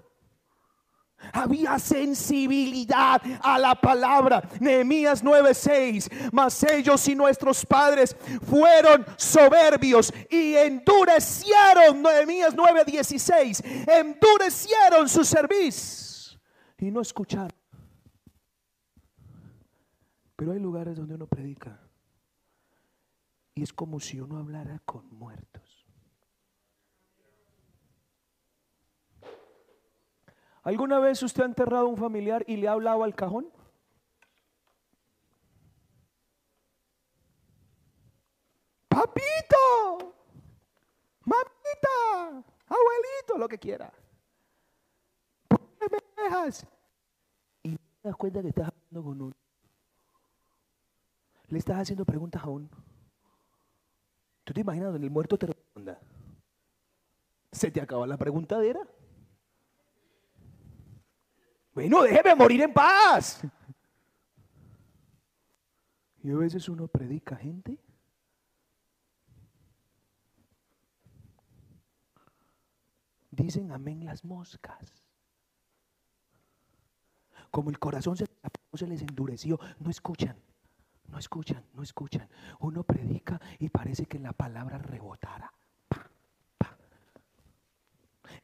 Había 1.32 1.78
sensibilidad 1.78 3.20
a 3.42 3.58
la 3.58 3.74
palabra. 3.74 4.42
Nehemías 4.60 5.22
9:6. 5.22 6.10
Mas 6.32 6.62
ellos 6.62 7.06
y 7.08 7.14
nuestros 7.14 7.64
padres 7.66 8.16
fueron 8.48 9.04
soberbios 9.16 10.12
y 10.30 10.54
endurecieron. 10.54 12.02
Nehemías 12.02 12.54
9:16. 12.54 13.62
Endurecieron 13.88 15.08
su 15.08 15.24
servicio 15.24 16.38
y 16.78 16.90
no 16.90 17.00
escucharon. 17.00 17.58
Pero 20.36 20.52
hay 20.52 20.58
lugares 20.58 20.96
donde 20.96 21.14
uno 21.14 21.26
predica 21.26 21.80
y 23.54 23.62
es 23.62 23.72
como 23.72 24.00
si 24.00 24.20
uno 24.20 24.38
hablara 24.38 24.80
con 24.84 25.08
muertos. 25.14 25.63
¿Alguna 30.64 30.98
vez 30.98 31.22
usted 31.22 31.42
ha 31.42 31.46
enterrado 31.46 31.84
a 31.84 31.88
un 31.88 31.98
familiar 31.98 32.42
y 32.46 32.56
le 32.56 32.68
ha 32.68 32.72
hablado 32.72 33.04
al 33.04 33.14
cajón? 33.14 33.46
Papito, 38.88 40.14
mamita, 41.24 42.44
abuelito, 42.66 43.38
lo 43.38 43.46
que 43.46 43.58
quiera. 43.58 43.92
¿Por 45.48 45.60
qué 45.78 45.86
me 45.90 46.22
dejas? 46.22 46.66
Y 47.62 47.76
te 47.76 48.08
das 48.08 48.16
cuenta 48.16 48.40
que 48.40 48.48
estás 48.48 48.68
hablando 48.68 49.02
con 49.02 49.20
uno. 49.20 49.34
Le 51.48 51.58
estás 51.58 51.76
haciendo 51.78 52.06
preguntas 52.06 52.42
a 52.42 52.48
uno. 52.48 52.70
¿Tú 54.44 54.54
te 54.54 54.62
imaginas 54.62 54.92
donde 54.92 55.06
el 55.06 55.12
muerto 55.12 55.36
te 55.36 55.46
responda? 55.46 56.00
Se 57.52 57.70
te 57.70 57.82
acaba 57.82 58.06
la 58.06 58.16
preguntadera. 58.16 58.80
Bueno, 61.74 62.02
déjeme 62.04 62.34
morir 62.36 62.62
en 62.62 62.72
paz. 62.72 63.42
Y 66.22 66.30
a 66.30 66.36
veces 66.36 66.68
uno 66.68 66.86
predica 66.86 67.36
gente. 67.36 67.78
Dicen 73.30 73.72
amén 73.72 74.04
las 74.04 74.24
moscas. 74.24 75.02
Como 77.50 77.70
el 77.70 77.78
corazón 77.78 78.16
se, 78.16 78.26
se 78.74 78.86
les 78.86 79.02
endureció, 79.02 79.58
no 79.80 79.90
escuchan. 79.90 80.36
No 81.08 81.18
escuchan, 81.18 81.64
no 81.74 81.82
escuchan. 81.82 82.28
Uno 82.60 82.84
predica 82.84 83.40
y 83.58 83.68
parece 83.68 84.06
que 84.06 84.18
la 84.20 84.32
palabra 84.32 84.78
rebotara. 84.78 85.52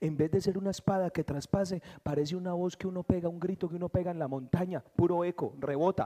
En 0.00 0.16
vez 0.16 0.30
de 0.30 0.40
ser 0.40 0.56
una 0.56 0.70
espada 0.70 1.10
que 1.10 1.24
traspase, 1.24 1.82
parece 2.02 2.34
una 2.34 2.54
voz 2.54 2.76
que 2.76 2.86
uno 2.86 3.02
pega, 3.02 3.28
un 3.28 3.38
grito 3.38 3.68
que 3.68 3.76
uno 3.76 3.88
pega 3.88 4.10
en 4.10 4.18
la 4.18 4.28
montaña, 4.28 4.82
puro 4.96 5.24
eco, 5.24 5.54
rebota. 5.58 6.04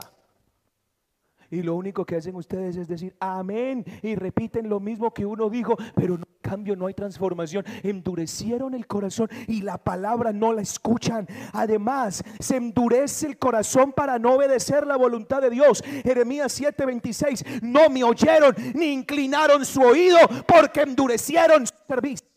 Y 1.51 1.61
lo 1.61 1.75
único 1.75 2.05
que 2.05 2.15
hacen 2.15 2.35
ustedes 2.35 2.75
es 2.75 2.87
decir 2.87 3.15
amén 3.19 3.85
y 4.01 4.15
repiten 4.15 4.67
lo 4.67 4.79
mismo 4.79 5.13
que 5.13 5.25
uno 5.25 5.49
dijo, 5.49 5.77
pero 5.95 6.17
no 6.17 6.25
cambio, 6.41 6.75
no 6.75 6.87
hay 6.87 6.93
transformación. 6.93 7.65
Endurecieron 7.83 8.73
el 8.73 8.87
corazón 8.87 9.29
y 9.47 9.61
la 9.61 9.77
palabra 9.77 10.31
no 10.31 10.53
la 10.53 10.61
escuchan. 10.61 11.27
Además, 11.53 12.23
se 12.39 12.57
endurece 12.57 13.27
el 13.27 13.37
corazón 13.37 13.93
para 13.93 14.19
no 14.19 14.33
obedecer 14.33 14.85
la 14.85 14.95
voluntad 14.95 15.41
de 15.41 15.49
Dios. 15.49 15.83
Jeremías 16.03 16.59
7:26, 16.59 17.61
no 17.61 17.89
me 17.89 18.03
oyeron 18.03 18.55
ni 18.73 18.87
inclinaron 18.87 19.65
su 19.65 19.81
oído 19.81 20.19
porque 20.47 20.81
endurecieron 20.81 21.65
su 21.65 21.73
servicio. 21.87 22.34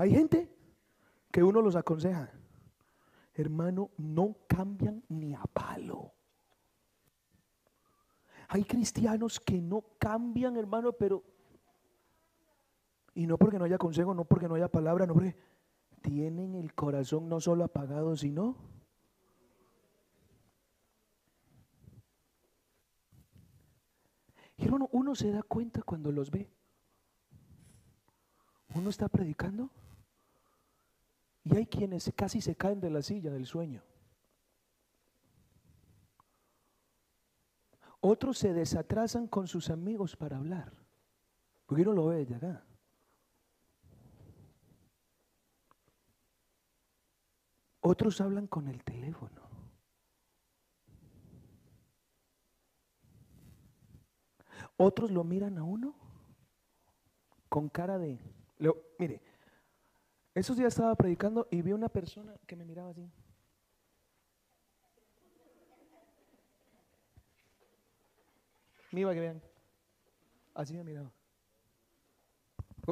Hay 0.00 0.12
gente 0.12 0.50
que 1.30 1.42
uno 1.42 1.60
los 1.60 1.76
aconseja, 1.76 2.32
hermano, 3.34 3.90
no 3.98 4.34
cambian 4.48 5.04
ni 5.10 5.34
a 5.34 5.42
palo. 5.42 6.14
Hay 8.48 8.64
cristianos 8.64 9.38
que 9.38 9.60
no 9.60 9.84
cambian, 9.98 10.56
hermano, 10.56 10.94
pero... 10.94 11.22
Y 13.12 13.26
no 13.26 13.36
porque 13.36 13.58
no 13.58 13.66
haya 13.66 13.76
consejo, 13.76 14.14
no 14.14 14.24
porque 14.24 14.48
no 14.48 14.54
haya 14.54 14.68
palabra, 14.68 15.04
no 15.04 15.12
porque 15.12 15.36
tienen 16.00 16.54
el 16.54 16.74
corazón 16.74 17.28
no 17.28 17.38
solo 17.38 17.64
apagado, 17.64 18.16
sino... 18.16 18.56
Y 24.56 24.64
hermano, 24.64 24.88
uno 24.92 25.14
se 25.14 25.30
da 25.30 25.42
cuenta 25.42 25.82
cuando 25.82 26.10
los 26.10 26.30
ve. 26.30 26.50
Uno 28.74 28.88
está 28.88 29.06
predicando 29.06 29.68
y 31.50 31.56
hay 31.56 31.66
quienes 31.66 32.12
casi 32.14 32.40
se 32.40 32.54
caen 32.54 32.80
de 32.80 32.90
la 32.90 33.02
silla 33.02 33.32
del 33.32 33.44
sueño. 33.44 33.82
Otros 38.00 38.38
se 38.38 38.54
desatrasan 38.54 39.26
con 39.26 39.48
sus 39.48 39.68
amigos 39.68 40.16
para 40.16 40.36
hablar. 40.36 40.72
Porque 41.66 41.82
uno 41.82 41.92
lo 41.92 42.06
ve 42.06 42.22
acá. 42.22 42.64
Otros 47.80 48.20
hablan 48.20 48.46
con 48.46 48.68
el 48.68 48.84
teléfono. 48.84 49.42
Otros 54.76 55.10
lo 55.10 55.24
miran 55.24 55.58
a 55.58 55.64
uno 55.64 55.94
con 57.48 57.68
cara 57.68 57.98
de... 57.98 58.18
mire, 58.98 59.20
esos 60.34 60.56
días 60.56 60.72
estaba 60.72 60.94
predicando 60.94 61.48
y 61.50 61.62
vi 61.62 61.72
una 61.72 61.88
persona 61.88 62.34
que 62.46 62.56
me 62.56 62.64
miraba 62.64 62.90
así. 62.90 63.10
Mira 68.92 69.14
que 69.14 69.20
vean. 69.20 69.42
Así 70.54 70.74
me 70.74 70.84
miraba. 70.84 71.10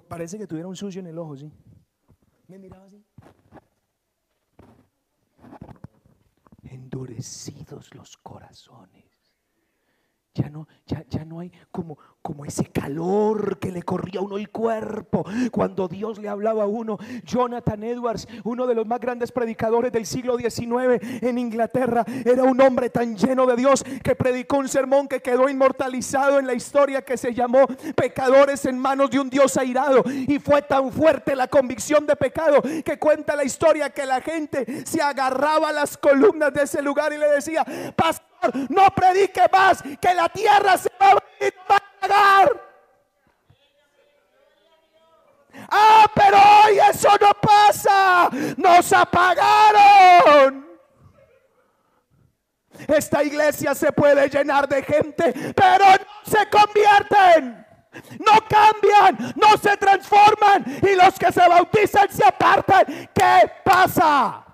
Parece 0.07 0.39
que 0.39 0.47
tuviera 0.47 0.69
un 0.69 0.77
sucio 0.77 1.01
en 1.01 1.09
el 1.09 1.19
ojo, 1.19 1.37
sí. 1.37 1.51
Me 2.47 2.59
miraba 2.59 2.87
así. 2.87 3.05
Endurecidos 6.63 7.95
los 7.95 8.17
corazones. 8.19 9.08
Ya 10.39 10.49
no, 10.51 10.69
ya, 10.87 11.05
ya 11.11 11.25
no 11.25 11.41
hay 11.41 11.51
como, 11.73 11.99
como 12.23 12.45
ese 12.45 12.67
calor 12.67 13.59
que 13.59 13.73
le 13.73 13.83
corría 13.83 14.21
a 14.21 14.23
uno 14.23 14.37
el 14.37 14.51
cuerpo 14.51 15.25
cuando 15.51 15.89
Dios 15.89 16.21
le 16.21 16.29
hablaba 16.29 16.63
a 16.63 16.67
uno. 16.67 16.97
Jonathan 17.25 17.83
Edwards, 17.83 18.29
uno 18.45 18.69
de 18.69 18.77
los 18.77 18.87
más 18.87 19.01
grandes 19.01 19.33
predicadores 19.33 19.91
del 19.91 20.07
siglo 20.07 20.39
XIX 20.39 21.03
en 21.23 21.39
Inglaterra, 21.39 22.05
era 22.25 22.45
un 22.45 22.61
hombre 22.61 22.89
tan 22.89 23.17
lleno 23.17 23.47
de 23.47 23.57
Dios 23.57 23.83
que 24.05 24.15
predicó 24.15 24.59
un 24.59 24.69
sermón 24.69 25.09
que 25.09 25.21
quedó 25.21 25.49
inmortalizado 25.49 26.39
en 26.39 26.47
la 26.47 26.55
historia 26.55 27.03
que 27.03 27.17
se 27.17 27.35
llamó 27.35 27.67
Pecadores 27.97 28.65
en 28.67 28.79
manos 28.79 29.11
de 29.11 29.19
un 29.19 29.31
Dios 29.31 29.57
airado. 29.57 30.05
Y 30.07 30.39
fue 30.39 30.63
tan 30.63 30.93
fuerte 30.93 31.35
la 31.35 31.49
convicción 31.49 32.07
de 32.07 32.15
pecado 32.15 32.63
que 32.85 32.97
cuenta 32.97 33.35
la 33.35 33.43
historia 33.43 33.91
que 33.91 34.07
la 34.07 34.21
gente 34.21 34.87
se 34.87 35.03
agarraba 35.03 35.71
a 35.71 35.73
las 35.73 35.97
columnas 35.97 36.55
de 36.55 36.63
ese 36.63 36.81
lugar 36.81 37.13
y 37.13 37.19
le 37.19 37.29
decía, 37.29 37.67
no 38.69 38.91
predique 38.91 39.43
más, 39.53 39.83
que 39.83 40.15
la 40.15 40.29
tierra 40.29 40.77
se 40.77 40.91
va 41.01 41.13
a 41.13 42.01
pagar. 42.01 42.69
Ah, 45.71 46.07
pero 46.15 46.37
hoy 46.37 46.79
eso 46.91 47.09
no 47.21 47.33
pasa. 47.41 48.31
Nos 48.57 48.93
apagaron. 48.93 50.67
Esta 52.87 53.25
iglesia 53.25 53.75
se 53.75 53.91
puede 53.93 54.29
llenar 54.29 54.69
de 54.69 54.83
gente, 54.83 55.33
pero 55.55 55.85
no 55.85 56.31
se 56.31 56.49
convierten. 56.49 57.67
No 58.21 58.33
cambian, 58.49 59.35
no 59.35 59.57
se 59.57 59.77
transforman 59.77 60.65
y 60.83 60.95
los 60.95 61.19
que 61.19 61.33
se 61.33 61.49
bautizan 61.49 62.09
se 62.11 62.25
apartan. 62.25 62.85
¿Qué 63.13 63.51
pasa? 63.65 64.45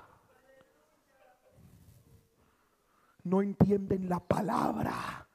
No 3.25 3.43
entienden 3.43 4.09
la 4.09 4.21
palabra. 4.21 5.27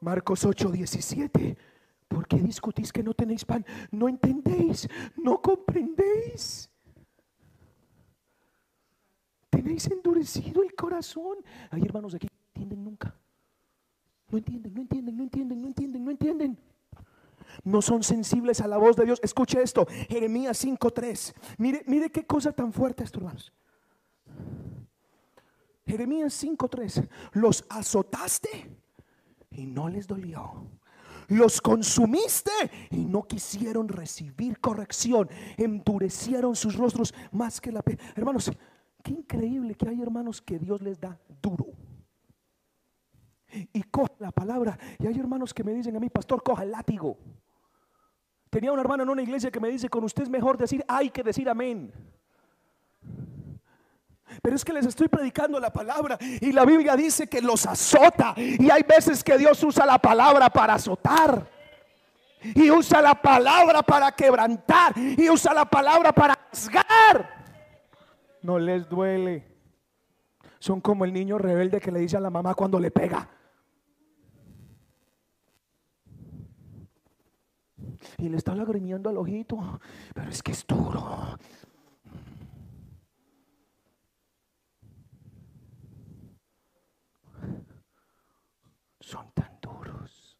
Marcos 0.00 0.44
8, 0.44 0.70
17. 0.70 1.56
¿Por 2.08 2.28
qué 2.28 2.38
discutís 2.38 2.92
que 2.92 3.02
no 3.02 3.14
tenéis 3.14 3.44
pan? 3.44 3.64
No 3.90 4.08
entendéis, 4.08 4.88
no 5.16 5.40
comprendéis. 5.40 6.70
Tenéis 9.50 9.86
endurecido 9.90 10.62
el 10.62 10.74
corazón. 10.74 11.38
Hay 11.70 11.82
hermanos 11.82 12.14
aquí 12.14 12.28
que 12.28 12.34
no 12.34 12.46
entienden 12.48 12.84
nunca. 12.84 13.18
No 14.28 14.38
entienden, 14.38 14.74
no 14.74 14.80
entienden, 14.82 15.16
no 15.16 15.22
entienden, 15.22 15.60
no 15.62 15.66
entienden, 15.68 16.04
no 16.04 16.10
entienden. 16.10 16.58
No 17.62 17.80
son 17.80 18.02
sensibles 18.02 18.60
a 18.60 18.68
la 18.68 18.76
voz 18.76 18.96
de 18.96 19.04
Dios. 19.06 19.20
Escuche 19.22 19.62
esto, 19.62 19.86
Jeremías 20.08 20.58
5:3. 20.62 21.34
Mire, 21.58 21.82
mire 21.86 22.10
qué 22.10 22.26
cosa 22.26 22.52
tan 22.52 22.72
fuerte 22.72 23.04
esto, 23.04 23.20
hermanos. 23.20 23.52
Jeremías 25.86 26.32
5:3, 26.42 27.08
los 27.32 27.64
azotaste 27.68 28.70
y 29.50 29.66
no 29.66 29.88
les 29.88 30.06
dolió. 30.06 30.70
los 31.28 31.60
consumiste 31.62 32.50
y 32.90 33.04
no 33.06 33.22
quisieron 33.22 33.88
recibir 33.88 34.60
corrección, 34.60 35.28
endurecieron 35.56 36.54
sus 36.54 36.76
rostros 36.76 37.14
más 37.32 37.60
que 37.62 37.72
la 37.72 37.80
pe- 37.80 37.98
Hermanos, 38.14 38.52
qué 39.02 39.12
increíble 39.12 39.74
que 39.74 39.88
hay 39.88 40.02
hermanos 40.02 40.42
que 40.42 40.58
Dios 40.58 40.82
les 40.82 41.00
da 41.00 41.18
duro. 41.40 41.66
Y 43.72 43.82
coge 43.84 44.12
la 44.18 44.32
palabra. 44.32 44.78
Y 44.98 45.06
hay 45.06 45.18
hermanos 45.18 45.54
que 45.54 45.64
me 45.64 45.72
dicen 45.72 45.96
a 45.96 46.00
mí, 46.00 46.10
pastor, 46.10 46.42
coja 46.42 46.64
el 46.64 46.72
látigo. 46.72 47.16
Tenía 48.50 48.72
una 48.72 48.82
hermana 48.82 49.04
en 49.04 49.08
una 49.08 49.22
iglesia 49.22 49.50
que 49.50 49.60
me 49.60 49.68
dice, 49.70 49.88
con 49.88 50.04
usted 50.04 50.24
es 50.24 50.28
mejor 50.28 50.58
decir 50.58 50.84
ay 50.88 51.08
que 51.10 51.22
decir 51.22 51.48
amén. 51.48 51.92
Pero 54.42 54.56
es 54.56 54.64
que 54.64 54.72
les 54.72 54.86
estoy 54.86 55.08
predicando 55.08 55.60
la 55.60 55.72
palabra 55.72 56.18
y 56.20 56.52
la 56.52 56.64
Biblia 56.64 56.96
dice 56.96 57.26
que 57.26 57.40
los 57.40 57.66
azota. 57.66 58.34
Y 58.36 58.70
hay 58.70 58.82
veces 58.82 59.22
que 59.22 59.38
Dios 59.38 59.62
usa 59.62 59.86
la 59.86 59.98
palabra 59.98 60.50
para 60.50 60.74
azotar. 60.74 61.46
Y 62.54 62.70
usa 62.70 63.00
la 63.00 63.14
palabra 63.14 63.82
para 63.82 64.12
quebrantar. 64.12 64.92
Y 64.96 65.28
usa 65.30 65.54
la 65.54 65.64
palabra 65.64 66.12
para 66.12 66.34
rasgar. 66.34 67.28
No 68.42 68.58
les 68.58 68.88
duele. 68.88 69.46
Son 70.58 70.80
como 70.80 71.04
el 71.04 71.12
niño 71.12 71.38
rebelde 71.38 71.80
que 71.80 71.92
le 71.92 72.00
dice 72.00 72.16
a 72.16 72.20
la 72.20 72.30
mamá 72.30 72.54
cuando 72.54 72.80
le 72.80 72.90
pega. 72.90 73.28
Y 78.18 78.28
le 78.28 78.36
está 78.36 78.54
lagrimeando 78.54 79.10
al 79.10 79.16
ojito. 79.16 79.80
Pero 80.14 80.30
es 80.30 80.42
que 80.42 80.52
es 80.52 80.66
duro. 80.66 81.38
Son 89.14 89.30
tan 89.30 89.60
duros 89.62 90.36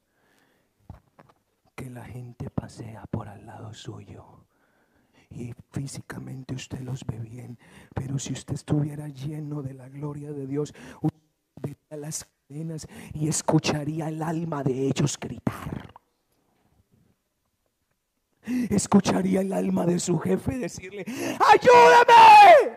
que 1.77 1.89
la 1.91 2.05
gente 2.05 2.51
pasea 2.51 3.05
por 3.09 3.29
al 3.29 3.47
lado 3.47 3.73
suyo 3.73 4.47
y 5.31 5.55
físicamente 5.71 6.57
usted 6.57 6.81
los 6.81 7.05
ve 7.07 7.21
bien, 7.21 7.57
pero 7.95 8.19
si 8.19 8.33
usted 8.33 8.55
estuviera 8.55 9.07
lleno 9.07 9.63
de 9.63 9.75
la 9.75 9.89
gloria 9.89 10.33
de 10.33 10.49
Dios, 10.49 10.75
usted 11.01 11.21
vería 11.63 11.97
las 11.97 12.25
cadenas 12.25 12.89
y 13.13 13.29
escucharía 13.29 14.09
el 14.09 14.21
alma 14.21 14.65
de 14.65 14.89
ellos 14.89 15.21
gritar. 15.21 15.95
Escucharía 18.71 19.41
el 19.43 19.53
alma 19.53 19.87
de 19.87 20.01
su 20.01 20.19
jefe 20.19 20.59
decirle, 20.59 21.05
ayúdame. 21.07 22.77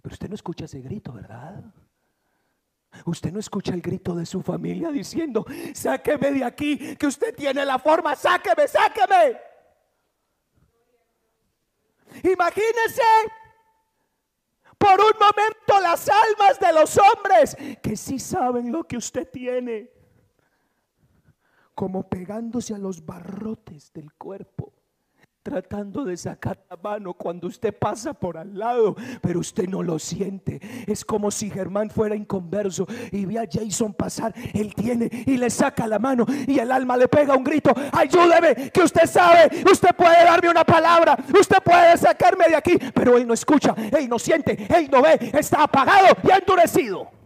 Pero 0.00 0.12
usted 0.12 0.28
no 0.28 0.36
escucha 0.36 0.66
ese 0.66 0.80
grito, 0.80 1.12
¿verdad? 1.12 1.64
Usted 3.06 3.32
no 3.32 3.40
escucha 3.40 3.72
el 3.74 3.80
grito 3.80 4.14
de 4.14 4.26
su 4.26 4.42
familia 4.42 4.90
diciendo, 4.90 5.44
sáqueme 5.74 6.30
de 6.32 6.44
aquí, 6.44 6.96
que 6.96 7.06
usted 7.06 7.34
tiene 7.34 7.64
la 7.64 7.78
forma, 7.78 8.14
sáqueme, 8.14 8.68
sáqueme. 8.68 9.40
Imagínese 12.22 13.02
por 14.76 15.00
un 15.00 15.12
momento 15.18 15.80
las 15.80 16.08
almas 16.08 16.60
de 16.60 16.72
los 16.72 16.98
hombres 16.98 17.56
que 17.82 17.96
sí 17.96 18.18
saben 18.18 18.70
lo 18.70 18.84
que 18.84 18.96
usted 18.96 19.28
tiene, 19.30 19.90
como 21.74 22.08
pegándose 22.08 22.74
a 22.74 22.78
los 22.78 23.04
barrotes 23.04 23.92
del 23.92 24.12
cuerpo 24.14 24.72
tratando 25.42 26.04
de 26.04 26.16
sacar 26.16 26.58
la 26.70 26.76
mano 26.76 27.14
cuando 27.14 27.48
usted 27.48 27.76
pasa 27.76 28.14
por 28.14 28.38
al 28.38 28.56
lado, 28.56 28.94
pero 29.20 29.40
usted 29.40 29.68
no 29.68 29.82
lo 29.82 29.98
siente. 29.98 30.60
Es 30.86 31.04
como 31.04 31.30
si 31.30 31.50
Germán 31.50 31.90
fuera 31.90 32.14
inconverso 32.14 32.86
y 33.10 33.24
ve 33.24 33.38
a 33.38 33.48
Jason 33.50 33.92
pasar, 33.92 34.32
él 34.54 34.74
tiene 34.74 35.10
y 35.26 35.36
le 35.36 35.50
saca 35.50 35.86
la 35.86 35.98
mano 35.98 36.24
y 36.46 36.58
el 36.58 36.70
alma 36.70 36.96
le 36.96 37.08
pega 37.08 37.34
un 37.34 37.44
grito, 37.44 37.72
ayúdeme, 37.92 38.70
que 38.70 38.82
usted 38.82 39.06
sabe, 39.06 39.64
usted 39.70 39.94
puede 39.96 40.24
darme 40.24 40.48
una 40.48 40.64
palabra, 40.64 41.16
usted 41.38 41.58
puede 41.64 41.96
sacarme 41.96 42.48
de 42.48 42.56
aquí, 42.56 42.78
pero 42.94 43.16
él 43.16 43.26
no 43.26 43.34
escucha, 43.34 43.74
él 43.76 44.08
no 44.08 44.18
siente, 44.18 44.66
él 44.74 44.88
no 44.90 45.02
ve, 45.02 45.30
está 45.32 45.64
apagado 45.64 46.16
y 46.22 46.30
endurecido. 46.30 47.21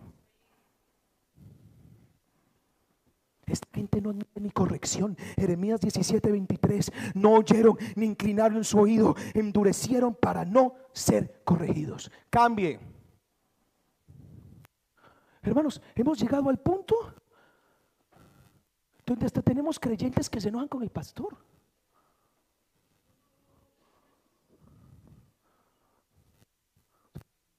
Esta 3.46 3.68
gente 3.72 4.00
no 4.00 4.10
admite 4.10 4.40
ni 4.40 4.50
corrección. 4.50 5.16
Jeremías 5.36 5.80
17, 5.80 6.32
23. 6.32 6.92
No 7.14 7.34
oyeron 7.34 7.78
ni 7.94 8.06
inclinaron 8.06 8.64
su 8.64 8.78
oído. 8.78 9.14
Endurecieron 9.34 10.16
para 10.16 10.44
no 10.44 10.74
ser 10.92 11.42
corregidos. 11.44 12.10
Cambie. 12.28 12.80
Hermanos, 15.42 15.80
hemos 15.94 16.18
llegado 16.18 16.48
al 16.50 16.58
punto 16.58 17.14
donde 19.06 19.26
hasta 19.26 19.40
tenemos 19.40 19.78
creyentes 19.78 20.28
que 20.28 20.40
se 20.40 20.48
enojan 20.48 20.66
con 20.66 20.82
el 20.82 20.90
pastor. 20.90 21.36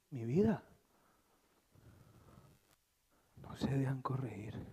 Mi 0.09 0.25
vida. 0.25 0.61
No 3.41 3.55
se 3.55 3.69
dejan 3.69 4.01
corregir 4.01 4.66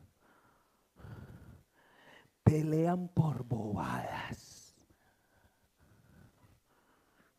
pelean 2.45 3.09
por 3.09 3.43
bobadas. 3.45 4.53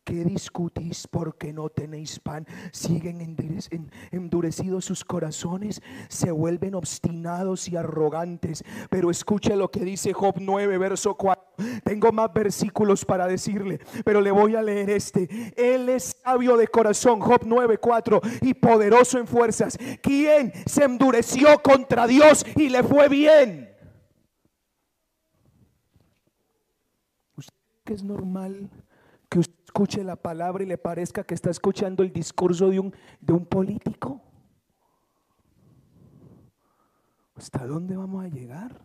¿Qué 0.04 0.22
discutís 0.24 1.08
porque 1.08 1.52
no 1.52 1.68
tenéis 1.68 2.20
pan? 2.20 2.46
Siguen 2.70 3.18
endurec- 3.20 3.66
en- 3.72 3.90
endurecidos 4.12 4.84
sus 4.84 5.04
corazones, 5.04 5.82
se 6.08 6.30
vuelven 6.30 6.76
obstinados 6.76 7.68
y 7.68 7.76
arrogantes. 7.76 8.62
Pero 8.88 9.10
escuche 9.10 9.56
lo 9.56 9.68
que 9.68 9.80
dice 9.80 10.12
Job 10.12 10.36
9, 10.38 10.78
verso 10.78 11.16
4. 11.16 11.42
Tengo 11.82 12.12
más 12.12 12.32
versículos 12.32 13.04
para 13.04 13.26
decirle, 13.26 13.80
pero 14.04 14.20
le 14.20 14.30
voy 14.30 14.54
a 14.54 14.62
leer 14.62 14.90
este. 14.90 15.28
Él 15.56 15.88
es 15.88 16.14
sabio 16.22 16.56
de 16.56 16.68
corazón, 16.68 17.18
Job 17.18 17.40
9, 17.44 17.78
4, 17.78 18.20
y 18.42 18.54
poderoso 18.54 19.18
en 19.18 19.26
fuerzas. 19.26 19.76
¿Quién 20.02 20.52
se 20.66 20.84
endureció 20.84 21.60
contra 21.64 22.06
Dios 22.06 22.46
y 22.54 22.68
le 22.68 22.84
fue 22.84 23.08
bien? 23.08 23.65
Que 27.86 27.94
es 27.94 28.02
normal 28.02 28.68
que 29.30 29.38
usted 29.38 29.54
escuche 29.64 30.04
la 30.04 30.16
palabra 30.16 30.62
y 30.62 30.66
le 30.66 30.76
parezca 30.76 31.24
que 31.24 31.34
está 31.34 31.50
escuchando 31.50 32.02
el 32.02 32.12
discurso 32.12 32.68
de 32.68 32.80
un, 32.80 32.94
de 33.20 33.32
un 33.32 33.46
político? 33.46 34.20
¿Hasta 37.36 37.66
dónde 37.66 37.96
vamos 37.96 38.24
a 38.24 38.28
llegar? 38.28 38.80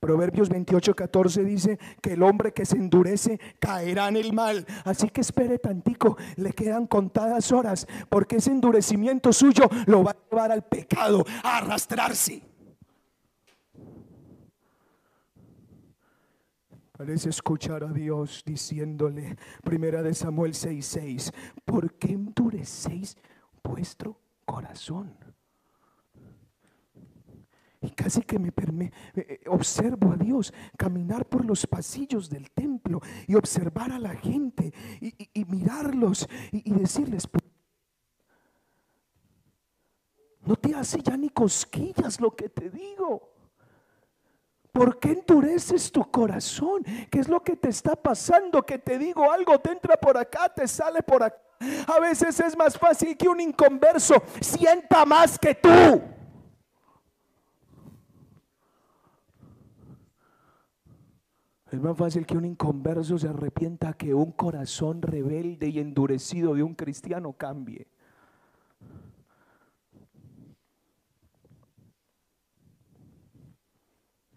Proverbios 0.00 0.48
28, 0.48 0.96
14 0.96 1.44
dice 1.44 1.78
que 2.00 2.14
el 2.14 2.22
hombre 2.22 2.52
que 2.52 2.64
se 2.64 2.76
endurece 2.76 3.38
caerá 3.58 4.08
en 4.08 4.16
el 4.16 4.32
mal. 4.32 4.66
Así 4.84 5.10
que 5.10 5.20
espere 5.20 5.58
tantico, 5.58 6.16
le 6.36 6.52
quedan 6.52 6.86
contadas 6.86 7.52
horas, 7.52 7.86
porque 8.08 8.36
ese 8.36 8.50
endurecimiento 8.50 9.32
suyo 9.32 9.68
lo 9.86 10.02
va 10.02 10.12
a 10.12 10.16
llevar 10.30 10.52
al 10.52 10.64
pecado, 10.64 11.24
a 11.44 11.58
arrastrarse. 11.58 12.49
Parece 17.00 17.30
escuchar 17.30 17.82
a 17.82 17.94
Dios 17.94 18.42
diciéndole, 18.44 19.34
primera 19.64 20.02
de 20.02 20.12
Samuel 20.12 20.52
6:6, 20.52 21.32
¿por 21.64 21.94
qué 21.94 22.12
endurecéis 22.12 23.16
vuestro 23.64 24.20
corazón? 24.44 25.16
Y 27.80 27.88
casi 27.92 28.20
que 28.20 28.38
me 28.38 28.52
perme, 28.52 28.92
eh, 29.14 29.40
observo 29.46 30.12
a 30.12 30.16
Dios 30.16 30.52
caminar 30.76 31.26
por 31.26 31.46
los 31.46 31.66
pasillos 31.66 32.28
del 32.28 32.50
templo 32.50 33.00
y 33.26 33.34
observar 33.34 33.92
a 33.92 33.98
la 33.98 34.14
gente 34.14 34.70
y, 35.00 35.42
mirarlos 35.46 36.28
y, 36.52 36.70
y 36.70 36.74
decirles, 36.74 37.26
no 40.44 40.54
te 40.54 40.74
hace 40.74 41.00
ya 41.00 41.16
ni 41.16 41.30
cosquillas 41.30 42.20
lo 42.20 42.36
que 42.36 42.50
te 42.50 42.68
digo. 42.68 43.29
¿Por 44.80 44.98
qué 44.98 45.12
endureces 45.12 45.92
tu 45.92 46.10
corazón? 46.10 46.82
¿Qué 47.10 47.18
es 47.18 47.28
lo 47.28 47.42
que 47.42 47.54
te 47.54 47.68
está 47.68 47.94
pasando? 47.94 48.64
Que 48.64 48.78
te 48.78 48.98
digo 48.98 49.30
algo, 49.30 49.58
te 49.58 49.72
entra 49.72 49.98
por 49.98 50.16
acá, 50.16 50.48
te 50.48 50.66
sale 50.66 51.02
por 51.02 51.22
acá. 51.22 51.36
A 51.86 52.00
veces 52.00 52.40
es 52.40 52.56
más 52.56 52.78
fácil 52.78 53.14
que 53.14 53.28
un 53.28 53.40
inconverso 53.40 54.14
sienta 54.40 55.04
más 55.04 55.38
que 55.38 55.54
tú. 55.54 55.68
Es 61.70 61.78
más 61.78 61.94
fácil 61.94 62.24
que 62.24 62.38
un 62.38 62.46
inconverso 62.46 63.18
se 63.18 63.28
arrepienta 63.28 63.92
que 63.92 64.14
un 64.14 64.32
corazón 64.32 65.02
rebelde 65.02 65.68
y 65.68 65.78
endurecido 65.78 66.54
de 66.54 66.62
un 66.62 66.74
cristiano 66.74 67.34
cambie. 67.34 67.86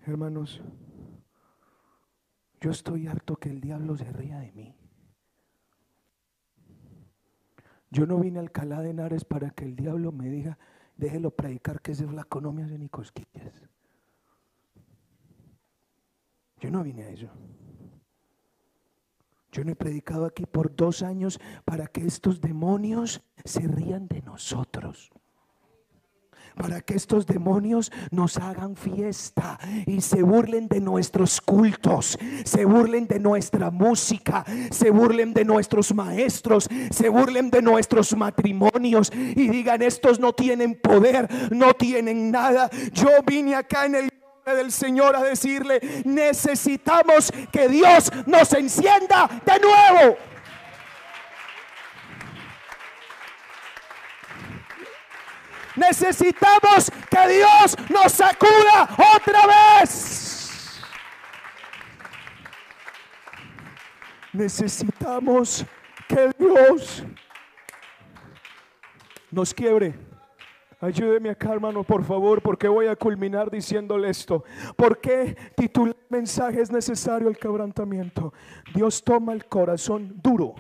Hermanos, 0.06 0.62
yo 2.60 2.72
estoy 2.72 3.08
harto 3.08 3.38
que 3.38 3.50
el 3.50 3.62
diablo 3.62 3.96
se 3.96 4.12
ría 4.12 4.40
de 4.40 4.52
mí. 4.52 4.76
Yo 7.90 8.06
no 8.06 8.20
vine 8.20 8.40
a 8.40 8.42
Alcalá 8.42 8.82
de 8.82 8.90
Henares 8.90 9.24
para 9.24 9.52
que 9.52 9.64
el 9.64 9.76
diablo 9.76 10.12
me 10.12 10.30
diga 10.30 10.58
déjelo 10.98 11.32
predicar 11.32 11.80
que 11.82 11.94
ese 11.94 12.06
flaco 12.06 12.42
no 12.42 12.52
me 12.52 12.64
hace 12.64 12.78
ni 12.78 12.90
cosquillas. 12.90 13.54
Yo 16.60 16.70
no 16.70 16.84
vine 16.84 17.04
a 17.04 17.10
eso. 17.10 17.30
Yo 19.52 19.64
no 19.64 19.72
he 19.72 19.76
predicado 19.76 20.26
aquí 20.26 20.46
por 20.46 20.76
dos 20.76 21.02
años 21.02 21.40
para 21.64 21.88
que 21.88 22.06
estos 22.06 22.42
demonios 22.42 23.22
se 23.46 23.68
rían 23.68 24.08
de 24.08 24.22
nosotros 24.22 25.12
para 26.56 26.82
que 26.82 26.96
estos 26.96 27.26
demonios 27.26 27.92
nos 28.12 28.38
hagan 28.38 28.76
fiesta 28.76 29.60
y 29.86 30.02
se 30.02 30.24
burlen 30.24 30.68
de 30.68 30.80
nuestros 30.80 31.42
cultos, 31.42 32.18
se 32.44 32.66
burlen 32.66 33.08
de 33.08 33.20
nuestra 33.20 33.72
música, 33.72 34.46
se 34.72 34.90
burlen 34.90 35.34
de 35.34 35.46
nuestros 35.46 35.94
maestros, 35.94 36.70
se 36.92 37.10
burlen 37.10 37.50
de 37.50 37.62
nuestros 37.62 38.16
matrimonios 38.16 39.12
y 39.14 39.50
digan 39.50 39.82
estos 39.82 40.20
no 40.20 40.34
tienen 40.34 40.76
poder, 40.76 41.28
no 41.52 41.74
tienen 41.74 42.32
nada. 42.32 42.70
Yo 42.92 43.10
vine 43.26 43.56
acá 43.56 43.86
en 43.86 43.96
el 43.96 44.10
nombre 44.10 44.64
del 44.64 44.72
Señor 44.72 45.16
a 45.16 45.24
decirle, 45.24 45.80
necesitamos 46.06 47.32
que 47.52 47.68
Dios 47.70 48.12
nos 48.26 48.54
encienda 48.54 49.30
de 49.46 49.60
nuevo. 49.60 50.18
Necesitamos 55.76 56.92
que 57.10 57.28
Dios 57.28 57.76
nos 57.90 58.12
sacuda 58.12 58.90
otra 59.16 59.42
vez. 59.80 60.82
Necesitamos 64.34 65.66
que 66.08 66.32
Dios 66.38 67.04
nos 69.32 69.54
quiebre. 69.54 69.96
Ayúdeme 70.82 71.30
acá, 71.30 71.54
hermano, 71.54 71.84
por 71.84 72.04
favor, 72.04 72.42
porque 72.42 72.68
voy 72.68 72.88
a 72.88 72.96
culminar 72.96 73.50
diciéndole 73.50 74.10
esto. 74.10 74.44
¿Por 74.76 75.00
qué 75.00 75.38
titular 75.56 75.96
mensaje 76.10 76.62
es 76.62 76.72
necesario 76.72 77.30
el 77.30 77.38
quebrantamiento? 77.38 78.34
Dios 78.74 79.02
toma 79.02 79.34
el 79.34 79.46
corazón 79.46 80.20
duro. 80.22 80.56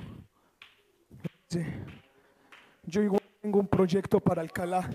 Yo 2.85 3.01
igual 3.01 3.22
tengo 3.43 3.59
un 3.59 3.67
proyecto 3.67 4.21
para 4.21 4.41
Alcalá 4.41 4.89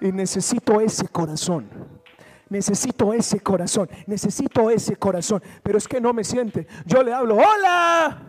y 0.00 0.12
necesito 0.12 0.80
ese 0.80 1.08
corazón. 1.08 1.68
Necesito 2.48 3.12
ese 3.12 3.40
corazón, 3.40 3.90
necesito 4.06 4.70
ese 4.70 4.94
corazón, 4.94 5.42
pero 5.60 5.76
es 5.76 5.88
que 5.88 6.00
no 6.00 6.12
me 6.12 6.22
siente. 6.22 6.68
Yo 6.86 7.02
le 7.02 7.12
hablo, 7.12 7.36
hola. 7.36 8.22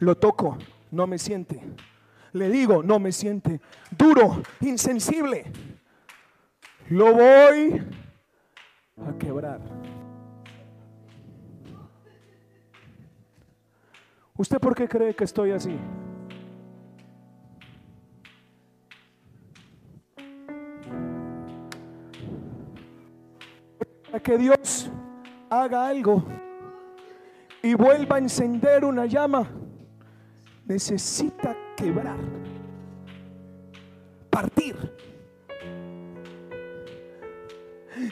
Lo 0.00 0.16
toco, 0.16 0.58
no 0.90 1.06
me 1.06 1.16
siente. 1.16 1.62
Le 2.32 2.48
digo, 2.48 2.82
no 2.82 2.98
me 2.98 3.12
siente. 3.12 3.60
Duro, 3.96 4.42
insensible. 4.60 5.44
Lo 6.88 7.14
voy 7.14 7.86
a 9.06 9.16
quebrar. 9.16 9.60
¿Usted 14.36 14.58
por 14.58 14.74
qué 14.74 14.88
cree 14.88 15.14
que 15.14 15.22
estoy 15.22 15.52
así? 15.52 15.78
Para 24.10 24.22
que 24.22 24.36
Dios 24.36 24.90
haga 25.48 25.86
algo 25.86 26.24
y 27.62 27.74
vuelva 27.74 28.16
a 28.16 28.18
encender 28.18 28.84
una 28.84 29.06
llama, 29.06 29.48
necesita 30.66 31.56
quebrar, 31.76 32.16
partir. 34.28 34.76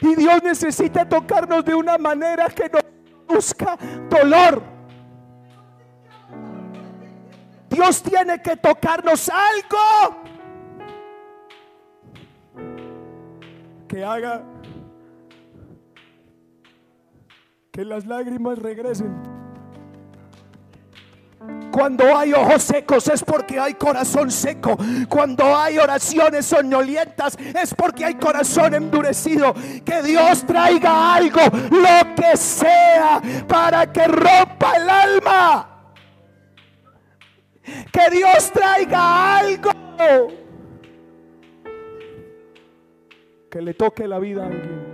Y 0.01 0.15
Dios 0.15 0.41
necesita 0.41 1.07
tocarnos 1.07 1.65
de 1.65 1.75
una 1.75 1.97
manera 1.97 2.47
que 2.47 2.69
nos 2.69 2.83
busca 3.27 3.77
dolor. 4.09 4.61
Dios 7.69 8.01
tiene 8.01 8.41
que 8.41 8.55
tocarnos 8.55 9.29
algo 9.29 10.23
que 13.87 14.05
haga 14.05 14.43
que 17.71 17.85
las 17.85 18.05
lágrimas 18.05 18.57
regresen. 18.59 19.39
Cuando 21.71 22.17
hay 22.17 22.33
ojos 22.33 22.63
secos 22.63 23.07
es 23.07 23.23
porque 23.23 23.59
hay 23.59 23.75
corazón 23.75 24.29
seco. 24.31 24.77
Cuando 25.07 25.55
hay 25.55 25.77
oraciones 25.77 26.45
soñolientas 26.45 27.37
es 27.39 27.73
porque 27.73 28.05
hay 28.05 28.15
corazón 28.15 28.73
endurecido. 28.73 29.53
Que 29.85 30.01
Dios 30.03 30.45
traiga 30.45 31.15
algo, 31.15 31.41
lo 31.69 32.15
que 32.15 32.35
sea, 32.35 33.21
para 33.47 33.91
que 33.91 34.07
rompa 34.07 34.73
el 34.75 34.89
alma. 34.89 35.69
Que 37.63 38.09
Dios 38.11 38.51
traiga 38.51 39.37
algo 39.37 39.71
que 43.49 43.61
le 43.61 43.73
toque 43.73 44.07
la 44.07 44.19
vida 44.19 44.43
a 44.43 44.47
alguien 44.47 44.88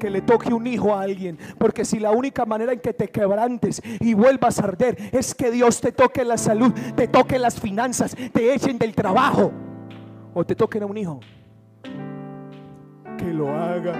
que 0.00 0.10
le 0.10 0.22
toque 0.22 0.52
un 0.52 0.66
hijo 0.66 0.92
a 0.96 1.02
alguien. 1.02 1.38
Porque 1.58 1.84
si 1.84 2.00
la 2.00 2.10
única 2.10 2.44
manera 2.44 2.72
en 2.72 2.80
que 2.80 2.92
te 2.92 3.06
quebrantes 3.08 3.80
y 4.00 4.14
vuelvas 4.14 4.58
a 4.58 4.64
arder 4.64 4.96
es 5.12 5.32
que 5.36 5.52
Dios 5.52 5.80
te 5.80 5.92
toque 5.92 6.24
la 6.24 6.36
salud, 6.36 6.72
te 6.96 7.06
toque 7.06 7.38
las 7.38 7.60
finanzas, 7.60 8.16
te 8.32 8.52
echen 8.52 8.78
del 8.78 8.96
trabajo 8.96 9.52
o 10.34 10.44
te 10.44 10.56
toquen 10.56 10.82
a 10.82 10.86
un 10.86 10.96
hijo. 10.96 11.20
Que 13.16 13.32
lo 13.32 13.50
haga. 13.50 13.94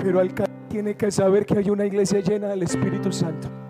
Pero 0.00 0.18
Alcalá 0.18 0.50
tiene 0.68 0.96
que 0.96 1.12
saber 1.12 1.46
que 1.46 1.58
hay 1.58 1.70
una 1.70 1.84
iglesia 1.84 2.20
llena 2.20 2.48
del 2.48 2.64
Espíritu 2.64 3.12
Santo. 3.12 3.61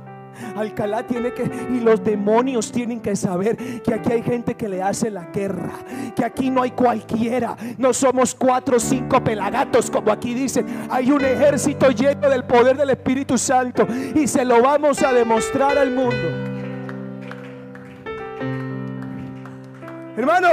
Alcalá 0.56 1.06
tiene 1.06 1.32
que, 1.32 1.44
y 1.70 1.80
los 1.80 2.02
demonios 2.02 2.70
tienen 2.72 3.00
que 3.00 3.16
saber 3.16 3.56
que 3.82 3.94
aquí 3.94 4.12
hay 4.12 4.22
gente 4.22 4.54
que 4.54 4.68
le 4.68 4.82
hace 4.82 5.10
la 5.10 5.26
guerra, 5.26 5.72
que 6.14 6.24
aquí 6.24 6.50
no 6.50 6.62
hay 6.62 6.72
cualquiera, 6.72 7.56
no 7.78 7.92
somos 7.92 8.34
cuatro 8.34 8.76
o 8.76 8.80
cinco 8.80 9.22
pelagatos 9.22 9.90
como 9.90 10.12
aquí 10.12 10.34
dicen, 10.34 10.66
hay 10.90 11.10
un 11.10 11.24
ejército 11.24 11.90
lleno 11.90 12.28
del 12.28 12.44
poder 12.44 12.76
del 12.76 12.90
Espíritu 12.90 13.38
Santo 13.38 13.86
y 14.14 14.26
se 14.26 14.44
lo 14.44 14.62
vamos 14.62 15.02
a 15.02 15.12
demostrar 15.12 15.78
al 15.78 15.90
mundo. 15.90 16.52
Hermano, 20.16 20.48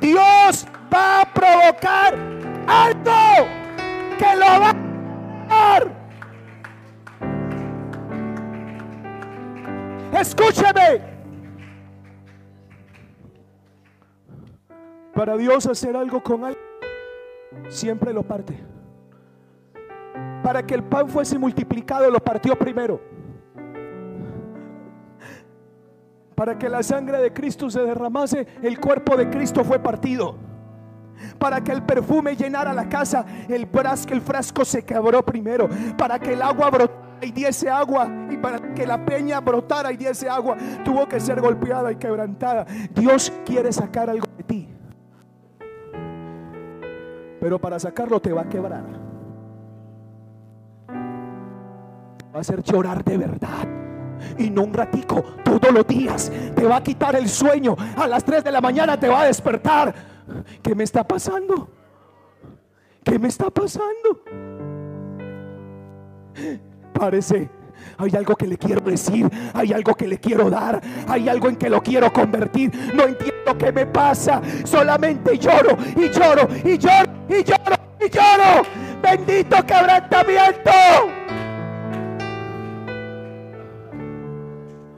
Dios 0.00 0.66
va 0.92 1.20
a 1.20 1.32
provocar 1.32 2.14
algo 2.66 3.46
que 4.18 4.36
lo 4.36 4.60
va 4.60 4.70
a 4.70 5.78
dar. 5.78 6.01
Escúcheme. 10.12 11.00
Para 15.14 15.36
Dios 15.36 15.66
hacer 15.66 15.96
algo 15.96 16.22
con 16.22 16.44
alguien, 16.44 16.64
siempre 17.68 18.12
lo 18.12 18.22
parte. 18.22 18.58
Para 20.42 20.64
que 20.66 20.74
el 20.74 20.82
pan 20.82 21.08
fuese 21.08 21.38
multiplicado, 21.38 22.10
lo 22.10 22.18
partió 22.18 22.56
primero. 22.58 23.00
Para 26.34 26.58
que 26.58 26.68
la 26.68 26.82
sangre 26.82 27.18
de 27.18 27.32
Cristo 27.32 27.70
se 27.70 27.80
derramase, 27.82 28.46
el 28.62 28.80
cuerpo 28.80 29.16
de 29.16 29.30
Cristo 29.30 29.64
fue 29.64 29.78
partido. 29.78 30.36
Para 31.38 31.62
que 31.62 31.72
el 31.72 31.82
perfume 31.82 32.34
llenara 32.34 32.72
la 32.72 32.88
casa, 32.88 33.24
el, 33.48 33.66
frasco, 33.66 34.12
el 34.12 34.20
frasco 34.20 34.64
se 34.64 34.84
quebró 34.84 35.24
primero. 35.24 35.68
Para 35.96 36.18
que 36.18 36.32
el 36.32 36.42
agua 36.42 36.70
brotara 36.70 37.01
y 37.22 37.32
diese 37.32 37.68
agua 37.70 38.08
y 38.30 38.36
para 38.36 38.74
que 38.74 38.86
la 38.86 39.04
peña 39.04 39.40
brotara 39.40 39.92
y 39.92 39.96
diese 39.96 40.28
agua 40.28 40.56
tuvo 40.84 41.06
que 41.06 41.20
ser 41.20 41.40
golpeada 41.40 41.92
y 41.92 41.96
quebrantada. 41.96 42.66
Dios 42.94 43.32
quiere 43.44 43.72
sacar 43.72 44.10
algo 44.10 44.26
de 44.36 44.42
ti. 44.44 44.68
Pero 47.40 47.58
para 47.58 47.78
sacarlo 47.78 48.20
te 48.20 48.32
va 48.32 48.42
a 48.42 48.48
quebrar. 48.48 48.84
Va 52.32 52.38
a 52.38 52.40
hacer 52.40 52.62
llorar 52.62 53.04
de 53.04 53.18
verdad. 53.18 53.68
Y 54.38 54.48
no 54.50 54.62
un 54.62 54.72
ratico, 54.72 55.22
todos 55.44 55.72
los 55.72 55.86
días. 55.86 56.30
Te 56.54 56.64
va 56.64 56.76
a 56.76 56.82
quitar 56.82 57.16
el 57.16 57.28
sueño. 57.28 57.76
A 57.96 58.06
las 58.06 58.24
3 58.24 58.44
de 58.44 58.52
la 58.52 58.60
mañana 58.60 58.98
te 58.98 59.08
va 59.08 59.22
a 59.22 59.26
despertar. 59.26 59.92
¿Qué 60.62 60.74
me 60.74 60.84
está 60.84 61.02
pasando? 61.02 61.68
¿Qué 63.04 63.18
me 63.18 63.28
está 63.28 63.50
pasando? 63.50 64.22
Parece 67.02 67.50
hay 67.98 68.14
algo 68.14 68.36
que 68.36 68.46
le 68.46 68.56
quiero 68.56 68.80
decir, 68.80 69.28
hay 69.54 69.72
algo 69.72 69.92
que 69.92 70.06
le 70.06 70.18
quiero 70.18 70.48
dar, 70.48 70.80
hay 71.08 71.28
algo 71.28 71.48
en 71.48 71.56
que 71.56 71.68
lo 71.68 71.82
quiero 71.82 72.12
convertir. 72.12 72.70
No 72.94 73.06
entiendo 73.06 73.58
qué 73.58 73.72
me 73.72 73.86
pasa, 73.86 74.40
solamente 74.62 75.36
lloro 75.36 75.76
y 75.96 76.08
lloro 76.10 76.46
y 76.62 76.78
lloro 76.78 77.10
y 77.28 77.42
lloro 77.42 77.76
y 77.98 78.08
lloro. 78.08 78.62
Bendito 79.02 79.56
quebrantamiento. 79.66 80.70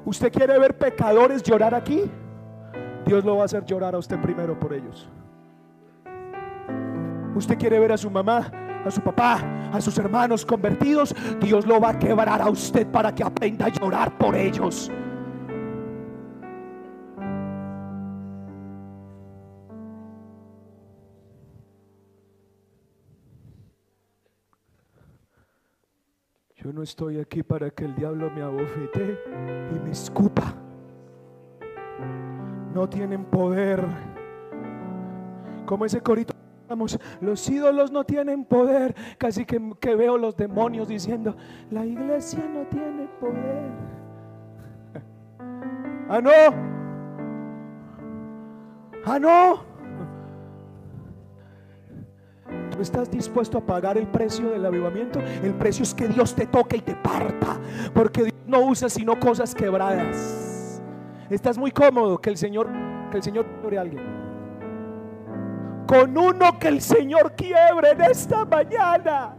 ¿Usted 0.04 0.30
quiere 0.30 0.58
ver 0.58 0.76
pecadores 0.76 1.42
llorar 1.42 1.74
aquí? 1.74 2.02
Dios 3.06 3.24
lo 3.24 3.36
va 3.36 3.42
a 3.42 3.44
hacer 3.46 3.64
llorar 3.64 3.94
a 3.94 3.98
usted 3.98 4.20
primero 4.20 4.60
por 4.60 4.74
ellos. 4.74 5.08
Usted 7.34 7.56
quiere 7.56 7.78
ver 7.78 7.92
a 7.92 7.96
su 7.96 8.10
mamá, 8.10 8.50
a 8.84 8.90
su 8.90 9.00
papá, 9.00 9.70
a 9.72 9.80
sus 9.80 9.96
hermanos 9.98 10.44
convertidos. 10.44 11.14
Dios 11.40 11.66
lo 11.66 11.80
va 11.80 11.90
a 11.90 11.98
quebrar 11.98 12.40
a 12.42 12.48
usted 12.48 12.86
para 12.86 13.14
que 13.14 13.22
aprenda 13.22 13.66
a 13.66 13.68
llorar 13.68 14.16
por 14.18 14.34
ellos. 14.34 14.90
Yo 26.56 26.72
no 26.72 26.82
estoy 26.82 27.18
aquí 27.18 27.42
para 27.42 27.68
que 27.68 27.84
el 27.84 27.94
diablo 27.94 28.30
me 28.30 28.40
abofete 28.40 29.18
y 29.70 29.78
me 29.80 29.90
escupa. 29.90 30.54
No 32.72 32.88
tienen 32.88 33.26
poder. 33.26 33.84
Como 35.66 35.84
ese 35.84 36.00
corito, 36.00 36.33
los 37.20 37.48
ídolos 37.48 37.90
no 37.90 38.04
tienen 38.04 38.44
poder. 38.44 38.94
Casi 39.18 39.44
que, 39.44 39.60
que 39.80 39.94
veo 39.94 40.18
los 40.18 40.36
demonios 40.36 40.88
diciendo, 40.88 41.36
la 41.70 41.84
iglesia 41.84 42.44
no 42.52 42.66
tiene 42.66 43.08
poder. 43.20 43.94
Ah, 46.06 46.20
no. 46.20 46.30
Ah, 49.06 49.18
no. 49.18 49.62
¿Tú 52.70 52.82
estás 52.82 53.10
dispuesto 53.10 53.58
a 53.58 53.60
pagar 53.64 53.96
el 53.96 54.06
precio 54.08 54.50
del 54.50 54.66
avivamiento? 54.66 55.20
El 55.42 55.54
precio 55.54 55.82
es 55.82 55.94
que 55.94 56.08
Dios 56.08 56.34
te 56.34 56.46
toque 56.46 56.76
y 56.76 56.80
te 56.80 56.94
parta. 56.94 57.58
Porque 57.94 58.24
Dios 58.24 58.34
no 58.46 58.60
usa 58.66 58.88
sino 58.88 59.18
cosas 59.18 59.54
quebradas. 59.54 60.82
Estás 61.30 61.56
muy 61.56 61.70
cómodo 61.70 62.18
que 62.18 62.30
el 62.30 62.36
Señor, 62.36 62.68
que 63.10 63.16
el 63.16 63.22
Señor 63.22 63.46
a 63.76 63.80
alguien. 63.80 64.23
Con 65.86 66.16
uno 66.16 66.58
que 66.58 66.68
el 66.68 66.80
Señor 66.80 67.34
quiebre 67.36 67.90
en 67.90 68.02
esta 68.02 68.44
mañana. 68.44 69.34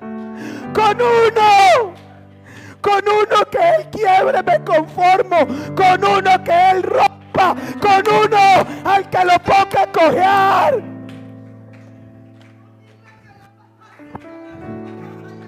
Con 0.00 0.96
uno. 0.96 1.94
Con 2.80 3.02
uno 3.08 3.50
que 3.50 3.58
Él 3.58 3.88
quiebre 3.90 4.42
me 4.42 4.64
conformo. 4.64 5.38
Con 5.74 6.04
uno 6.04 6.44
que 6.44 6.70
Él 6.70 6.82
rompa. 6.82 7.56
Con 7.80 8.02
uno 8.24 8.38
al 8.84 9.08
que 9.10 9.24
lo 9.24 9.38
ponga 9.40 9.82
a 9.82 9.92
cojear. 9.92 10.92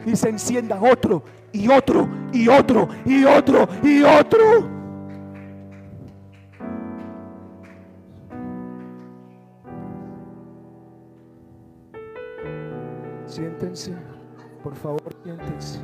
y 0.06 0.16
se 0.16 0.28
encienda 0.28 0.78
otro 0.80 1.22
y 1.52 1.68
otro 1.68 2.08
y 2.32 2.48
otro 2.48 2.88
y 3.04 3.24
otro 3.24 3.68
y 3.82 4.02
otro. 4.02 4.83
Siéntense, 13.34 13.92
por 14.62 14.76
favor, 14.76 15.12
siéntense. 15.24 15.80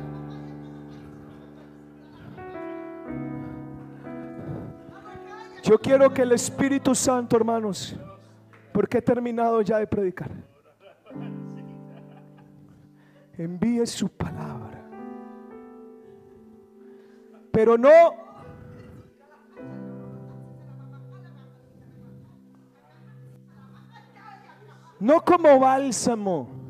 Yo 5.61 5.77
quiero 5.77 6.13
que 6.13 6.21
el 6.21 6.31
Espíritu 6.31 6.95
Santo, 6.95 7.35
hermanos, 7.35 7.93
porque 8.71 8.99
he 8.99 9.01
terminado 9.01 9.61
ya 9.61 9.79
de 9.79 9.85
predicar 9.85 10.31
envíe 13.37 13.85
su 13.85 14.07
palabra. 14.07 14.81
Pero 17.51 17.77
no 17.77 17.89
no 24.99 25.19
como 25.25 25.59
bálsamo, 25.59 26.60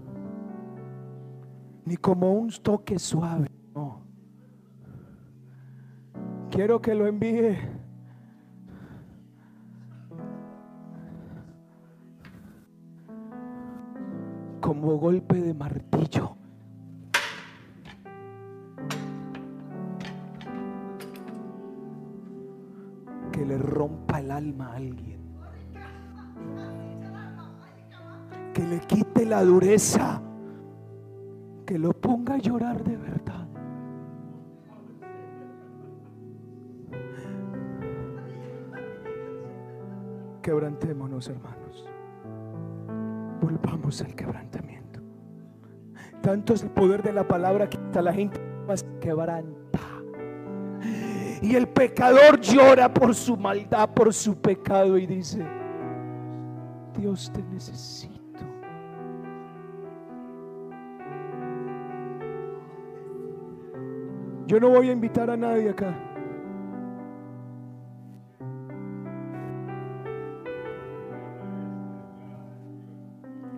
ni 1.86 1.98
como 1.98 2.34
un 2.34 2.49
toque 2.49 2.99
suave, 2.99 3.49
no. 3.74 4.02
Quiero 6.49 6.82
que 6.82 6.94
lo 6.95 7.08
envíe 7.08 7.58
como 14.60 14.98
golpe 14.98 15.41
de 15.41 15.53
martillo. 15.53 16.41
le 23.45 23.58
rompa 23.58 24.20
el 24.20 24.32
alma 24.32 24.72
a 24.72 24.76
alguien. 24.76 25.20
Que 28.53 28.64
le 28.64 28.80
quite 28.80 29.26
la 29.26 29.44
dureza. 29.44 30.22
Que 31.72 31.80
lo 31.80 31.93
ponga 31.93 32.34
a 32.34 32.38
llorar 32.38 32.84
de 32.84 32.98
verdad. 32.98 33.48
Quebrantémonos, 40.41 41.30
hermanos. 41.30 41.89
Volvamos 43.39 44.02
al 44.02 44.14
quebrantamiento. 44.15 44.99
Tanto 46.22 46.56
es 46.56 46.64
el 46.64 46.72
poder 46.72 47.03
de 47.03 47.14
la 47.14 47.26
palabra 47.26 47.69
que 47.69 47.77
hasta 47.77 48.02
la 48.02 48.11
gente 48.11 48.38
más 48.68 48.84
quebranta. 48.99 49.80
Y 51.41 51.56
el 51.56 51.69
pecador 51.69 52.41
llora 52.41 52.93
por 52.93 53.15
su 53.15 53.38
maldad, 53.38 53.91
por 53.91 54.14
su 54.14 54.35
pecado 54.35 54.98
y 54.98 55.07
dice, 55.07 55.48
Dios 56.98 57.31
te 57.31 57.41
necesito. 57.43 58.20
Yo 64.52 64.60
no 64.60 64.68
voy 64.68 64.90
a 64.90 64.91
invitar 64.91 65.30
a 65.30 65.38
nadie 65.38 65.69
acá. 65.69 65.95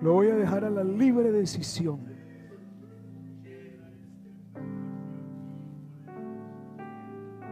Lo 0.03 0.13
voy 0.13 0.27
a 0.27 0.35
dejar 0.35 0.63
a 0.65 0.69
la 0.69 0.83
libre 0.83 1.31
decisión. 1.31 1.99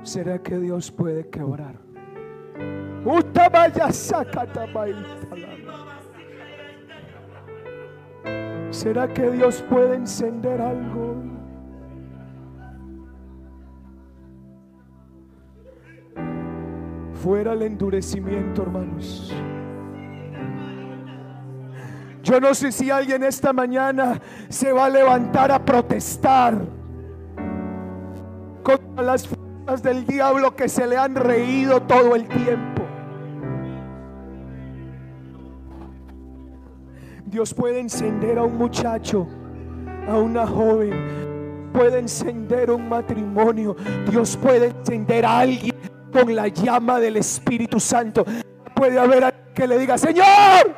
¿Será 0.04 0.38
que 0.38 0.60
Dios 0.60 0.92
puede 0.92 1.28
quebrar? 1.28 1.80
¿Será 8.70 9.08
que 9.08 9.32
Dios 9.32 9.64
puede 9.68 9.96
encender 9.96 10.62
algo? 10.62 11.41
Fuera 17.22 17.54
el 17.54 17.62
endurecimiento, 17.62 18.64
hermanos. 18.64 19.32
Yo 22.24 22.40
no 22.40 22.56
sé 22.56 22.72
si 22.72 22.90
alguien 22.90 23.24
esta 23.24 23.54
mañana 23.54 24.20
se 24.50 24.72
va 24.72 24.86
a 24.86 24.90
levantar 24.90 25.52
a 25.52 25.64
protestar 25.64 26.58
contra 28.64 29.04
las 29.04 29.30
del 29.84 30.06
diablo 30.08 30.56
que 30.56 30.68
se 30.68 30.88
le 30.88 30.98
han 30.98 31.14
reído 31.14 31.84
todo 31.84 32.16
el 32.16 32.28
tiempo. 32.28 32.82
Dios 37.28 37.54
puede 37.54 37.82
encender 37.82 38.40
a 38.40 38.44
un 38.44 38.58
muchacho, 38.58 39.28
a 40.08 40.18
una 40.18 40.48
joven, 40.48 41.70
puede 41.72 42.00
encender 42.00 42.72
un 42.72 42.90
matrimonio, 42.90 43.76
Dios 44.10 44.36
puede 44.38 44.68
encender 44.68 45.24
a 45.24 45.40
alguien 45.40 45.81
con 46.12 46.36
la 46.36 46.48
llama 46.48 47.00
del 47.00 47.18
Espíritu 47.18 47.80
Santo. 47.80 48.26
Puede 48.76 49.00
haber 49.00 49.24
alguien 49.24 49.54
que 49.54 49.68
le 49.68 49.78
diga, 49.78 49.98
Señor, 49.98 50.76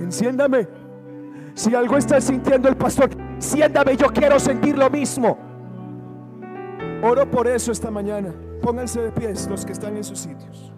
enciéndame. 0.00 0.68
Si 1.54 1.74
algo 1.74 1.96
está 1.96 2.20
sintiendo 2.20 2.68
el 2.68 2.76
pastor, 2.76 3.10
enciéndame, 3.34 3.96
yo 3.96 4.08
quiero 4.08 4.38
sentir 4.38 4.76
lo 4.76 4.88
mismo. 4.88 5.38
Oro 7.02 7.30
por 7.30 7.46
eso 7.46 7.72
esta 7.72 7.90
mañana. 7.90 8.32
Pónganse 8.62 9.00
de 9.00 9.10
pies 9.12 9.48
los 9.48 9.66
que 9.66 9.72
están 9.72 9.96
en 9.96 10.04
sus 10.04 10.20
sitios. 10.20 10.72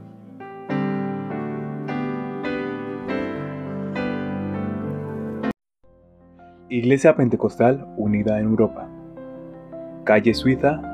Iglesia 6.71 7.15
Pentecostal 7.15 7.87
Unida 7.97 8.41
en 8.41 8.47
Europa. 8.47 8.89
Calle 10.05 10.35
Suiza, 10.35 10.94